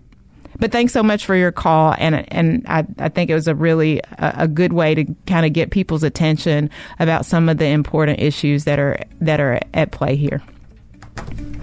But 0.59 0.71
thanks 0.71 0.91
so 0.91 1.03
much 1.03 1.23
for 1.25 1.35
your 1.35 1.51
call, 1.51 1.93
and 1.99 2.25
and 2.33 2.65
I, 2.67 2.83
I 2.97 3.09
think 3.09 3.29
it 3.29 3.35
was 3.35 3.47
a 3.47 3.53
really 3.53 3.99
a, 4.17 4.33
a 4.39 4.47
good 4.47 4.73
way 4.73 4.95
to 4.95 5.05
kind 5.27 5.45
of 5.45 5.53
get 5.53 5.69
people's 5.69 6.01
attention 6.01 6.71
about 6.97 7.27
some 7.27 7.47
of 7.47 7.59
the 7.59 7.67
important 7.67 8.19
issues 8.19 8.63
that 8.63 8.79
are 8.79 8.99
that 9.21 9.39
are 9.39 9.59
at 9.75 9.91
play 9.91 10.15
here. 10.15 10.41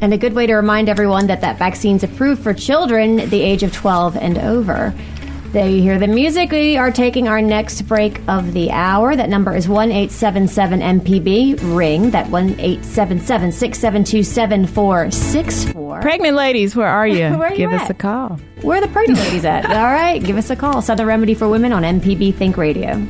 And 0.00 0.12
a 0.12 0.18
good 0.18 0.34
way 0.34 0.46
to 0.46 0.55
remind 0.55 0.88
everyone 0.88 1.28
that 1.28 1.40
that 1.40 1.59
vaccine's 1.59 2.02
approved 2.02 2.42
for 2.42 2.52
children 2.52 3.28
the 3.30 3.40
age 3.40 3.62
of 3.62 3.72
12 3.72 4.16
and 4.16 4.36
over. 4.38 4.92
There 5.52 5.68
you 5.68 5.80
hear 5.82 6.00
the 6.00 6.09
music. 6.09 6.50
We 6.50 6.76
are 6.76 6.90
taking 6.90 7.28
our 7.28 7.40
next 7.40 7.82
break 7.82 8.20
of 8.28 8.52
the 8.55 8.72
hour. 8.72 9.14
That 9.14 9.28
number 9.28 9.55
is 9.55 9.68
1877 9.68 10.80
MPB. 10.80 11.76
Ring 11.76 12.11
that 12.11 12.28
1877 12.28 13.52
672 13.52 14.24
7464. 14.24 16.00
Pregnant 16.00 16.36
ladies, 16.36 16.74
where 16.74 16.88
are 16.88 17.07
you? 17.07 17.30
Where 17.38 17.44
are 17.48 17.50
you 17.52 17.57
Give 17.57 17.72
us 17.72 17.82
at? 17.82 17.90
a 17.90 17.94
call. 17.94 18.40
Where 18.62 18.78
are 18.78 18.80
the 18.80 18.92
pregnant 18.92 19.20
ladies 19.20 19.44
at? 19.44 19.64
All 19.66 19.72
right, 19.92 20.22
give 20.22 20.36
us 20.36 20.50
a 20.50 20.57
call. 20.57 20.82
Southern 20.82 21.07
Remedy 21.07 21.34
for 21.34 21.48
Women 21.48 21.72
on 21.72 21.82
MPB 21.84 22.34
Think 22.34 22.57
Radio. 22.57 23.00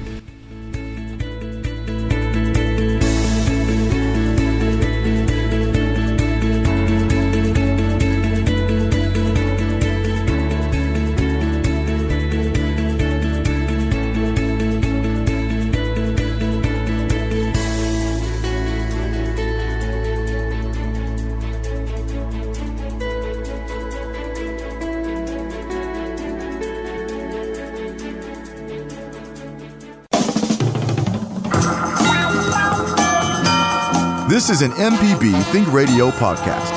Is 34.55 34.63
an 34.63 34.71
MPB 34.71 35.43
Think 35.47 35.73
Radio 35.73 36.13
podcast. 36.13 36.71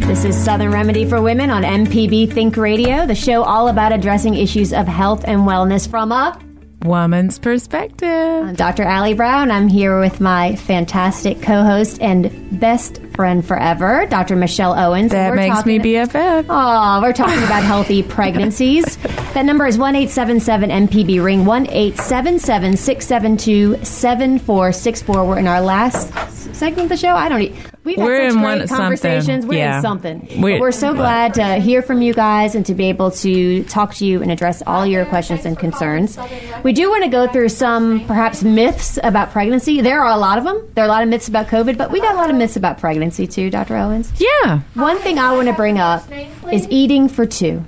This 0.00 0.24
is 0.24 0.44
Southern 0.44 0.72
Remedy 0.72 1.08
for 1.08 1.22
Women 1.22 1.50
on 1.50 1.62
MPB 1.62 2.32
Think 2.32 2.56
Radio, 2.56 3.06
the 3.06 3.14
show 3.14 3.44
all 3.44 3.68
about 3.68 3.92
addressing 3.92 4.34
issues 4.34 4.72
of 4.72 4.88
health 4.88 5.22
and 5.28 5.42
wellness 5.42 5.88
from 5.88 6.10
a 6.10 6.36
Woman's 6.84 7.38
perspective. 7.38 8.08
I'm 8.08 8.54
Dr. 8.54 8.82
Allie 8.82 9.14
Brown. 9.14 9.50
I'm 9.50 9.68
here 9.68 9.98
with 9.98 10.20
my 10.20 10.54
fantastic 10.54 11.40
co-host 11.40 12.00
and 12.02 12.60
best 12.60 13.00
friend 13.16 13.44
forever, 13.44 14.06
Dr. 14.06 14.36
Michelle 14.36 14.74
Owens. 14.74 15.10
That 15.12 15.30
We're 15.30 15.36
makes 15.36 15.64
me 15.64 15.78
BFF. 15.78 16.44
Oh, 16.48 17.00
we're 17.00 17.14
talking 17.14 17.42
about 17.42 17.62
healthy 17.62 18.02
pregnancies. 18.16 18.98
That 19.32 19.46
number 19.46 19.66
is 19.66 19.78
one 19.78 19.96
eight 19.96 20.10
seven 20.10 20.40
seven 20.40 20.68
MPB 20.68 21.24
ring 21.24 21.46
one 21.46 21.66
eight 21.70 21.96
seven 21.96 22.38
seven 22.38 22.76
six 22.76 23.06
seven 23.06 23.38
two 23.38 23.82
seven 23.82 24.38
four 24.38 24.70
six 24.70 25.00
four. 25.02 25.24
We're 25.26 25.38
in 25.38 25.46
our 25.46 25.62
last 25.62 26.12
segment 26.54 26.84
of 26.84 26.88
the 26.90 26.96
show. 26.98 27.14
I 27.14 27.30
don't. 27.30 27.73
We've 27.84 27.96
had 27.96 28.04
We're 28.06 28.16
such 28.30 28.36
in 28.36 28.42
great 28.42 28.58
one- 28.58 28.68
conversations. 28.68 29.26
something. 29.26 29.48
We're 29.48 29.58
Yeah. 29.58 29.76
in 29.76 29.82
something. 29.82 30.28
We're- 30.40 30.58
we're 30.60 30.72
so 30.72 30.94
glad 30.94 31.34
to 31.34 31.44
hear 31.56 31.82
from 31.82 32.00
you 32.00 32.14
guys 32.14 32.54
and 32.54 32.64
to 32.66 32.74
be 32.74 32.88
able 32.88 33.10
to 33.10 33.62
talk 33.64 33.94
to 33.96 34.06
you 34.06 34.22
and 34.22 34.30
address 34.32 34.62
all 34.66 34.86
your 34.86 35.04
questions 35.04 35.44
and 35.44 35.58
concerns. 35.58 36.16
We 36.62 36.72
do 36.72 36.88
want 36.88 37.04
to 37.04 37.10
go 37.10 37.26
through 37.26 37.50
some 37.50 38.00
perhaps 38.06 38.42
myths 38.42 38.98
about 39.02 39.32
pregnancy. 39.32 39.82
There 39.82 40.02
are 40.02 40.10
a 40.12 40.16
lot 40.16 40.38
of 40.38 40.44
them. 40.44 40.62
There 40.74 40.82
are 40.82 40.88
a 40.88 40.90
lot 40.90 41.02
of 41.02 41.10
myths 41.10 41.28
about 41.28 41.48
COVID, 41.48 41.76
but 41.76 41.90
we 41.90 42.00
got 42.00 42.14
a 42.14 42.16
lot 42.16 42.30
of 42.30 42.36
myths 42.36 42.56
about 42.56 42.78
pregnancy 42.80 43.26
too, 43.26 43.50
Dr. 43.50 43.76
Owens. 43.76 44.10
Yeah. 44.18 44.60
One 44.74 44.96
thing 44.98 45.18
I 45.18 45.32
want 45.32 45.48
to 45.48 45.54
bring 45.54 45.78
up 45.78 46.04
is 46.50 46.66
eating 46.70 47.08
for 47.08 47.26
two. 47.26 47.62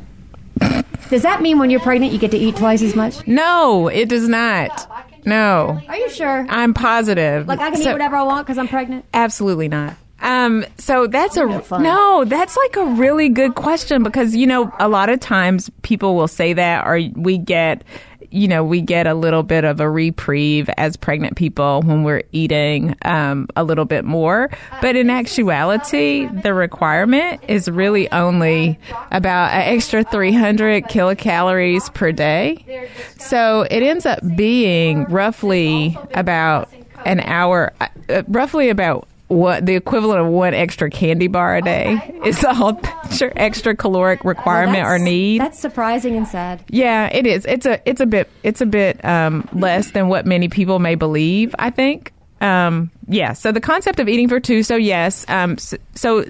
Does 1.11 1.23
that 1.23 1.41
mean 1.43 1.59
when 1.59 1.71
you're 1.71 1.79
pregnant 1.81 2.13
you 2.13 2.19
get 2.19 2.31
to 2.33 2.39
eat 2.39 2.57
twice 2.57 2.83
as 2.83 2.97
much? 2.97 3.27
No, 3.29 3.87
it 3.89 4.09
does 4.09 4.29
not. 4.29 4.89
No. 5.25 5.79
Are 5.89 5.97
you 5.97 6.09
sure? 6.11 6.47
I'm 6.49 6.73
positive. 6.75 7.47
Like 7.47 7.61
I 7.61 7.71
can 7.71 7.83
So- 7.83 7.91
eat 7.91 7.93
whatever 7.93 8.17
I 8.17 8.23
want 8.23 8.47
because 8.47 8.59
I'm 8.59 8.67
pregnant? 8.69 9.05
Absolutely 9.13 9.69
not. 9.69 9.95
Um, 10.21 10.65
so 10.79 11.07
that's 11.07 11.37
a 11.37 11.47
no 11.47 11.61
fun. 11.61 11.83
no. 11.83 12.25
That's 12.25 12.57
like 12.57 12.77
a 12.77 12.87
really 12.87 13.29
good 13.29 13.55
question 13.55 14.03
because 14.03 14.35
you 14.35 14.47
know 14.47 14.73
a 14.79 14.89
lot 14.89 15.09
of 15.09 15.21
times 15.21 15.71
people 15.83 16.15
will 16.15 16.29
say 16.29 16.53
that, 16.55 16.87
or 16.87 17.01
we 17.15 17.37
get, 17.39 17.85
you 18.31 18.49
know, 18.49 18.65
we 18.65 18.81
get 18.81 19.07
a 19.07 19.15
little 19.15 19.43
bit 19.43 19.65
of 19.65 19.79
a 19.79 19.89
reprieve 19.89 20.71
as 20.79 20.97
pregnant 20.97 21.37
people 21.37 21.83
when 21.83 22.03
we're 22.03 22.23
eating 22.33 22.97
um, 23.03 23.47
a 23.57 23.63
little 23.63 23.85
bit 23.85 24.05
more. 24.05 24.51
But 24.81 24.97
in 24.97 25.11
actuality, 25.11 26.27
the 26.43 26.55
requirement 26.55 27.43
is 27.47 27.69
really 27.69 28.11
only 28.11 28.79
about 29.13 29.53
an 29.53 29.75
extra 29.75 30.03
300 30.03 30.85
kilocalories 30.85 31.93
per 31.93 32.11
day. 32.11 32.91
So 33.19 33.67
it 33.71 33.83
ends 33.83 34.07
up 34.07 34.21
being 34.35 35.05
roughly 35.05 35.97
about 36.15 36.71
an 37.05 37.21
hour, 37.21 37.73
uh, 37.81 38.23
roughly 38.29 38.71
about 38.71 39.07
what 39.29 39.67
the 39.67 39.75
equivalent 39.75 40.21
of 40.21 40.27
one 40.29 40.55
extra 40.55 40.89
candy 40.89 41.27
bar 41.27 41.57
a 41.57 41.63
day 41.63 41.99
is 42.25 42.41
the 42.41 42.55
whole 42.55 42.81
extra, 43.05 43.33
extra 43.37 43.77
caloric 43.77 44.25
requirement 44.25 44.85
or 44.85 44.99
need. 44.99 45.41
That's 45.41 45.59
surprising 45.59 46.17
and 46.17 46.29
sad. 46.29 46.63
Yeah, 46.69 47.09
it 47.13 47.27
is. 47.27 47.45
It's 47.47 47.67
a 47.67 47.81
it's 47.89 48.01
a 48.01 48.07
bit 48.07 48.31
it's 48.43 48.61
a 48.61 48.67
bit 48.67 49.05
um, 49.05 49.49
less 49.53 49.91
than 49.91 50.09
what 50.09 50.27
many 50.27 50.49
people 50.49 50.79
may 50.79 50.95
believe. 50.95 51.55
I 51.59 51.71
think. 51.71 52.13
Um, 52.41 52.91
yeah. 53.09 53.33
So 53.33 53.53
the 53.53 53.61
concept 53.61 53.99
of 53.99 54.09
eating 54.09 54.29
for 54.29 54.41
two. 54.41 54.63
So 54.63 54.77
yes. 54.77 55.25
Um, 55.29 55.59
so, 55.59 55.77
so 55.95 56.25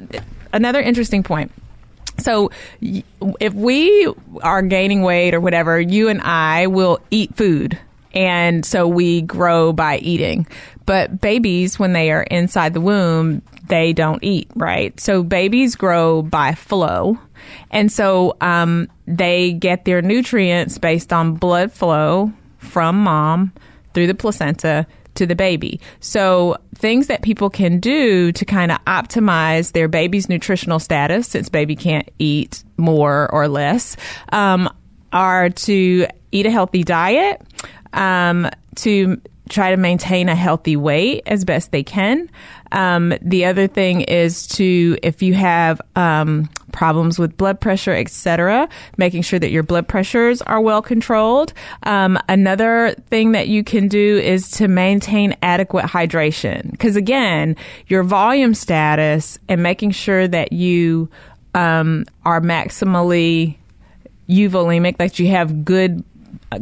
another 0.53 0.80
interesting 0.80 1.22
point. 1.22 1.53
So 2.18 2.51
if 2.80 3.53
we 3.53 4.12
are 4.42 4.62
gaining 4.62 5.03
weight 5.03 5.34
or 5.34 5.40
whatever, 5.40 5.78
you 5.78 6.09
and 6.09 6.20
I 6.22 6.66
will 6.66 7.01
eat 7.11 7.36
food. 7.36 7.78
And 8.17 8.64
so 8.64 8.89
we 8.89 9.21
grow 9.23 9.73
by 9.73 9.99
eating. 9.99 10.47
But 10.87 11.21
babies, 11.21 11.79
when 11.79 11.93
they 11.93 12.11
are 12.11 12.23
inside 12.23 12.73
the 12.73 12.81
womb, 12.81 13.43
they 13.69 13.93
don't 13.93 14.25
eat, 14.25 14.51
right? 14.57 14.99
So 14.99 15.23
babies 15.23 15.77
grow 15.77 16.23
by 16.23 16.55
flow. 16.55 17.19
And 17.71 17.93
so 17.93 18.37
um, 18.41 18.89
they 19.07 19.53
get 19.53 19.85
their 19.85 20.01
nutrients 20.01 20.79
based 20.79 21.12
on 21.12 21.35
blood 21.35 21.73
flow 21.73 22.33
from 22.59 22.99
mom 23.01 23.53
through 23.93 24.07
the 24.07 24.14
placenta 24.14 24.87
to 25.17 25.27
the 25.27 25.35
baby. 25.35 25.81
So 26.01 26.57
things 26.75 27.09
that 27.09 27.23
people 27.23 27.51
can 27.51 27.81
do 27.81 28.33
to 28.33 28.45
kind 28.45 28.73
of 28.73 28.83
optimize 28.87 29.73
their 29.73 29.89
baby's 29.89 30.29
nutritional 30.29 30.79
status, 30.79 31.29
since 31.29 31.49
baby 31.49 31.77
can't 31.77 32.09
eat 32.19 32.64
more 32.77 33.31
or 33.33 33.49
less, 33.49 33.97
um, 34.33 34.73
are 35.12 35.51
to 35.51 36.07
eat 36.33 36.47
a 36.47 36.51
healthy 36.51 36.83
diet, 36.83 37.41
um, 37.97 38.49
to 38.76 39.20
try 39.49 39.70
to 39.70 39.76
maintain 39.76 40.28
a 40.28 40.34
healthy 40.34 40.76
weight 40.76 41.22
as 41.26 41.44
best 41.44 41.70
they 41.70 41.82
can. 41.82 42.28
Um, 42.72 43.14
the 43.22 43.44
other 43.44 43.68
thing 43.68 44.01
is 44.01 44.47
to, 44.49 44.99
if 45.03 45.22
you 45.22 45.34
have 45.34 45.80
um, 45.94 46.51
problems 46.72 47.18
with 47.18 47.36
blood 47.36 47.61
pressure, 47.61 47.94
etc., 47.94 48.68
making 48.97 49.22
sure 49.22 49.38
that 49.38 49.51
your 49.51 49.62
blood 49.62 49.86
pressures 49.86 50.42
are 50.42 50.61
well 50.61 50.82
controlled. 50.82 51.53
Um, 51.84 52.18
another 52.28 52.94
thing 53.09 53.32
that 53.32 53.47
you 53.47 53.62
can 53.62 53.86
do 53.86 54.18
is 54.18 54.51
to 54.53 54.66
maintain 54.66 55.36
adequate 55.42 55.86
hydration, 55.86 56.70
because 56.72 56.97
again, 56.97 57.57
your 57.86 58.03
volume 58.03 58.53
status 58.53 59.38
and 59.49 59.62
making 59.62 59.92
sure 59.92 60.26
that 60.26 60.53
you 60.53 61.09
um, 61.55 62.05
are 62.24 62.40
maximally 62.40 63.57
euvolemic, 64.28 64.97
that 64.97 65.20
you 65.20 65.28
have 65.28 65.64
good 65.64 66.05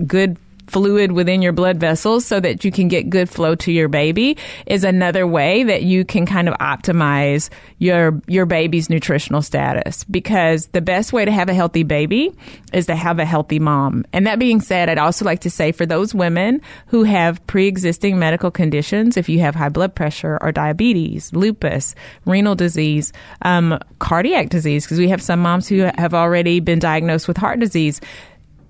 good 0.07 0.37
fluid 0.67 1.13
within 1.13 1.43
your 1.43 1.53
blood 1.53 1.79
vessels 1.79 2.25
so 2.25 2.41
that 2.41 2.65
you 2.65 2.71
can 2.71 2.89
get 2.89 3.11
good 3.11 3.29
flow 3.29 3.55
to 3.55 3.73
your 3.73 3.89
baby 3.89 4.37
is 4.67 4.85
another 4.85 5.27
way 5.27 5.63
that 5.65 5.83
you 5.83 6.05
can 6.05 6.27
kind 6.27 6.49
of 6.49 6.55
optimize 6.59 7.51
your 7.79 8.21
your 8.27 8.47
baby's 8.47 8.89
nutritional 8.89 9.43
status 9.43 10.05
because 10.05 10.69
the 10.69 10.81
best 10.81 11.13
way 11.13 11.25
to 11.25 11.31
have 11.31 11.49
a 11.49 11.55
healthy 11.55 11.83
baby 11.83 12.33
is 12.73 12.87
to 12.87 12.97
have 12.97 13.19
a 13.19 13.25
healthy 13.25 13.59
mom. 13.59 14.05
And 14.13 14.27
that 14.27 14.39
being 14.39 14.61
said, 14.61 14.89
I'd 14.89 14.99
also 14.99 15.25
like 15.25 15.41
to 15.41 15.51
say 15.51 15.73
for 15.73 15.87
those 15.87 16.15
women 16.15 16.61
who 16.87 17.05
have 17.05 17.45
pre-existing 17.47 18.19
medical 18.19 18.51
conditions, 18.51 19.17
if 19.17 19.29
you 19.29 19.41
have 19.41 19.55
high 19.55 19.69
blood 19.69 19.95
pressure 19.95 20.39
or 20.41 20.53
diabetes, 20.53 21.33
lupus, 21.33 21.95
renal 22.25 22.55
disease, 22.55 23.13
um, 23.43 23.79
cardiac 23.99 24.49
disease, 24.49 24.85
because 24.85 24.99
we 24.99 25.09
have 25.09 25.23
some 25.23 25.41
moms 25.41 25.69
who 25.69 25.91
have 25.97 26.15
already 26.15 26.61
been 26.61 26.79
diagnosed 26.79 27.29
with 27.29 27.37
heart 27.37 27.61
disease 27.61 28.01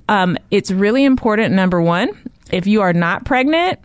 um, 0.08 0.36
it's 0.50 0.70
really 0.70 1.04
important. 1.04 1.54
Number 1.54 1.80
one, 1.80 2.08
if 2.50 2.66
you 2.66 2.82
are 2.82 2.92
not 2.92 3.24
pregnant, 3.24 3.78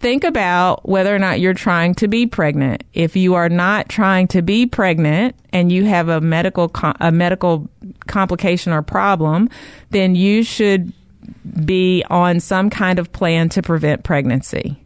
think 0.00 0.24
about 0.24 0.86
whether 0.88 1.14
or 1.14 1.18
not 1.18 1.40
you're 1.40 1.54
trying 1.54 1.94
to 1.94 2.08
be 2.08 2.26
pregnant. 2.26 2.82
If 2.92 3.16
you 3.16 3.34
are 3.34 3.48
not 3.48 3.88
trying 3.88 4.28
to 4.28 4.42
be 4.42 4.66
pregnant 4.66 5.36
and 5.52 5.70
you 5.70 5.84
have 5.84 6.08
a 6.08 6.20
medical 6.20 6.70
a 7.00 7.12
medical 7.12 7.70
complication 8.06 8.72
or 8.72 8.82
problem, 8.82 9.48
then 9.90 10.14
you 10.14 10.42
should 10.42 10.92
be 11.64 12.04
on 12.10 12.40
some 12.40 12.68
kind 12.68 12.98
of 12.98 13.12
plan 13.12 13.48
to 13.50 13.62
prevent 13.62 14.02
pregnancy. 14.02 14.78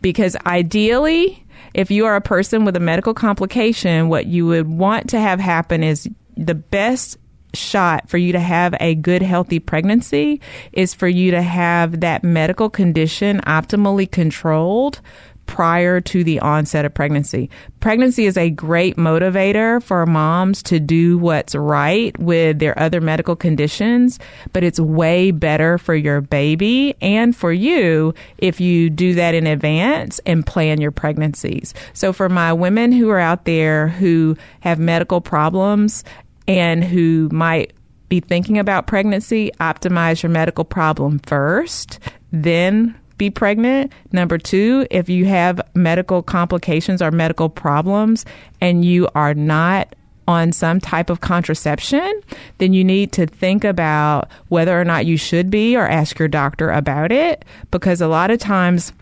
Because 0.00 0.36
ideally, 0.46 1.44
if 1.74 1.90
you 1.90 2.06
are 2.06 2.16
a 2.16 2.20
person 2.20 2.64
with 2.64 2.76
a 2.76 2.80
medical 2.80 3.14
complication, 3.14 4.08
what 4.08 4.26
you 4.26 4.46
would 4.46 4.68
want 4.68 5.10
to 5.10 5.20
have 5.20 5.40
happen 5.40 5.82
is 5.82 6.08
the 6.36 6.54
best 6.54 7.18
shot 7.54 8.08
for 8.08 8.18
you 8.18 8.32
to 8.32 8.40
have 8.40 8.74
a 8.80 8.94
good, 8.94 9.22
healthy 9.22 9.58
pregnancy 9.58 10.40
is 10.72 10.94
for 10.94 11.08
you 11.08 11.30
to 11.30 11.42
have 11.42 12.00
that 12.00 12.24
medical 12.24 12.70
condition 12.70 13.40
optimally 13.42 14.10
controlled 14.10 15.00
prior 15.46 16.00
to 16.00 16.24
the 16.24 16.40
onset 16.40 16.84
of 16.84 16.94
pregnancy. 16.94 17.50
Pregnancy 17.80 18.26
is 18.26 18.36
a 18.36 18.50
great 18.50 18.96
motivator 18.96 19.82
for 19.82 20.06
moms 20.06 20.62
to 20.64 20.80
do 20.80 21.18
what's 21.18 21.54
right 21.54 22.16
with 22.18 22.58
their 22.58 22.78
other 22.78 23.00
medical 23.00 23.36
conditions, 23.36 24.18
but 24.52 24.64
it's 24.64 24.80
way 24.80 25.30
better 25.30 25.76
for 25.78 25.94
your 25.94 26.20
baby 26.20 26.94
and 27.00 27.36
for 27.36 27.52
you 27.52 28.14
if 28.38 28.60
you 28.60 28.88
do 28.88 29.14
that 29.14 29.34
in 29.34 29.46
advance 29.46 30.18
and 30.24 30.46
plan 30.46 30.80
your 30.80 30.90
pregnancies. 30.90 31.74
So 31.92 32.12
for 32.12 32.28
my 32.28 32.52
women 32.52 32.92
who 32.92 33.10
are 33.10 33.20
out 33.20 33.44
there 33.44 33.88
who 33.88 34.36
have 34.60 34.78
medical 34.78 35.20
problems 35.20 36.04
and 36.46 36.84
who 36.84 37.28
might 37.32 37.72
be 38.08 38.20
thinking 38.20 38.58
about 38.58 38.86
pregnancy, 38.86 39.50
optimize 39.60 40.22
your 40.22 40.30
medical 40.30 40.64
problem 40.64 41.18
first, 41.20 41.98
then 42.32 42.94
be 43.16 43.30
pregnant. 43.30 43.92
Number 44.12 44.38
two, 44.38 44.86
if 44.90 45.08
you 45.08 45.24
have 45.26 45.60
medical 45.74 46.22
complications 46.22 47.00
or 47.00 47.10
medical 47.10 47.48
problems 47.48 48.24
and 48.60 48.84
you 48.84 49.08
are 49.14 49.34
not 49.34 49.94
on 50.26 50.52
some 50.52 50.80
type 50.80 51.10
of 51.10 51.20
contraception, 51.20 52.20
then 52.58 52.72
you 52.72 52.82
need 52.82 53.12
to 53.12 53.26
think 53.26 53.62
about 53.62 54.30
whether 54.48 54.78
or 54.78 54.84
not 54.84 55.06
you 55.06 55.16
should 55.16 55.50
be 55.50 55.76
or 55.76 55.86
ask 55.86 56.18
your 56.18 56.28
doctor 56.28 56.70
about 56.70 57.12
it 57.12 57.44
because 57.70 58.00
a 58.00 58.08
lot 58.08 58.30
of 58.30 58.38
times 58.38 58.92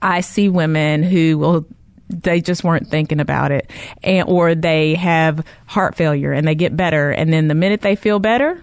I 0.00 0.20
see 0.20 0.48
women 0.48 1.02
who 1.02 1.38
will 1.38 1.66
they 2.12 2.40
just 2.40 2.64
weren't 2.64 2.88
thinking 2.88 3.20
about 3.20 3.50
it. 3.50 3.70
And 4.02 4.28
or 4.28 4.54
they 4.54 4.94
have 4.94 5.44
heart 5.66 5.94
failure 5.94 6.32
and 6.32 6.46
they 6.46 6.54
get 6.54 6.76
better. 6.76 7.10
And 7.10 7.32
then 7.32 7.48
the 7.48 7.54
minute 7.54 7.80
they 7.80 7.96
feel 7.96 8.18
better 8.18 8.62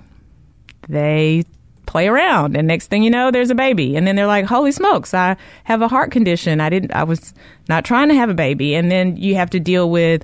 they 0.88 1.44
play 1.86 2.08
around. 2.08 2.56
And 2.56 2.68
next 2.68 2.88
thing 2.88 3.04
you 3.04 3.10
know 3.10 3.32
there's 3.32 3.50
a 3.50 3.56
baby. 3.56 3.96
And 3.96 4.08
then 4.08 4.16
they're 4.16 4.28
like 4.28 4.46
holy 4.46 4.72
smokes 4.72 5.14
i 5.14 5.36
have 5.64 5.82
a 5.82 5.88
heart 5.88 6.12
condition. 6.12 6.62
I 6.62 6.70
didn't 6.70 6.94
i 6.94 7.04
was 7.04 7.34
not 7.68 7.86
trying 7.86 8.10
to 8.10 8.16
have 8.16 8.30
a 8.30 8.36
baby. 8.36 8.76
And 8.76 8.92
then 8.92 9.18
you 9.18 9.36
have 9.36 9.50
to 9.52 9.60
deal 9.60 9.90
with 9.90 10.24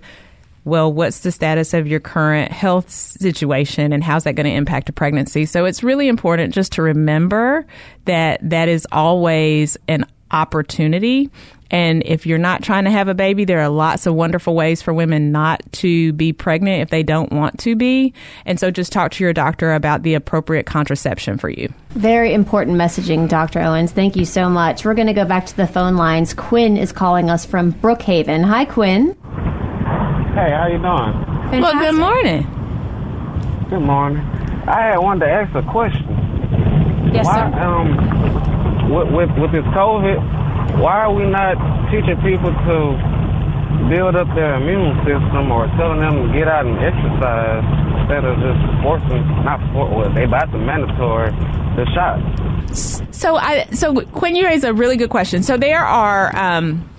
well, 0.66 0.92
what's 0.92 1.20
the 1.20 1.32
status 1.32 1.76
of 1.76 1.86
your 1.86 2.00
current 2.00 2.52
health 2.52 2.90
situation 2.90 3.94
and 3.94 4.04
how's 4.04 4.24
that 4.24 4.34
going 4.34 4.48
to 4.48 4.52
impact 4.52 4.90
a 4.90 4.94
pregnancy? 4.94 5.46
So 5.46 5.66
it's 5.66 5.84
really 5.84 6.08
important 6.08 6.56
just 6.56 6.72
to 6.74 6.82
remember 6.82 7.68
that 8.06 8.40
that 8.42 8.68
is 8.68 8.88
always 8.92 9.78
an 9.88 10.06
opportunity 10.32 11.30
and 11.72 12.04
if 12.06 12.26
you're 12.26 12.38
not 12.38 12.64
trying 12.64 12.84
to 12.86 12.92
have 12.92 13.08
a 13.08 13.14
baby, 13.14 13.46
there 13.46 13.60
are 13.60 13.70
lots 13.70 14.06
of 14.06 14.14
wonderful 14.14 14.56
ways 14.56 14.82
for 14.82 14.94
women 14.94 15.32
not 15.32 15.62
to 15.74 16.14
be 16.14 16.32
pregnant 16.32 16.82
if 16.82 16.90
they 16.90 17.04
don't 17.04 17.32
want 17.32 17.60
to 17.60 17.76
be. 17.76 18.14
And 18.46 18.60
so 18.60 18.72
just 18.72 18.92
talk 18.92 19.12
to 19.14 19.24
your 19.24 19.34
doctor 19.34 19.74
about 19.74 20.04
the 20.04 20.14
appropriate 20.14 20.66
contraception 20.66 21.38
for 21.38 21.50
you. 21.50 21.74
Very 21.92 22.34
important 22.34 22.78
messaging, 22.78 23.28
Dr. 23.28 23.62
Owens. 23.62 23.92
Thank 23.92 24.16
you 24.16 24.26
so 24.26 24.50
much. 24.50 24.86
We're 24.86 24.94
going 24.94 25.08
to 25.08 25.14
go 25.14 25.26
back 25.26 25.46
to 25.48 25.58
the 25.58 25.68
phone 25.68 25.96
lines. 25.96 26.34
Quinn 26.34 26.78
is 26.78 26.92
calling 26.92 27.30
us 27.30 27.46
from 27.46 27.74
Brookhaven. 27.74 28.44
Hi, 28.44 28.66
Quinn. 28.66 29.16
Hey, 30.36 30.52
how 30.52 30.68
you 30.68 30.78
doing? 30.78 31.14
Fantastic. 31.50 31.62
Well, 31.62 31.92
good 31.92 32.00
morning. 32.00 32.42
Good 33.70 33.82
morning. 33.82 34.22
I 34.68 34.88
had 34.88 34.98
wanted 34.98 35.26
to 35.26 35.32
ask 35.32 35.56
a 35.56 35.64
question. 35.72 36.06
Yes, 37.14 37.26
Why, 37.26 37.52
sir. 37.52 37.60
Um, 37.60 38.92
with, 38.92 39.14
with, 39.14 39.40
with 39.40 39.52
this 39.52 39.66
COVID, 39.74 40.45
why 40.80 41.02
are 41.02 41.14
we 41.14 41.26
not 41.26 41.56
teaching 41.92 42.18
people 42.22 42.52
to 42.52 42.78
build 43.90 44.16
up 44.16 44.28
their 44.36 44.56
immune 44.56 44.96
system 45.06 45.52
or 45.52 45.68
telling 45.78 46.00
them 46.00 46.28
to 46.28 46.34
get 46.34 46.48
out 46.48 46.66
and 46.66 46.78
exercise 46.80 47.64
instead 48.00 48.26
of 48.26 48.38
just 48.40 48.62
forcing, 48.82 49.24
not 49.44 49.60
for, 49.74 49.90
well, 49.90 50.14
they 50.14 50.24
about 50.24 50.52
to 50.52 50.58
mandatory 50.58 51.32
the 51.76 51.86
shot? 51.94 52.20
So 53.14 53.36
I, 53.38 53.66
so 53.72 53.94
Quinn, 53.94 54.36
you 54.36 54.46
raise 54.46 54.64
a 54.64 54.74
really 54.74 54.98
good 54.98 55.10
question. 55.10 55.44
So 55.44 55.58
there 55.58 55.84
are, 55.84 56.36
um, 56.36 56.90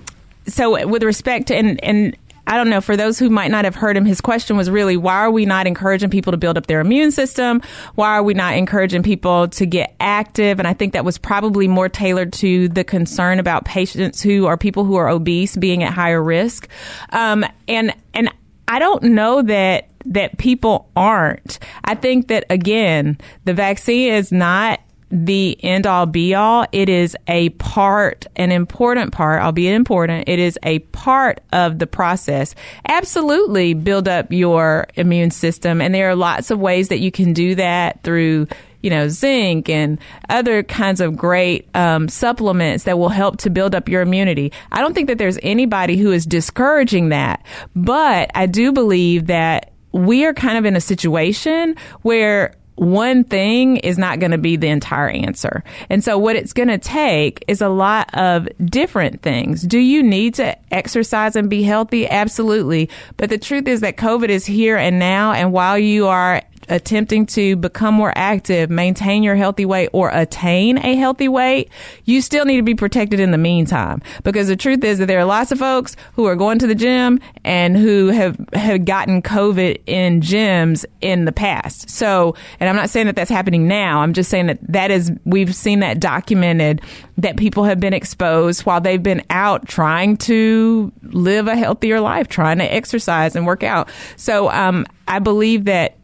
so 0.47 0.87
with 0.87 1.03
respect 1.03 1.47
to, 1.47 1.55
and, 1.55 1.83
and 1.83 2.17
I 2.47 2.55
don't 2.55 2.69
know, 2.69 2.81
for 2.81 2.95
those 2.95 3.19
who 3.19 3.29
might 3.29 3.51
not 3.51 3.65
have 3.65 3.75
heard 3.75 3.97
him, 3.97 4.05
his 4.05 4.21
question 4.21 4.55
was 4.55 4.69
really, 4.69 4.95
why 4.95 5.15
are 5.15 5.29
we 5.29 5.45
not 5.45 5.67
encouraging 5.67 6.09
people 6.09 6.31
to 6.31 6.37
build 6.37 6.57
up 6.57 6.67
their 6.67 6.79
immune 6.79 7.11
system? 7.11 7.61
Why 7.95 8.13
are 8.13 8.23
we 8.23 8.33
not 8.33 8.55
encouraging 8.55 9.03
people 9.03 9.49
to 9.49 9.65
get 9.65 9.95
active? 9.99 10.57
And 10.57 10.67
I 10.67 10.73
think 10.73 10.93
that 10.93 11.03
was 11.05 11.17
probably 11.17 11.67
more 11.67 11.89
tailored 11.89 12.31
to 12.33 12.69
the 12.69 12.85
concern 12.85 13.39
about 13.39 13.65
patients 13.65 14.21
who 14.21 14.45
are 14.45 14.57
people 14.57 14.85
who 14.85 14.95
are 14.95 15.09
obese 15.09 15.57
being 15.57 15.83
at 15.83 15.93
higher 15.93 16.23
risk. 16.23 16.69
Um, 17.09 17.45
and, 17.67 17.93
and 18.13 18.29
I 18.67 18.79
don't 18.79 19.03
know 19.03 19.41
that 19.43 19.89
that 20.05 20.37
people 20.37 20.89
aren't. 20.95 21.59
I 21.83 21.93
think 21.93 22.29
that 22.29 22.45
again, 22.49 23.17
the 23.43 23.53
vaccine 23.53 24.13
is 24.13 24.31
not 24.31 24.79
the 25.09 25.57
end 25.63 25.87
all 25.87 26.05
be 26.05 26.35
all. 26.35 26.65
It 26.71 26.89
is 26.89 27.15
a 27.27 27.49
part, 27.49 28.27
an 28.35 28.51
important 28.51 29.13
part, 29.13 29.41
albeit 29.41 29.73
important. 29.73 30.27
It 30.27 30.39
is 30.39 30.59
a 30.63 30.79
part 30.79 31.41
of 31.53 31.79
the 31.79 31.87
process. 31.87 32.55
Absolutely 32.87 33.73
build 33.73 34.07
up 34.07 34.31
your 34.31 34.87
immune 34.95 35.31
system. 35.31 35.81
And 35.81 35.95
there 35.95 36.09
are 36.09 36.15
lots 36.15 36.51
of 36.51 36.59
ways 36.59 36.89
that 36.89 36.99
you 36.99 37.11
can 37.11 37.33
do 37.33 37.55
that 37.55 38.03
through 38.03 38.47
you 38.81 38.91
know, 38.91 39.09
zinc 39.09 39.69
and 39.69 39.99
other 40.29 40.61
kinds 40.63 41.01
of 41.01 41.17
great 41.17 41.67
um, 41.75 42.07
supplements 42.07 42.83
that 42.83 42.97
will 42.97 43.09
help 43.09 43.37
to 43.37 43.49
build 43.49 43.73
up 43.73 43.89
your 43.89 44.01
immunity. 44.01 44.53
I 44.71 44.81
don't 44.81 44.93
think 44.93 45.07
that 45.07 45.17
there's 45.17 45.39
anybody 45.41 45.97
who 45.97 46.11
is 46.11 46.25
discouraging 46.25 47.09
that, 47.09 47.43
but 47.75 48.29
I 48.35 48.45
do 48.45 48.71
believe 48.71 49.27
that 49.27 49.73
we 49.91 50.25
are 50.25 50.33
kind 50.33 50.57
of 50.57 50.65
in 50.65 50.75
a 50.75 50.81
situation 50.81 51.75
where 52.03 52.55
one 52.77 53.23
thing 53.23 53.77
is 53.77 53.97
not 53.97 54.19
going 54.19 54.31
to 54.31 54.37
be 54.37 54.55
the 54.55 54.67
entire 54.67 55.09
answer. 55.09 55.63
And 55.89 56.03
so 56.03 56.17
what 56.17 56.35
it's 56.35 56.53
going 56.53 56.67
to 56.69 56.77
take 56.77 57.43
is 57.47 57.61
a 57.61 57.69
lot 57.69 58.09
of 58.13 58.47
different 58.65 59.21
things. 59.21 59.63
Do 59.63 59.79
you 59.79 60.03
need 60.03 60.35
to 60.35 60.55
exercise 60.71 61.35
and 61.35 61.49
be 61.49 61.63
healthy? 61.63 62.07
Absolutely. 62.07 62.89
But 63.17 63.29
the 63.29 63.39
truth 63.39 63.67
is 63.67 63.81
that 63.81 63.97
COVID 63.97 64.29
is 64.29 64.45
here 64.45 64.77
and 64.77 64.99
now. 64.99 65.33
And 65.33 65.51
while 65.51 65.77
you 65.79 66.07
are 66.07 66.43
attempting 66.69 67.25
to 67.27 67.55
become 67.55 67.93
more 67.93 68.13
active, 68.15 68.69
maintain 68.69 69.23
your 69.23 69.35
healthy 69.35 69.65
weight, 69.65 69.89
or 69.93 70.09
attain 70.09 70.77
a 70.79 70.95
healthy 70.95 71.27
weight, 71.27 71.69
you 72.05 72.21
still 72.21 72.45
need 72.45 72.57
to 72.57 72.63
be 72.63 72.75
protected 72.75 73.19
in 73.19 73.31
the 73.31 73.37
meantime. 73.37 74.01
Because 74.23 74.47
the 74.47 74.55
truth 74.55 74.83
is 74.83 74.99
that 74.99 75.05
there 75.05 75.19
are 75.19 75.25
lots 75.25 75.51
of 75.51 75.59
folks 75.59 75.95
who 76.13 76.25
are 76.25 76.35
going 76.35 76.59
to 76.59 76.67
the 76.67 76.75
gym 76.75 77.19
and 77.43 77.77
who 77.77 78.07
have, 78.07 78.37
have 78.53 78.85
gotten 78.85 79.21
COVID 79.21 79.81
in 79.85 80.21
gyms 80.21 80.85
in 81.01 81.25
the 81.25 81.31
past. 81.31 81.89
So, 81.89 82.35
and 82.59 82.69
I'm 82.69 82.75
not 82.75 82.89
saying 82.89 83.07
that 83.07 83.15
that's 83.15 83.31
happening 83.31 83.67
now. 83.67 84.01
I'm 84.01 84.13
just 84.13 84.29
saying 84.29 84.47
that 84.47 84.59
that 84.67 84.91
is, 84.91 85.11
we've 85.25 85.55
seen 85.55 85.79
that 85.79 85.99
documented 85.99 86.81
that 87.17 87.37
people 87.37 87.63
have 87.63 87.79
been 87.79 87.93
exposed 87.93 88.61
while 88.61 88.79
they've 88.79 89.01
been 89.01 89.23
out 89.29 89.67
trying 89.67 90.17
to 90.17 90.91
live 91.03 91.47
a 91.47 91.55
healthier 91.55 91.99
life, 91.99 92.27
trying 92.27 92.59
to 92.59 92.65
exercise 92.65 93.35
and 93.35 93.45
work 93.45 93.63
out. 93.63 93.89
So, 94.15 94.51
um, 94.51 94.85
I 95.07 95.19
believe 95.19 95.65
that 95.65 95.96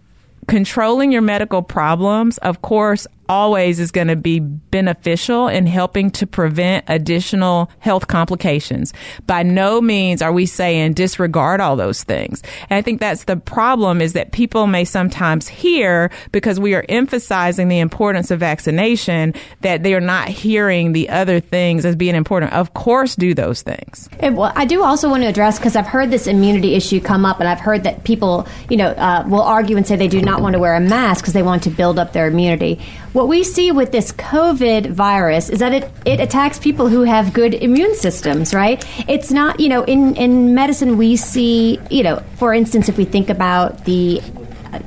controlling 0.48 1.12
your 1.12 1.22
medical 1.22 1.62
problems, 1.62 2.38
of 2.40 2.62
course, 2.62 3.08
always 3.30 3.80
is 3.80 3.92
going 3.92 4.08
to 4.08 4.16
be 4.16 4.40
beneficial 4.40 5.48
in 5.48 5.66
helping 5.66 6.12
to 6.12 6.28
prevent 6.28 6.86
additional 6.88 7.70
health 7.80 8.08
complications. 8.08 8.94
By 9.28 9.44
no 9.44 9.82
means 9.82 10.22
are 10.22 10.32
we 10.32 10.46
saying 10.46 10.94
disregard 10.94 11.62
all 11.62 11.76
those 11.76 12.04
things. 12.04 12.42
And 12.70 12.78
I 12.78 12.82
think 12.82 13.00
that's 13.00 13.26
the 13.26 13.38
problem 13.38 14.02
is 14.02 14.14
that 14.14 14.32
people 14.32 14.68
may 14.68 14.86
sometimes 14.86 15.48
hear 15.48 16.12
because 16.32 16.60
we 16.60 16.74
are 16.74 16.86
emphasizing 16.90 17.68
the 17.68 17.80
importance 17.80 18.32
of 18.32 18.40
vaccination 18.40 19.34
that 19.62 19.84
they 19.84 19.94
are 19.94 20.02
not 20.02 20.28
hearing 20.28 20.94
the 20.94 21.10
other 21.10 21.40
things 21.40 21.86
as 21.86 21.96
being 21.96 22.16
important. 22.16 22.54
Of 22.54 22.74
course, 22.74 23.16
do 23.16 23.34
those 23.34 23.62
things. 23.62 24.10
And, 24.20 24.38
well, 24.38 24.52
I 24.56 24.66
do 24.66 24.84
also 24.84 25.10
want 25.10 25.24
to 25.24 25.28
address 25.28 25.60
because 25.60 25.76
I've 25.76 25.88
heard 25.88 26.12
this 26.12 26.28
immunity 26.28 26.76
issue 26.76 27.00
come 27.00 27.26
up, 27.26 27.40
and 27.40 27.48
I've 27.48 27.60
heard 27.60 27.84
that 27.84 28.04
people, 28.04 28.48
you 28.70 28.78
know, 28.78 28.90
uh, 28.90 29.24
will 29.28 29.42
argue 29.42 29.78
and 29.78 29.86
say 29.86 29.96
they 29.96 30.08
do 30.08 30.22
not 30.22 30.42
want 30.42 30.54
to 30.54 30.60
wear 30.60 30.76
a 30.76 30.80
mask 30.80 31.24
because 31.24 31.34
they 31.34 31.44
want 31.44 31.64
to 31.64 31.70
build 31.70 32.00
up 32.00 32.14
their 32.14 32.28
immunity. 32.28 32.80
What 33.14 33.28
we 33.28 33.44
see 33.44 33.72
with 33.72 33.92
this 33.92 34.12
COVID 34.14 34.90
virus 34.90 35.50
is 35.50 35.60
that 35.60 35.72
it, 35.72 35.92
it 36.04 36.20
attacks 36.20 36.58
people 36.58 36.90
who 36.90 37.04
have 37.04 37.32
good 37.32 37.54
immune 37.54 37.94
systems, 37.94 38.56
right? 38.56 38.84
It's 39.08 39.30
not, 39.30 39.60
you 39.60 39.70
know, 39.70 39.84
in, 39.84 40.16
in 40.16 40.56
medicine, 40.56 40.98
we 40.98 41.16
see, 41.16 41.80
you 41.92 42.02
know, 42.02 42.24
for 42.38 42.56
instance, 42.56 42.90
if 42.90 42.98
we 42.98 43.06
think 43.06 43.30
about 43.30 43.86
the 43.86 44.20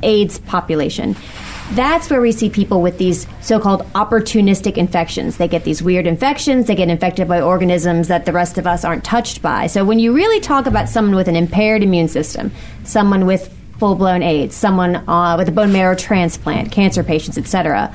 AIDS 0.02 0.40
population, 0.40 1.14
That's 1.72 2.08
where 2.08 2.20
we 2.20 2.30
see 2.30 2.48
people 2.48 2.80
with 2.80 2.98
these 2.98 3.26
so 3.40 3.58
called 3.58 3.82
opportunistic 3.94 4.76
infections. 4.76 5.36
They 5.36 5.48
get 5.48 5.64
these 5.64 5.82
weird 5.82 6.06
infections, 6.06 6.66
they 6.66 6.76
get 6.76 6.88
infected 6.88 7.26
by 7.26 7.40
organisms 7.40 8.06
that 8.08 8.24
the 8.24 8.32
rest 8.32 8.56
of 8.56 8.66
us 8.68 8.84
aren't 8.84 9.04
touched 9.04 9.42
by. 9.42 9.66
So 9.66 9.84
when 9.84 9.98
you 9.98 10.12
really 10.12 10.38
talk 10.40 10.66
about 10.66 10.88
someone 10.88 11.16
with 11.16 11.26
an 11.26 11.34
impaired 11.34 11.82
immune 11.82 12.06
system, 12.06 12.52
someone 12.84 13.26
with 13.26 13.52
full 13.78 13.96
blown 13.96 14.22
AIDS, 14.22 14.54
someone 14.54 14.96
uh, 15.08 15.34
with 15.36 15.48
a 15.48 15.52
bone 15.52 15.72
marrow 15.72 15.96
transplant, 15.96 16.70
cancer 16.70 17.02
patients, 17.02 17.36
etc. 17.36 17.92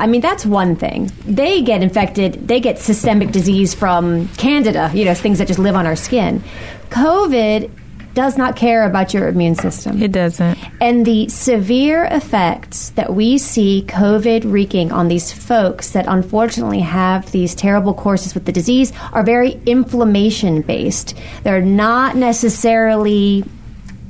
I 0.00 0.06
mean, 0.06 0.20
that's 0.20 0.44
one 0.44 0.76
thing. 0.76 1.10
They 1.24 1.62
get 1.62 1.82
infected, 1.82 2.48
they 2.48 2.60
get 2.60 2.78
systemic 2.78 3.30
disease 3.30 3.74
from 3.74 4.28
candida, 4.36 4.90
you 4.94 5.04
know, 5.04 5.14
things 5.14 5.38
that 5.38 5.48
just 5.48 5.60
live 5.60 5.76
on 5.76 5.86
our 5.86 5.96
skin. 5.96 6.42
COVID 6.90 7.70
does 8.14 8.38
not 8.38 8.54
care 8.54 8.84
about 8.84 9.12
your 9.12 9.28
immune 9.28 9.56
system. 9.56 10.00
It 10.00 10.12
doesn't. 10.12 10.56
And 10.80 11.04
the 11.04 11.28
severe 11.28 12.04
effects 12.04 12.90
that 12.90 13.12
we 13.12 13.38
see 13.38 13.84
COVID 13.88 14.50
wreaking 14.50 14.92
on 14.92 15.08
these 15.08 15.32
folks 15.32 15.90
that 15.90 16.06
unfortunately 16.06 16.80
have 16.80 17.30
these 17.32 17.54
terrible 17.54 17.92
courses 17.92 18.34
with 18.34 18.44
the 18.44 18.52
disease 18.52 18.92
are 19.12 19.24
very 19.24 19.60
inflammation 19.66 20.62
based. 20.62 21.16
They're 21.42 21.60
not 21.60 22.16
necessarily 22.16 23.44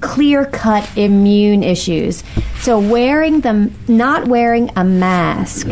clear 0.05 0.45
cut 0.45 0.89
immune 0.97 1.63
issues. 1.63 2.23
So 2.61 2.79
wearing 2.79 3.41
them 3.41 3.75
not 3.89 4.29
wearing 4.29 4.71
a 4.77 4.85
mask 4.85 5.67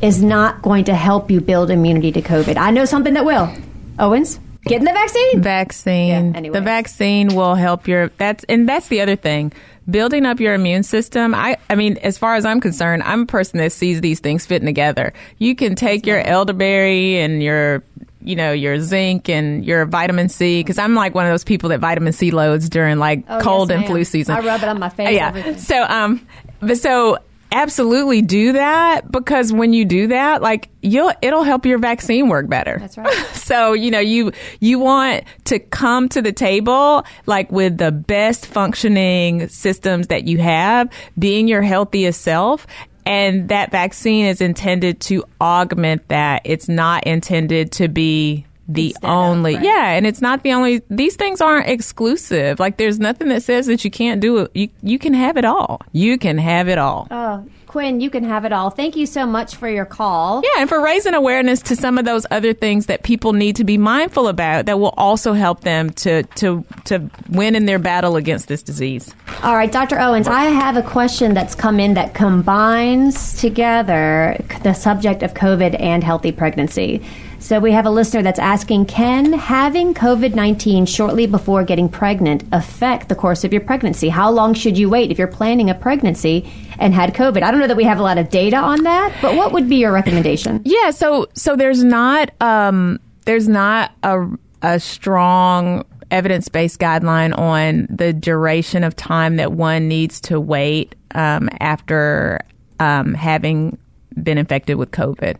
is 0.00 0.22
not 0.22 0.62
going 0.62 0.84
to 0.84 0.94
help 0.94 1.30
you 1.30 1.40
build 1.40 1.70
immunity 1.70 2.12
to 2.12 2.22
COVID. 2.22 2.56
I 2.56 2.70
know 2.70 2.84
something 2.84 3.14
that 3.14 3.24
will. 3.24 3.52
Owens? 3.98 4.38
Getting 4.64 4.84
the 4.84 4.92
vaccine? 4.92 5.42
Vaccine. 5.42 6.30
Yeah, 6.30 6.38
anyway. 6.38 6.58
The 6.58 6.64
vaccine 6.64 7.34
will 7.34 7.56
help 7.56 7.88
your 7.88 8.08
that's 8.16 8.44
and 8.44 8.68
that's 8.68 8.88
the 8.88 9.00
other 9.00 9.16
thing. 9.16 9.52
Building 9.90 10.24
up 10.24 10.38
your 10.38 10.54
immune 10.54 10.84
system. 10.84 11.34
I 11.34 11.56
I 11.68 11.74
mean, 11.74 11.98
as 11.98 12.16
far 12.16 12.36
as 12.36 12.44
I'm 12.44 12.60
concerned, 12.60 13.02
I'm 13.02 13.22
a 13.22 13.26
person 13.26 13.58
that 13.58 13.72
sees 13.72 14.00
these 14.00 14.20
things 14.20 14.46
fitting 14.46 14.66
together. 14.66 15.12
You 15.38 15.56
can 15.56 15.74
take 15.74 16.06
your 16.06 16.20
elderberry 16.20 17.18
and 17.18 17.42
your 17.42 17.82
you 18.24 18.36
know 18.36 18.52
your 18.52 18.80
zinc 18.80 19.28
and 19.28 19.64
your 19.64 19.84
vitamin 19.86 20.28
C 20.28 20.60
because 20.60 20.78
I'm 20.78 20.94
like 20.94 21.14
one 21.14 21.26
of 21.26 21.32
those 21.32 21.44
people 21.44 21.68
that 21.70 21.80
vitamin 21.80 22.12
C 22.12 22.30
loads 22.30 22.68
during 22.68 22.98
like 22.98 23.24
Oh, 23.28 23.40
cold 23.40 23.70
yes, 23.70 23.78
and 23.78 23.86
flu 23.86 24.04
season. 24.04 24.34
I 24.34 24.40
rub 24.40 24.62
it 24.62 24.68
on 24.68 24.78
my 24.78 24.88
face. 24.88 25.14
yeah. 25.16 25.28
everything. 25.28 25.58
So 25.58 25.82
um, 25.84 26.26
but 26.60 26.78
so 26.78 27.18
absolutely 27.54 28.22
do 28.22 28.52
that 28.54 29.12
because 29.12 29.52
when 29.52 29.74
you 29.74 29.84
do 29.84 30.06
that, 30.06 30.40
like 30.40 30.70
you'll 30.80 31.12
it'll 31.20 31.42
help 31.42 31.66
your 31.66 31.78
vaccine 31.78 32.28
work 32.28 32.48
better. 32.48 32.78
That's 32.78 32.96
right. 32.96 33.12
so 33.34 33.74
you 33.74 33.90
know 33.90 34.00
you 34.00 34.32
you 34.60 34.78
want 34.78 35.24
to 35.44 35.58
come 35.58 36.08
to 36.10 36.22
the 36.22 36.32
table 36.32 37.04
like 37.26 37.52
with 37.52 37.76
the 37.76 37.92
best 37.92 38.46
functioning 38.46 39.48
systems 39.48 40.06
that 40.06 40.24
you 40.24 40.38
have, 40.38 40.88
being 41.18 41.46
your 41.46 41.62
healthiest 41.62 42.22
self. 42.22 42.66
And 43.06 43.48
that 43.48 43.70
vaccine 43.70 44.26
is 44.26 44.40
intended 44.40 45.00
to 45.02 45.24
augment 45.40 46.08
that. 46.08 46.42
It's 46.44 46.68
not 46.68 47.04
intended 47.04 47.72
to 47.72 47.88
be 47.88 48.46
the 48.68 48.86
Instead 48.90 49.04
of, 49.04 49.10
only 49.10 49.54
right. 49.56 49.64
yeah 49.64 49.88
and 49.90 50.06
it's 50.06 50.22
not 50.22 50.44
the 50.44 50.52
only 50.52 50.80
these 50.88 51.16
things 51.16 51.40
aren't 51.40 51.68
exclusive 51.68 52.60
like 52.60 52.76
there's 52.76 53.00
nothing 53.00 53.28
that 53.28 53.42
says 53.42 53.66
that 53.66 53.84
you 53.84 53.90
can't 53.90 54.20
do 54.20 54.38
it 54.38 54.50
you 54.54 54.68
you 54.82 55.00
can 55.00 55.12
have 55.12 55.36
it 55.36 55.44
all 55.44 55.82
you 55.90 56.16
can 56.16 56.38
have 56.38 56.68
it 56.68 56.78
all 56.78 57.08
Oh, 57.10 57.44
Quinn, 57.72 58.02
you 58.02 58.10
can 58.10 58.22
have 58.22 58.44
it 58.44 58.52
all. 58.52 58.68
Thank 58.68 58.96
you 58.96 59.06
so 59.06 59.24
much 59.24 59.56
for 59.56 59.66
your 59.66 59.86
call. 59.86 60.42
yeah 60.44 60.60
and 60.60 60.68
for 60.68 60.78
raising 60.82 61.14
awareness 61.14 61.62
to 61.62 61.74
some 61.74 61.96
of 61.96 62.04
those 62.04 62.26
other 62.30 62.52
things 62.52 62.84
that 62.84 63.02
people 63.02 63.32
need 63.32 63.56
to 63.56 63.64
be 63.64 63.78
mindful 63.78 64.28
about 64.28 64.66
that 64.66 64.78
will 64.78 64.92
also 64.98 65.32
help 65.32 65.62
them 65.62 65.88
to 65.88 66.22
to 66.22 66.62
to 66.84 67.10
win 67.30 67.56
in 67.56 67.64
their 67.64 67.78
battle 67.78 68.16
against 68.16 68.46
this 68.48 68.62
disease 68.62 69.14
All 69.42 69.56
right, 69.56 69.72
Dr. 69.72 69.98
Owens, 69.98 70.28
I 70.28 70.44
have 70.44 70.76
a 70.76 70.82
question 70.82 71.32
that's 71.32 71.54
come 71.54 71.80
in 71.80 71.94
that 71.94 72.12
combines 72.12 73.40
together 73.40 74.36
the 74.62 74.74
subject 74.74 75.22
of 75.22 75.32
COVID 75.32 75.80
and 75.80 76.04
healthy 76.04 76.30
pregnancy. 76.30 77.02
So 77.42 77.58
we 77.58 77.72
have 77.72 77.86
a 77.86 77.90
listener 77.90 78.22
that's 78.22 78.38
asking 78.38 78.86
Can 78.86 79.32
having 79.32 79.94
COVID 79.94 80.36
19 80.36 80.86
shortly 80.86 81.26
before 81.26 81.64
getting 81.64 81.88
pregnant 81.88 82.44
affect 82.52 83.08
the 83.08 83.16
course 83.16 83.42
of 83.42 83.52
your 83.52 83.62
pregnancy? 83.62 84.08
How 84.08 84.30
long 84.30 84.54
should 84.54 84.78
you 84.78 84.88
wait 84.88 85.10
if 85.10 85.18
you're 85.18 85.26
planning 85.26 85.68
a 85.68 85.74
pregnancy 85.74 86.48
and 86.78 86.94
had 86.94 87.14
COVID? 87.14 87.42
I 87.42 87.50
don't 87.50 87.58
know 87.58 87.66
that 87.66 87.76
we 87.76 87.82
have 87.82 87.98
a 87.98 88.02
lot 88.02 88.16
of 88.16 88.30
data 88.30 88.58
on 88.58 88.84
that, 88.84 89.12
but 89.20 89.34
what 89.34 89.50
would 89.52 89.68
be 89.68 89.76
your 89.76 89.90
recommendation? 89.90 90.62
Yeah, 90.72 90.92
so 90.92 91.26
so 91.34 91.56
there's 91.56 91.82
not 91.82 92.30
um 92.40 93.00
there's 93.24 93.48
not 93.48 93.90
a 94.04 94.24
a 94.62 94.78
strong 94.78 95.84
evidence-based 96.12 96.78
guideline 96.78 97.36
on 97.36 97.88
the 97.90 98.12
duration 98.12 98.84
of 98.84 98.94
time 98.94 99.36
that 99.36 99.52
one 99.52 99.88
needs 99.88 100.20
to 100.20 100.38
wait 100.38 100.94
um, 101.14 101.48
after 101.60 102.38
um, 102.78 103.14
having 103.14 103.78
been 104.22 104.38
infected 104.38 104.76
with 104.76 104.92
COVID. 104.92 105.36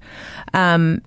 Um, 0.53 1.01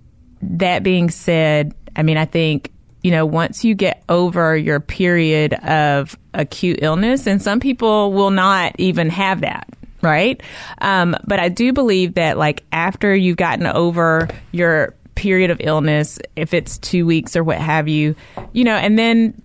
that 0.51 0.83
being 0.83 1.09
said, 1.09 1.73
I 1.95 2.03
mean, 2.03 2.17
I 2.17 2.25
think 2.25 2.71
you 3.03 3.11
know 3.11 3.25
once 3.25 3.63
you 3.63 3.75
get 3.75 4.03
over 4.09 4.57
your 4.57 4.79
period 4.79 5.53
of 5.53 6.17
acute 6.33 6.79
illness, 6.81 7.27
and 7.27 7.41
some 7.41 7.59
people 7.59 8.13
will 8.13 8.31
not 8.31 8.75
even 8.79 9.09
have 9.09 9.41
that 9.41 9.67
right? 10.01 10.43
Um, 10.81 11.15
but 11.25 11.39
I 11.39 11.49
do 11.49 11.73
believe 11.73 12.13
that 12.13 12.37
like 12.37 12.63
after 12.71 13.15
you've 13.15 13.37
gotten 13.37 13.65
over 13.65 14.29
your 14.51 14.93
period 15.15 15.49
of 15.49 15.57
illness, 15.59 16.19
if 16.35 16.53
it's 16.53 16.77
two 16.77 17.05
weeks 17.05 17.35
or 17.35 17.43
what 17.43 17.57
have 17.57 17.87
you, 17.87 18.15
you 18.53 18.63
know, 18.63 18.75
and 18.75 18.99
then 18.99 19.41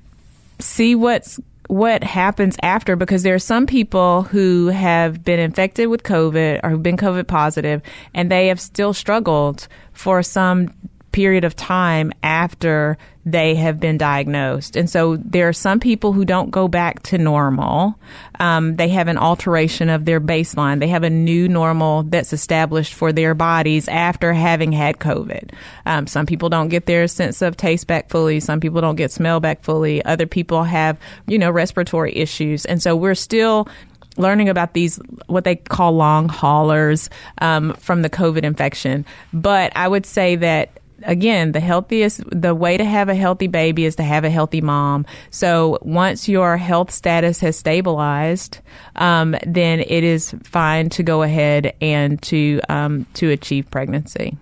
see 0.59 0.95
what's 0.95 1.41
what 1.71 2.03
happens 2.03 2.57
after 2.63 2.97
because 2.97 3.23
there 3.23 3.35
are 3.35 3.39
some 3.39 3.65
people 3.65 4.23
who 4.23 4.67
have 4.67 5.23
been 5.25 5.39
infected 5.39 5.89
with 5.89 6.03
COVID 6.03 6.61
or 6.65 6.71
who've 6.71 6.83
been 6.83 6.97
COVID 6.97 7.29
positive 7.29 7.81
and 8.13 8.31
they 8.31 8.49
have 8.49 8.61
still 8.61 8.93
struggled 8.93 9.69
for 9.93 10.21
some 10.21 10.75
period 11.13 11.45
of 11.45 11.57
time 11.57 12.13
after 12.23 12.97
they 13.27 13.55
have 13.55 13.79
been 13.79 13.99
diagnosed. 13.99 14.77
And 14.77 14.89
so 14.89 15.17
there 15.17 15.49
are 15.49 15.53
some 15.53 15.79
people 15.79 16.13
who 16.13 16.25
don't 16.25 16.51
go 16.51 16.69
back 16.69 17.03
to 17.05 17.19
normal. 17.19 17.95
Um, 18.39 18.77
they 18.77 18.89
have 18.89 19.09
an 19.09 19.19
alteration 19.19 19.91
of 19.91 20.05
their 20.05 20.21
baseline. 20.21 20.81
They 20.81 20.89
have 20.89 21.03
a 21.03 21.11
new 21.11 21.49
normal 21.49 22.05
that's 22.05 22.33
established 22.33 22.95
for 22.95 23.13
their 23.13 23.35
bodies 23.35 23.89
after 23.89 24.33
having 24.33 24.73
had 24.73 24.99
COVID. 24.99 25.53
Um, 25.85 26.07
some 26.07 26.27
people 26.27 26.49
don't 26.49 26.69
get 26.69 26.87
their 26.87 27.07
sense 27.09 27.43
of 27.43 27.57
taste 27.57 27.87
back 27.87 28.09
fully. 28.09 28.41
Some 28.41 28.61
people 28.61 28.81
don't 28.81 28.97
get 28.97 29.13
smell 29.13 29.41
back 29.41 29.63
fully. 29.63 30.03
Other 30.05 30.27
people 30.27 30.65
have, 30.65 30.97
you 31.27 31.39
know, 31.39 31.51
respiratory 31.51 32.17
issues. 32.17 32.65
And 32.65 32.83
so 32.83 32.97
we're 32.97 33.15
still 33.15 33.69
learning 34.17 34.49
about 34.49 34.75
these 34.75 34.99
what 35.27 35.45
they 35.45 35.57
call 35.57 35.93
long 35.93 36.29
haulers 36.29 37.11
um, 37.39 37.75
from 37.75 38.03
the 38.03 38.11
COVID 38.11 38.43
infection. 38.43 39.05
But 39.33 39.73
I 39.77 39.87
would 39.87 40.07
say 40.07 40.37
that 40.37 40.80
again, 41.05 41.53
the 41.53 41.61
healthiest, 41.61 42.23
the 42.31 42.55
way 42.55 42.77
to 42.77 42.85
have 42.85 43.09
a 43.09 43.15
healthy 43.15 43.47
baby 43.47 43.85
is 43.85 43.97
to 43.97 44.03
have 44.03 44.25
a 44.25 44.31
healthy 44.31 44.61
mom. 44.61 45.07
So 45.31 45.79
once 45.83 46.29
your 46.29 46.57
health 46.57 46.91
status 46.91 47.41
has 47.41 47.57
stabilized, 47.57 48.61
um, 48.97 49.37
then 49.47 49.81
it 49.81 50.05
is 50.05 50.35
fine 50.43 50.89
to 50.91 51.03
go 51.03 51.23
ahead 51.23 51.75
and 51.81 52.21
to 52.23 52.61
um, 52.69 53.07
to 53.15 53.31
achieve 53.31 53.71
pregnancy. 53.71 54.37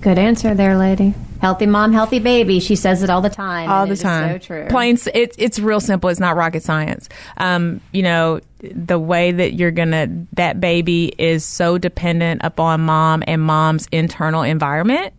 Good 0.00 0.18
answer 0.18 0.54
there, 0.54 0.76
lady. 0.76 1.14
Healthy 1.40 1.66
mom, 1.66 1.92
healthy 1.92 2.18
baby. 2.18 2.60
She 2.60 2.76
says 2.76 3.02
it 3.02 3.10
all 3.10 3.20
the 3.20 3.30
time. 3.30 3.68
all 3.68 3.86
the 3.86 3.96
time. 3.96 4.34
so 4.34 4.38
true. 4.38 4.66
Plain, 4.68 4.98
it's 5.14 5.36
it's 5.38 5.58
real 5.58 5.80
simple. 5.80 6.10
It's 6.10 6.20
not 6.20 6.36
rocket 6.36 6.62
science. 6.62 7.08
Um, 7.36 7.80
you 7.92 8.02
know, 8.02 8.40
the 8.60 8.98
way 8.98 9.32
that 9.32 9.54
you're 9.54 9.70
gonna 9.70 10.08
that 10.34 10.60
baby 10.60 11.12
is 11.18 11.44
so 11.44 11.76
dependent 11.76 12.42
upon 12.44 12.82
mom 12.82 13.22
and 13.26 13.42
mom's 13.42 13.86
internal 13.92 14.42
environment 14.42 15.12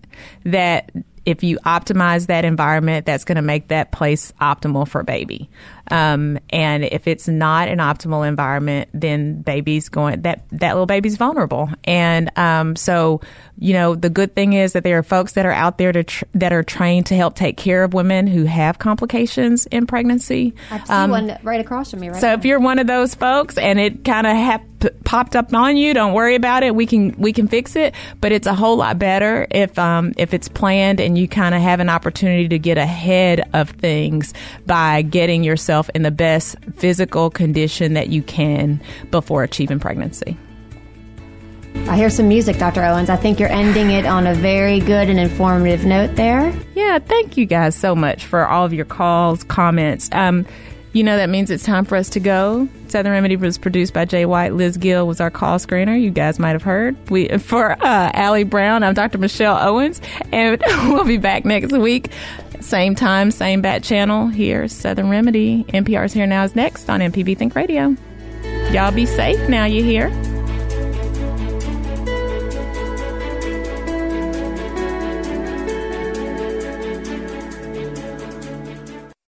that 0.44 0.92
if 1.26 1.44
you 1.44 1.58
optimize 1.60 2.28
that 2.28 2.46
environment, 2.46 3.06
that's 3.06 3.26
going 3.26 3.36
to 3.36 3.42
make 3.42 3.68
that 3.68 3.92
place 3.92 4.32
optimal 4.40 4.88
for 4.88 5.04
baby. 5.04 5.50
Um, 5.92 6.40
and 6.50 6.84
if 6.84 7.08
it's 7.08 7.28
not 7.28 7.68
an 7.68 7.80
optimal 7.80 8.28
environment, 8.28 8.90
then 8.94 9.42
baby's 9.42 9.90
going 9.90 10.22
that 10.22 10.44
that 10.52 10.74
little 10.74 10.86
baby's 10.86 11.18
vulnerable. 11.18 11.70
And 11.84 12.30
um, 12.38 12.76
so, 12.76 13.22
you 13.58 13.74
know, 13.74 13.96
the 13.96 14.10
good 14.10 14.36
thing 14.36 14.54
is 14.54 14.74
that 14.74 14.84
there 14.84 14.98
are 14.98 15.04
folks 15.04 15.34
that 15.34 15.46
are 15.46 15.52
out 15.52 15.78
there 15.78 15.92
to 15.92 16.04
tr- 16.04 16.26
that 16.36 16.54
are 16.54 16.64
trained 16.64 17.08
to 17.08 17.16
help 17.16 17.36
take 17.36 17.58
care 17.58 17.84
of 17.84 17.94
women 17.94 18.28
who 18.28 18.46
have 18.46 18.80
complications 18.80 19.66
in 19.68 19.88
pregnancy. 19.88 20.54
I 20.72 20.78
see 20.80 20.94
Um, 20.94 21.12
one 21.12 21.38
right 21.44 21.60
across 21.62 21.92
from 21.92 22.02
me 22.02 22.10
right 22.10 22.20
so 22.22 22.28
now. 22.28 22.34
if 22.34 22.46
you're 22.46 22.60
one 22.60 22.80
of 22.80 22.88
those 22.88 23.16
folks 23.16 23.58
and 23.58 23.80
it 23.80 24.04
kind 24.04 24.28
of 24.28 24.36
hap- 24.36 24.64
popped 25.04 25.36
up 25.36 25.54
on 25.54 25.76
you, 25.78 25.94
don't 25.94 26.14
worry 26.14 26.36
about 26.36 26.64
it. 26.64 26.76
We 26.76 26.86
can 26.86 27.16
we 27.18 27.34
can 27.34 27.48
fix 27.48 27.76
it. 27.76 27.96
But 28.22 28.32
it's 28.32 28.48
a 28.48 28.54
whole 28.54 28.78
lot 28.78 29.00
better 29.00 29.48
if 29.50 29.78
um, 29.80 30.14
if 30.18 30.34
it's 30.34 30.48
planned 30.48 31.00
and 31.00 31.18
you 31.18 31.28
kind 31.28 31.56
of 31.56 31.62
have 31.62 31.80
an 31.80 31.90
opportunity 31.90 32.48
to 32.50 32.60
get 32.60 32.78
ahead 32.78 33.50
of 33.54 33.72
things 33.72 34.34
by 34.66 35.02
getting 35.02 35.44
yourself 35.78 35.90
in 35.96 36.02
the 36.04 36.12
best 36.12 36.56
physical 36.76 37.30
condition 37.30 37.94
that 37.94 38.10
you 38.10 38.22
can 38.24 38.82
before 39.12 39.44
achieving 39.44 39.80
pregnancy. 39.80 40.38
I 41.88 41.96
hear 41.96 42.10
some 42.10 42.28
music, 42.28 42.58
Dr. 42.58 42.84
Owens. 42.84 43.10
I 43.10 43.16
think 43.16 43.40
you're 43.40 43.52
ending 43.52 43.92
it 43.92 44.06
on 44.06 44.26
a 44.26 44.34
very 44.34 44.80
good 44.80 45.10
and 45.10 45.20
informative 45.20 45.86
note 45.86 46.16
there. 46.16 46.52
Yeah, 46.74 47.00
thank 47.00 47.38
you 47.38 47.46
guys 47.46 47.76
so 47.76 47.96
much 47.96 48.26
for 48.26 48.48
all 48.48 48.66
of 48.66 48.74
your 48.74 48.86
calls, 48.86 49.44
comments. 49.44 50.10
Um, 50.12 50.46
You 50.94 51.04
know 51.04 51.18
that 51.18 51.30
means 51.30 51.52
it's 51.52 51.64
time 51.64 51.86
for 51.86 51.96
us 51.96 52.10
to 52.12 52.20
go. 52.20 52.68
Southern 52.88 53.12
Remedy 53.12 53.36
was 53.36 53.58
produced 53.58 53.94
by 53.94 54.06
Jay 54.06 54.26
White. 54.26 54.54
Liz 54.54 54.78
Gill 54.78 55.06
was 55.06 55.20
our 55.22 55.30
call 55.30 55.60
screener. 55.60 56.00
You 56.00 56.10
guys 56.10 56.40
might 56.40 56.52
have 56.54 56.64
heard. 56.64 56.96
We 57.10 57.28
for 57.38 57.72
uh, 57.72 58.12
Allie 58.14 58.46
Brown. 58.46 58.84
I'm 58.84 58.94
Dr. 58.94 59.18
Michelle 59.18 59.58
Owens, 59.58 60.02
and 60.32 60.62
we'll 60.86 61.04
be 61.04 61.18
back 61.18 61.46
next 61.46 61.74
week, 61.74 62.12
same 62.62 62.96
time, 62.96 63.32
same 63.32 63.62
bat 63.62 63.84
channel. 63.84 64.28
Here, 64.28 64.68
Southern 64.68 65.10
Remedy. 65.10 65.66
NPR's 65.66 66.14
here 66.14 66.26
now 66.26 66.44
is 66.44 66.56
next 66.56 66.90
on 66.90 67.02
MPB 67.02 67.38
Think 67.38 67.56
Radio. 67.56 67.96
Y'all 68.72 68.92
be 68.92 69.06
safe 69.06 69.50
now. 69.50 69.66
You 69.66 69.84
hear? 69.84 70.37